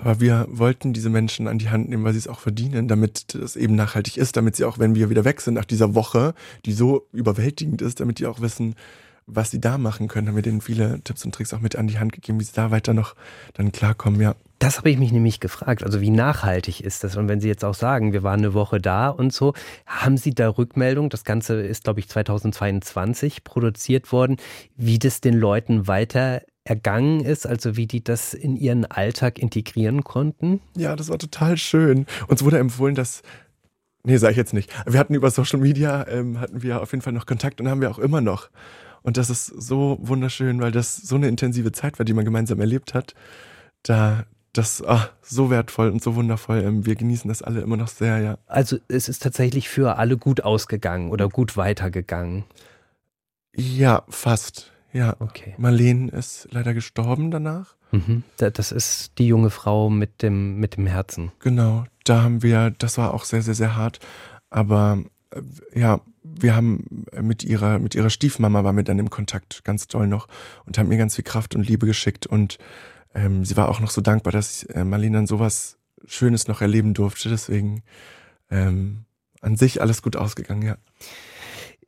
Aber 0.02 0.20
wir 0.20 0.48
wollten 0.50 0.94
diese 0.94 1.10
Menschen 1.10 1.48
an 1.48 1.60
die 1.60 1.70
Hand 1.70 1.90
nehmen, 1.90 2.04
weil 2.04 2.14
sie 2.14 2.20
es 2.20 2.28
auch 2.28 2.40
verdienen, 2.40 2.88
damit 2.88 3.36
es 3.36 3.56
eben 3.56 3.76
nachhaltig 3.76 4.18
ist, 4.18 4.36
damit 4.36 4.56
sie 4.56 4.66
auch, 4.66 4.80
wenn 4.80 4.96
wir 4.96 5.10
wieder 5.10 5.26
weg 5.26 5.42
sind 5.42 5.54
nach 5.54 5.66
dieser 5.66 5.94
Woche, 5.94 6.34
die 6.66 6.74
so 6.74 7.08
überwältigend 7.14 7.82
ist, 7.82 8.00
damit 8.00 8.18
die 8.18 8.26
auch 8.26 8.42
wissen, 8.42 8.76
was 9.28 9.52
sie 9.52 9.62
da 9.62 9.78
machen 9.78 10.08
können. 10.08 10.28
Haben 10.28 10.36
wir 10.36 10.42
denen 10.42 10.62
viele 10.62 11.02
Tipps 11.04 11.24
und 11.24 11.36
Tricks 11.36 11.54
auch 11.54 11.62
mit 11.62 11.76
an 11.76 11.88
die 11.88 12.00
Hand 12.00 12.14
gegeben, 12.14 12.40
wie 12.40 12.44
sie 12.44 12.54
da 12.54 12.72
weiter 12.72 12.94
noch 12.94 13.16
dann 13.54 13.72
klarkommen, 13.72 14.20
ja. 14.20 14.36
Das 14.58 14.78
habe 14.78 14.92
ich 14.92 15.00
mich 15.00 15.12
nämlich 15.12 15.40
gefragt. 15.40 15.84
Also 15.84 16.02
wie 16.02 16.12
nachhaltig 16.12 16.82
ist 16.82 17.04
das? 17.04 17.18
Und 17.18 17.28
wenn 17.28 17.42
Sie 17.42 17.48
jetzt 17.48 17.66
auch 17.66 17.74
sagen, 17.74 18.14
wir 18.14 18.22
waren 18.22 18.42
eine 18.42 18.54
Woche 18.54 18.80
da 18.80 19.10
und 19.10 19.34
so, 19.34 19.56
haben 19.88 20.18
Sie 20.18 20.36
da 20.36 20.50
Rückmeldung? 20.50 21.10
Das 21.10 21.24
Ganze 21.24 21.62
ist, 21.62 21.86
glaube 21.86 22.00
ich, 22.00 22.08
2022 22.08 23.44
produziert 23.44 24.12
worden, 24.12 24.38
wie 24.78 25.00
das 25.00 25.20
den 25.20 25.34
Leuten 25.34 25.88
weiter 25.88 26.44
ergangen 26.64 27.22
ist, 27.22 27.48
also 27.48 27.76
wie 27.76 27.88
die 27.88 28.04
das 28.04 28.34
in 28.34 28.56
ihren 28.56 28.86
Alltag 28.86 29.40
integrieren 29.40 30.04
konnten? 30.04 30.62
Ja, 30.76 30.96
das 30.96 31.10
war 31.10 31.18
total 31.18 31.58
schön. 31.58 32.06
Uns 32.28 32.44
wurde 32.44 32.60
empfohlen, 32.60 32.96
dass 32.96 33.22
Nee, 34.04 34.18
sage 34.18 34.32
ich 34.32 34.38
jetzt 34.38 34.54
nicht. 34.54 34.74
Wir 34.88 35.00
hatten 35.00 35.14
über 35.14 35.30
Social 35.30 35.60
Media, 35.60 36.08
ähm, 36.08 36.40
hatten 36.40 36.64
wir 36.64 36.82
auf 36.82 36.92
jeden 36.92 37.04
Fall 37.04 37.14
noch 37.14 37.28
Kontakt 37.28 37.62
und 37.62 37.70
haben 37.70 37.82
wir 37.82 37.92
auch 37.92 38.00
immer 38.00 38.20
noch. 38.20 38.50
Und 39.04 39.18
das 39.18 39.30
ist 39.30 39.46
so 39.46 39.98
wunderschön, 40.02 40.62
weil 40.62 40.72
das 40.72 40.98
so 40.98 41.16
eine 41.16 41.28
intensive 41.28 41.72
Zeit 41.72 42.00
war, 42.00 42.06
die 42.06 42.14
man 42.14 42.26
gemeinsam 42.26 42.60
erlebt 42.60 42.94
hat. 42.94 43.14
Da, 43.84 44.26
das 44.54 44.84
ach, 44.86 45.12
so 45.22 45.50
wertvoll 45.50 45.90
und 45.90 46.02
so 46.02 46.16
wundervoll. 46.16 46.64
Ähm, 46.64 46.86
wir 46.86 46.96
genießen 46.96 47.30
das 47.30 47.42
alle 47.42 47.62
immer 47.62 47.78
noch 47.78 47.88
sehr, 47.88 48.20
ja. 48.20 48.38
Also 48.48 48.78
es 48.88 49.08
ist 49.08 49.22
tatsächlich 49.22 49.70
für 49.70 49.98
alle 49.98 50.18
gut 50.18 50.42
ausgegangen 50.42 51.12
oder 51.12 51.30
gut 51.30 51.56
weitergegangen. 51.56 52.44
Ja, 53.56 54.04
fast. 54.10 54.72
Ja, 54.94 55.16
okay. 55.20 55.56
Marlene 55.58 56.12
ist 56.12 56.48
leider 56.52 56.74
gestorben 56.74 57.32
danach. 57.32 57.76
Mhm. 57.92 58.24
Das 58.38 58.72
ist 58.72 59.18
die 59.18 59.28
junge 59.28 59.50
Frau 59.50 59.90
mit 59.90 60.22
dem, 60.22 60.58
mit 60.60 60.78
dem 60.78 60.88
Herzen. 60.88 61.32
Genau, 61.40 61.86
da 62.04 62.24
haben 62.24 62.42
wir, 62.42 62.72
das 62.72 62.98
war 62.98 63.14
auch 63.14 63.26
sehr, 63.26 63.42
sehr, 63.42 63.54
sehr 63.54 63.76
hart. 63.76 64.00
Aber 64.50 65.04
äh, 65.32 65.80
ja, 65.80 66.02
wir 66.24 66.56
haben 66.56 67.06
mit 67.20 67.44
ihrer, 67.44 67.80
mit 67.80 67.96
ihrer 67.96 68.10
Stiefmama 68.10 68.64
waren 68.64 68.76
wir 68.76 68.84
dann 68.84 69.00
im 69.00 69.10
Kontakt 69.10 69.64
ganz 69.64 69.88
toll 69.88 70.08
noch 70.08 70.28
und 70.66 70.78
haben 70.78 70.90
mir 70.90 70.98
ganz 70.98 71.16
viel 71.16 71.24
Kraft 71.24 71.56
und 71.56 71.68
Liebe 71.68 71.86
geschickt. 71.86 72.28
Und 72.28 72.58
ähm, 73.14 73.44
sie 73.44 73.58
war 73.58 73.70
auch 73.70 73.80
noch 73.80 73.92
so 73.92 74.02
dankbar, 74.02 74.32
dass 74.32 74.64
äh, 74.64 74.84
Marlene 74.84 75.18
dann 75.18 75.28
sowas 75.28 75.78
Schönes 76.06 76.48
noch 76.48 76.62
erleben 76.62 76.94
durfte. 76.94 77.30
Deswegen 77.30 77.84
ähm, 78.50 79.06
an 79.42 79.56
sich 79.58 79.82
alles 79.82 80.02
gut 80.02 80.16
ausgegangen, 80.16 80.62
ja. 80.62 80.78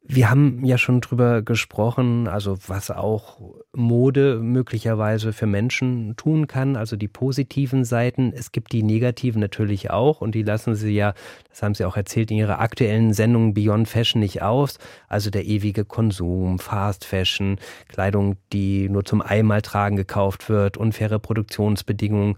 Wir 0.06 0.30
haben 0.30 0.66
ja 0.66 0.78
schon 0.78 1.00
drüber 1.00 1.42
gesprochen, 1.42 2.28
also 2.28 2.58
was 2.68 2.92
auch 2.92 3.40
Mode 3.74 4.40
möglicherweise 4.42 5.32
für 5.32 5.48
Menschen 5.48 6.18
tun 6.18 6.46
kann, 6.46 6.76
also 6.76 6.98
die 6.98 7.08
positiven 7.08 7.86
Seiten. 7.86 8.34
Es 8.36 8.52
gibt 8.52 8.74
die 8.74 8.84
negativen 8.84 9.40
natürlich 9.40 9.92
auch 9.92 10.20
und 10.20 10.36
die 10.36 10.44
lassen 10.44 10.76
sie 10.76 10.94
ja, 10.94 11.14
das 11.50 11.64
haben 11.64 11.74
sie 11.74 11.86
auch 11.86 11.96
erzählt, 11.96 12.32
in 12.32 12.38
ihrer 12.38 12.60
aktuellen 12.60 13.14
Sendung 13.14 13.54
Beyond 13.54 13.88
Fashion 13.88 14.20
nicht 14.20 14.42
aus. 14.42 14.78
Also 15.08 15.30
der 15.30 15.46
ewige 15.46 15.86
Konsum, 15.86 16.60
Fast 16.60 17.06
Fashion, 17.06 17.58
Kleidung, 17.88 18.36
die 18.52 18.90
nur 18.90 19.06
zum 19.06 19.22
einmal 19.22 19.62
tragen 19.62 19.96
gekauft 19.96 20.50
wird, 20.50 20.76
unfaire 20.76 21.20
Produktionsbedingungen 21.20 22.36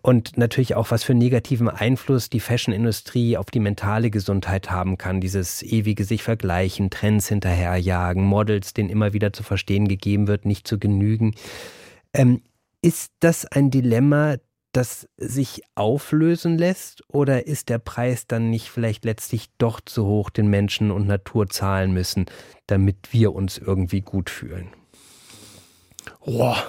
und 0.00 0.38
natürlich 0.38 0.76
auch 0.76 0.92
was 0.92 1.02
für 1.02 1.14
negativen 1.14 1.68
Einfluss 1.68 2.30
die 2.30 2.40
Fashionindustrie 2.40 3.36
auf 3.36 3.46
die 3.46 3.60
mentale 3.60 4.10
Gesundheit 4.10 4.70
haben 4.70 4.96
kann, 4.96 5.20
dieses 5.20 5.64
ewige 5.64 6.04
sich 6.04 6.22
vergleichen, 6.22 6.88
Trends 7.00 7.28
hinterherjagen, 7.28 8.22
Models, 8.22 8.74
denen 8.74 8.90
immer 8.90 9.12
wieder 9.14 9.32
zu 9.32 9.42
verstehen 9.42 9.88
gegeben 9.88 10.28
wird, 10.28 10.44
nicht 10.44 10.68
zu 10.68 10.78
genügen. 10.78 11.34
Ähm, 12.12 12.42
ist 12.82 13.12
das 13.20 13.46
ein 13.46 13.70
Dilemma, 13.70 14.36
das 14.72 15.08
sich 15.16 15.62
auflösen 15.74 16.58
lässt 16.58 17.02
oder 17.08 17.46
ist 17.46 17.70
der 17.70 17.78
Preis 17.78 18.26
dann 18.26 18.50
nicht 18.50 18.68
vielleicht 18.68 19.04
letztlich 19.04 19.48
doch 19.56 19.80
zu 19.80 20.04
hoch, 20.04 20.30
den 20.30 20.48
Menschen 20.48 20.90
und 20.90 21.06
Natur 21.06 21.48
zahlen 21.48 21.92
müssen, 21.92 22.26
damit 22.66 23.12
wir 23.12 23.34
uns 23.34 23.56
irgendwie 23.56 24.02
gut 24.02 24.28
fühlen? 24.28 24.68
Boah, 26.24 26.62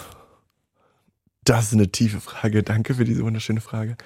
das 1.43 1.67
ist 1.67 1.73
eine 1.73 1.91
tiefe 1.91 2.21
Frage. 2.21 2.63
Danke 2.63 2.95
für 2.95 3.05
diese 3.05 3.23
wunderschöne 3.23 3.61
Frage. 3.61 3.97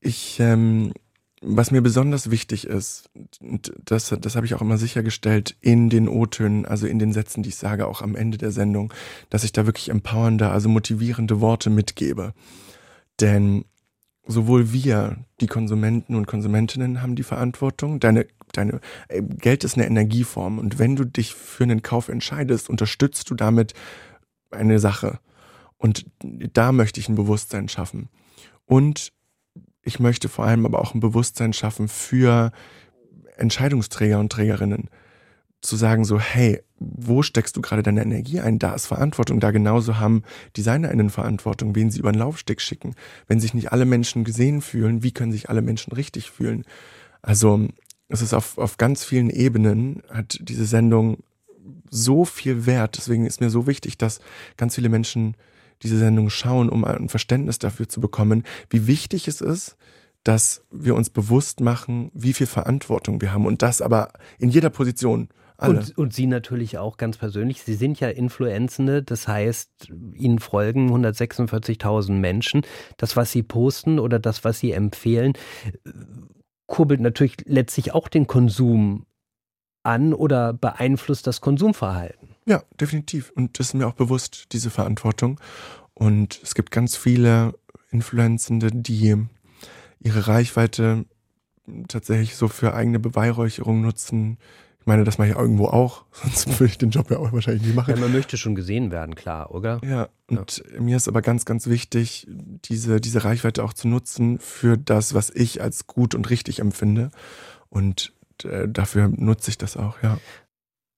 Ich 0.00 0.40
ähm, 0.40 0.92
was 1.40 1.70
mir 1.70 1.82
besonders 1.82 2.30
wichtig 2.30 2.66
ist, 2.66 3.10
das, 3.84 4.14
das 4.20 4.36
habe 4.36 4.46
ich 4.46 4.54
auch 4.54 4.60
immer 4.60 4.78
sichergestellt 4.78 5.56
in 5.60 5.88
den 5.88 6.08
O-Tönen, 6.08 6.66
also 6.66 6.86
in 6.86 6.98
den 6.98 7.12
Sätzen, 7.12 7.42
die 7.42 7.50
ich 7.50 7.56
sage, 7.56 7.86
auch 7.86 8.02
am 8.02 8.16
Ende 8.16 8.38
der 8.38 8.50
Sendung, 8.50 8.92
dass 9.30 9.44
ich 9.44 9.52
da 9.52 9.66
wirklich 9.66 9.90
empowernde, 9.90 10.50
also 10.50 10.68
motivierende 10.68 11.40
Worte 11.40 11.70
mitgebe. 11.70 12.34
Denn 13.20 13.64
sowohl 14.26 14.72
wir, 14.72 15.24
die 15.40 15.46
Konsumenten 15.46 16.14
und 16.14 16.26
Konsumentinnen, 16.26 17.02
haben 17.02 17.16
die 17.16 17.22
Verantwortung. 17.22 18.00
Deine, 18.00 18.26
deine, 18.52 18.80
äh, 19.08 19.22
Geld 19.22 19.64
ist 19.64 19.76
eine 19.76 19.86
Energieform 19.86 20.58
und 20.58 20.78
wenn 20.78 20.96
du 20.96 21.04
dich 21.04 21.34
für 21.34 21.64
einen 21.64 21.82
Kauf 21.82 22.08
entscheidest, 22.08 22.68
unterstützt 22.68 23.30
du 23.30 23.34
damit 23.34 23.74
eine 24.50 24.78
Sache. 24.78 25.20
Und 25.76 26.06
da 26.20 26.72
möchte 26.72 26.98
ich 27.00 27.08
ein 27.08 27.14
Bewusstsein 27.14 27.68
schaffen. 27.68 28.08
Und 28.66 29.12
ich 29.88 29.98
möchte 29.98 30.28
vor 30.28 30.44
allem 30.44 30.66
aber 30.66 30.80
auch 30.80 30.94
ein 30.94 31.00
Bewusstsein 31.00 31.52
schaffen 31.52 31.88
für 31.88 32.52
Entscheidungsträger 33.36 34.20
und 34.20 34.30
Trägerinnen. 34.30 34.90
Zu 35.60 35.74
sagen 35.74 36.04
so, 36.04 36.20
hey, 36.20 36.62
wo 36.78 37.22
steckst 37.22 37.56
du 37.56 37.62
gerade 37.62 37.82
deine 37.82 38.02
Energie 38.02 38.38
ein? 38.38 38.60
Da 38.60 38.74
ist 38.74 38.86
Verantwortung. 38.86 39.40
Da 39.40 39.50
genauso 39.50 39.98
haben 39.98 40.22
DesignerInnen 40.56 41.10
Verantwortung, 41.10 41.74
wen 41.74 41.90
sie 41.90 41.98
über 41.98 42.12
den 42.12 42.18
Laufsteg 42.18 42.60
schicken. 42.60 42.94
Wenn 43.26 43.40
sich 43.40 43.54
nicht 43.54 43.72
alle 43.72 43.86
Menschen 43.86 44.22
gesehen 44.22 44.60
fühlen, 44.60 45.02
wie 45.02 45.10
können 45.10 45.32
sich 45.32 45.48
alle 45.48 45.62
Menschen 45.62 45.92
richtig 45.92 46.30
fühlen? 46.30 46.64
Also, 47.22 47.66
es 48.08 48.22
ist 48.22 48.34
auf, 48.34 48.58
auf 48.58 48.76
ganz 48.76 49.04
vielen 49.04 49.30
Ebenen 49.30 50.02
hat 50.10 50.38
diese 50.40 50.66
Sendung 50.66 51.18
so 51.90 52.24
viel 52.24 52.66
Wert. 52.66 52.96
Deswegen 52.96 53.26
ist 53.26 53.40
mir 53.40 53.50
so 53.50 53.66
wichtig, 53.66 53.98
dass 53.98 54.20
ganz 54.56 54.76
viele 54.76 54.90
Menschen 54.90 55.34
diese 55.82 55.98
Sendung 55.98 56.30
schauen, 56.30 56.68
um 56.68 56.84
ein 56.84 57.08
Verständnis 57.08 57.58
dafür 57.58 57.88
zu 57.88 58.00
bekommen, 58.00 58.44
wie 58.70 58.86
wichtig 58.86 59.28
es 59.28 59.40
ist, 59.40 59.76
dass 60.24 60.64
wir 60.70 60.94
uns 60.94 61.10
bewusst 61.10 61.60
machen, 61.60 62.10
wie 62.12 62.32
viel 62.32 62.46
Verantwortung 62.46 63.20
wir 63.20 63.32
haben 63.32 63.46
und 63.46 63.62
das 63.62 63.80
aber 63.80 64.12
in 64.38 64.50
jeder 64.50 64.70
Position. 64.70 65.28
Und, 65.60 65.98
und, 65.98 66.14
Sie 66.14 66.26
natürlich 66.26 66.78
auch 66.78 66.98
ganz 66.98 67.16
persönlich. 67.16 67.62
Sie 67.62 67.74
sind 67.74 67.98
ja 67.98 68.08
Influenzende, 68.08 69.02
das 69.02 69.26
heißt, 69.26 69.90
Ihnen 70.14 70.38
folgen 70.38 70.94
146.000 70.94 72.12
Menschen. 72.12 72.62
Das, 72.96 73.16
was 73.16 73.32
Sie 73.32 73.42
posten 73.42 73.98
oder 73.98 74.20
das, 74.20 74.44
was 74.44 74.60
Sie 74.60 74.70
empfehlen, 74.70 75.32
kurbelt 76.66 77.00
natürlich 77.00 77.38
letztlich 77.44 77.92
auch 77.92 78.06
den 78.06 78.28
Konsum 78.28 79.06
an 79.82 80.14
oder 80.14 80.52
beeinflusst 80.52 81.26
das 81.26 81.40
Konsumverhalten. 81.40 82.36
Ja, 82.48 82.62
definitiv. 82.80 83.30
Und 83.34 83.58
das 83.58 83.68
ist 83.68 83.74
mir 83.74 83.86
auch 83.86 83.92
bewusst, 83.92 84.52
diese 84.52 84.70
Verantwortung. 84.70 85.38
Und 85.92 86.40
es 86.42 86.54
gibt 86.54 86.70
ganz 86.70 86.96
viele 86.96 87.54
Influenzende, 87.90 88.70
die 88.72 89.16
ihre 90.00 90.26
Reichweite 90.26 91.04
tatsächlich 91.88 92.36
so 92.36 92.48
für 92.48 92.72
eigene 92.72 92.98
Beweihräucherung 92.98 93.82
nutzen. 93.82 94.38
Ich 94.80 94.86
meine, 94.86 95.04
das 95.04 95.18
mache 95.18 95.28
ich 95.28 95.36
irgendwo 95.36 95.66
auch, 95.66 96.06
sonst 96.12 96.48
würde 96.48 96.70
ich 96.70 96.78
den 96.78 96.88
Job 96.88 97.10
ja 97.10 97.18
auch 97.18 97.34
wahrscheinlich 97.34 97.64
nicht 97.64 97.74
machen. 97.74 97.94
Ja, 97.94 98.00
man 98.00 98.12
möchte 98.12 98.38
schon 98.38 98.54
gesehen 98.54 98.90
werden, 98.90 99.14
klar, 99.14 99.50
oder? 99.50 99.78
Ja, 99.84 100.08
und 100.28 100.64
ja. 100.72 100.80
mir 100.80 100.96
ist 100.96 101.08
aber 101.08 101.20
ganz, 101.20 101.44
ganz 101.44 101.66
wichtig, 101.66 102.26
diese, 102.30 102.98
diese 102.98 103.24
Reichweite 103.24 103.62
auch 103.62 103.74
zu 103.74 103.88
nutzen 103.88 104.38
für 104.38 104.78
das, 104.78 105.12
was 105.12 105.28
ich 105.28 105.60
als 105.60 105.86
gut 105.86 106.14
und 106.14 106.30
richtig 106.30 106.60
empfinde. 106.60 107.10
Und 107.68 108.14
äh, 108.44 108.66
dafür 108.66 109.08
nutze 109.08 109.50
ich 109.50 109.58
das 109.58 109.76
auch, 109.76 110.02
ja. 110.02 110.18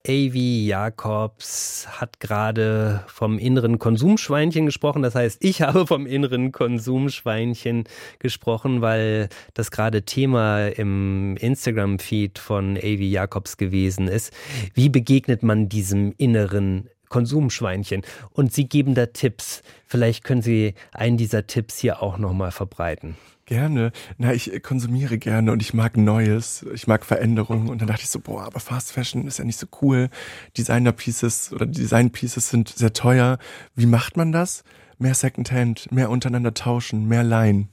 Avi 0.07 0.67
Jacobs 0.67 1.87
hat 1.89 2.21
gerade 2.21 3.05
vom 3.07 3.39
inneren 3.39 3.79
Konsumschweinchen 3.79 4.65
gesprochen. 4.65 5.03
Das 5.03 5.15
heißt, 5.15 5.45
ich 5.45 5.61
habe 5.63 5.87
vom 5.87 6.07
inneren 6.07 6.53
Konsumschweinchen 6.53 7.85
gesprochen, 8.19 8.81
weil 8.81 9.29
das 9.53 9.71
gerade 9.71 10.03
Thema 10.03 10.69
im 10.69 11.37
Instagram-Feed 11.37 12.39
von 12.39 12.79
Avi 12.79 13.11
Jacobs 13.11 13.59
gewesen 13.59 14.09
ist. 14.09 14.33
Wie 14.73 14.89
begegnet 14.89 15.43
man 15.43 15.69
diesem 15.69 16.15
inneren 16.17 16.89
Konsumschweinchen. 17.11 18.03
Und 18.31 18.55
Sie 18.55 18.69
geben 18.69 18.95
da 18.95 19.07
Tipps. 19.07 19.63
Vielleicht 19.85 20.23
können 20.23 20.43
Sie 20.43 20.75
einen 20.93 21.17
dieser 21.17 21.47
Tipps 21.49 21.79
hier 21.79 22.03
auch 22.03 22.19
nochmal 22.19 22.53
verbreiten. 22.53 23.17
Gerne. 23.51 23.91
Na, 24.17 24.33
ich 24.33 24.63
konsumiere 24.63 25.19
gerne 25.19 25.51
und 25.51 25.61
ich 25.61 25.75
mag 25.75 25.97
Neues. 25.97 26.65
Ich 26.73 26.87
mag 26.87 27.05
Veränderungen. 27.05 27.69
Und 27.69 27.81
dann 27.81 27.89
dachte 27.89 28.03
ich 28.03 28.09
so, 28.09 28.21
boah, 28.21 28.45
aber 28.45 28.61
Fast 28.61 28.93
Fashion 28.93 29.27
ist 29.27 29.41
ja 29.41 29.45
nicht 29.45 29.59
so 29.59 29.67
cool. 29.83 30.09
Designer 30.57 30.93
Pieces 30.93 31.53
oder 31.53 31.67
Design 31.67 32.13
Pieces 32.13 32.49
sind 32.49 32.69
sehr 32.69 32.93
teuer. 32.93 33.39
Wie 33.75 33.87
macht 33.87 34.17
man 34.17 34.31
das? 34.31 34.63
Mehr 34.99 35.15
Secondhand, 35.15 35.91
mehr 35.91 36.11
untereinander 36.11 36.55
tauschen, 36.55 37.09
mehr 37.09 37.25
leihen. 37.25 37.71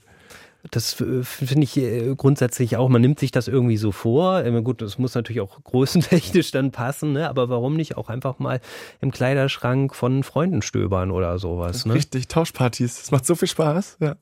Das 0.72 0.94
finde 0.94 1.64
ich 1.64 1.78
äh, 1.78 2.16
grundsätzlich 2.16 2.78
auch. 2.78 2.90
Man 2.90 3.02
nimmt 3.02 3.20
sich 3.20 3.32
das 3.32 3.48
irgendwie 3.48 3.78
so 3.78 3.92
vor. 3.92 4.44
Gut, 4.62 4.82
das 4.82 4.98
muss 4.98 5.16
natürlich 5.16 5.42
auch 5.42 5.62
größentechnisch 5.64 6.52
dann 6.52 6.72
passen, 6.72 7.14
ne? 7.14 7.30
aber 7.30 7.50
warum 7.50 7.76
nicht 7.76 7.98
auch 7.98 8.10
einfach 8.10 8.40
mal 8.40 8.60
im 9.02 9.12
Kleiderschrank 9.12 9.96
von 9.96 10.24
Freunden 10.24 10.62
stöbern 10.62 11.12
oder 11.12 11.40
sowas? 11.40 11.86
Ne? 11.86 11.94
Richtig, 11.94 12.28
Tauschpartys. 12.28 12.98
Das 12.98 13.12
macht 13.12 13.26
so 13.26 13.36
viel 13.36 13.48
Spaß. 13.48 13.98
Ja. 14.00 14.16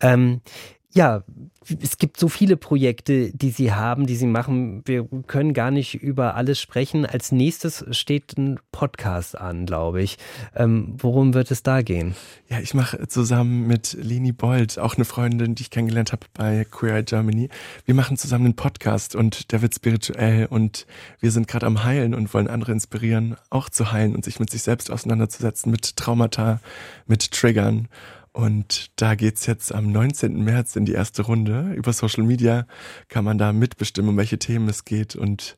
Ähm, 0.00 0.40
ja, 0.94 1.24
es 1.82 1.98
gibt 1.98 2.20
so 2.20 2.28
viele 2.28 2.56
Projekte, 2.56 3.32
die 3.32 3.50
Sie 3.50 3.72
haben, 3.72 4.06
die 4.06 4.14
Sie 4.14 4.26
machen. 4.26 4.82
Wir 4.84 5.08
können 5.26 5.52
gar 5.52 5.72
nicht 5.72 5.94
über 5.94 6.36
alles 6.36 6.60
sprechen. 6.60 7.04
Als 7.04 7.32
nächstes 7.32 7.84
steht 7.90 8.38
ein 8.38 8.60
Podcast 8.70 9.36
an, 9.36 9.66
glaube 9.66 10.00
ich. 10.00 10.18
Ähm, 10.54 10.94
worum 10.98 11.34
wird 11.34 11.50
es 11.50 11.64
da 11.64 11.82
gehen? 11.82 12.14
Ja, 12.48 12.60
ich 12.60 12.74
mache 12.74 13.08
zusammen 13.08 13.66
mit 13.66 13.96
Leni 14.00 14.30
Bold, 14.30 14.78
auch 14.78 14.94
eine 14.94 15.04
Freundin, 15.04 15.56
die 15.56 15.62
ich 15.62 15.70
kennengelernt 15.70 16.12
habe 16.12 16.26
bei 16.32 16.64
Queer 16.70 16.96
Eye 16.96 17.02
Germany. 17.02 17.48
Wir 17.86 17.94
machen 17.94 18.16
zusammen 18.16 18.44
einen 18.44 18.56
Podcast 18.56 19.16
und 19.16 19.50
der 19.50 19.62
wird 19.62 19.74
spirituell 19.74 20.46
und 20.46 20.86
wir 21.18 21.32
sind 21.32 21.48
gerade 21.48 21.66
am 21.66 21.82
Heilen 21.82 22.14
und 22.14 22.32
wollen 22.34 22.46
andere 22.46 22.70
inspirieren, 22.70 23.36
auch 23.50 23.68
zu 23.68 23.90
heilen 23.90 24.14
und 24.14 24.24
sich 24.24 24.38
mit 24.38 24.50
sich 24.50 24.62
selbst 24.62 24.92
auseinanderzusetzen, 24.92 25.72
mit 25.72 25.96
Traumata, 25.96 26.60
mit 27.06 27.32
Triggern. 27.32 27.88
Und 28.34 28.90
da 29.00 29.14
geht's 29.14 29.46
jetzt 29.46 29.72
am 29.72 29.92
19. 29.92 30.42
März 30.42 30.74
in 30.74 30.84
die 30.84 30.92
erste 30.92 31.22
Runde. 31.22 31.72
Über 31.76 31.92
Social 31.92 32.24
Media 32.24 32.66
kann 33.08 33.24
man 33.24 33.38
da 33.38 33.52
mitbestimmen, 33.52 34.10
um 34.10 34.16
welche 34.16 34.40
Themen 34.40 34.68
es 34.68 34.84
geht. 34.84 35.14
Und 35.14 35.56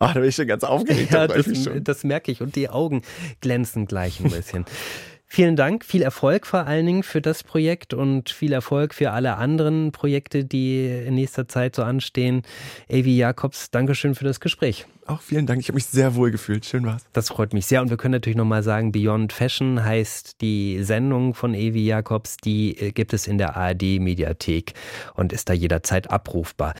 ach, 0.00 0.14
da 0.14 0.20
bin 0.20 0.28
ich 0.28 0.34
schon 0.34 0.48
ganz 0.48 0.64
aufgeregt. 0.64 1.12
Ja, 1.12 1.28
das, 1.28 1.46
das 1.80 2.02
merke 2.02 2.32
ich. 2.32 2.42
Und 2.42 2.56
die 2.56 2.70
Augen 2.70 3.02
glänzen 3.40 3.86
gleich 3.86 4.18
ein 4.18 4.30
bisschen. 4.30 4.64
Vielen 5.30 5.56
Dank, 5.56 5.84
viel 5.84 6.00
Erfolg 6.00 6.46
vor 6.46 6.66
allen 6.66 6.86
Dingen 6.86 7.02
für 7.02 7.20
das 7.20 7.44
Projekt 7.44 7.92
und 7.92 8.30
viel 8.30 8.50
Erfolg 8.52 8.94
für 8.94 9.10
alle 9.10 9.36
anderen 9.36 9.92
Projekte, 9.92 10.46
die 10.46 10.86
in 10.86 11.16
nächster 11.16 11.46
Zeit 11.46 11.76
so 11.76 11.82
anstehen. 11.82 12.42
Avi 12.90 13.14
Jakobs, 13.18 13.70
Dankeschön 13.70 14.14
für 14.14 14.24
das 14.24 14.40
Gespräch. 14.40 14.86
Auch 15.06 15.20
vielen 15.20 15.46
Dank, 15.46 15.60
ich 15.60 15.68
habe 15.68 15.74
mich 15.74 15.84
sehr 15.84 16.14
wohl 16.14 16.30
gefühlt. 16.30 16.64
Schön 16.64 16.86
war's. 16.86 17.04
Das 17.12 17.28
freut 17.28 17.52
mich 17.52 17.66
sehr 17.66 17.82
und 17.82 17.90
wir 17.90 17.98
können 17.98 18.12
natürlich 18.12 18.38
nochmal 18.38 18.62
sagen, 18.62 18.90
Beyond 18.90 19.34
Fashion 19.34 19.84
heißt 19.84 20.40
die 20.40 20.82
Sendung 20.82 21.34
von 21.34 21.54
Avi 21.54 21.84
Jakobs, 21.84 22.38
die 22.38 22.78
äh, 22.78 22.92
gibt 22.92 23.12
es 23.12 23.26
in 23.26 23.36
der 23.36 23.54
ARD 23.54 24.00
Mediathek 24.00 24.72
und 25.14 25.34
ist 25.34 25.50
da 25.50 25.52
jederzeit 25.52 26.10
abrufbar. 26.10 26.74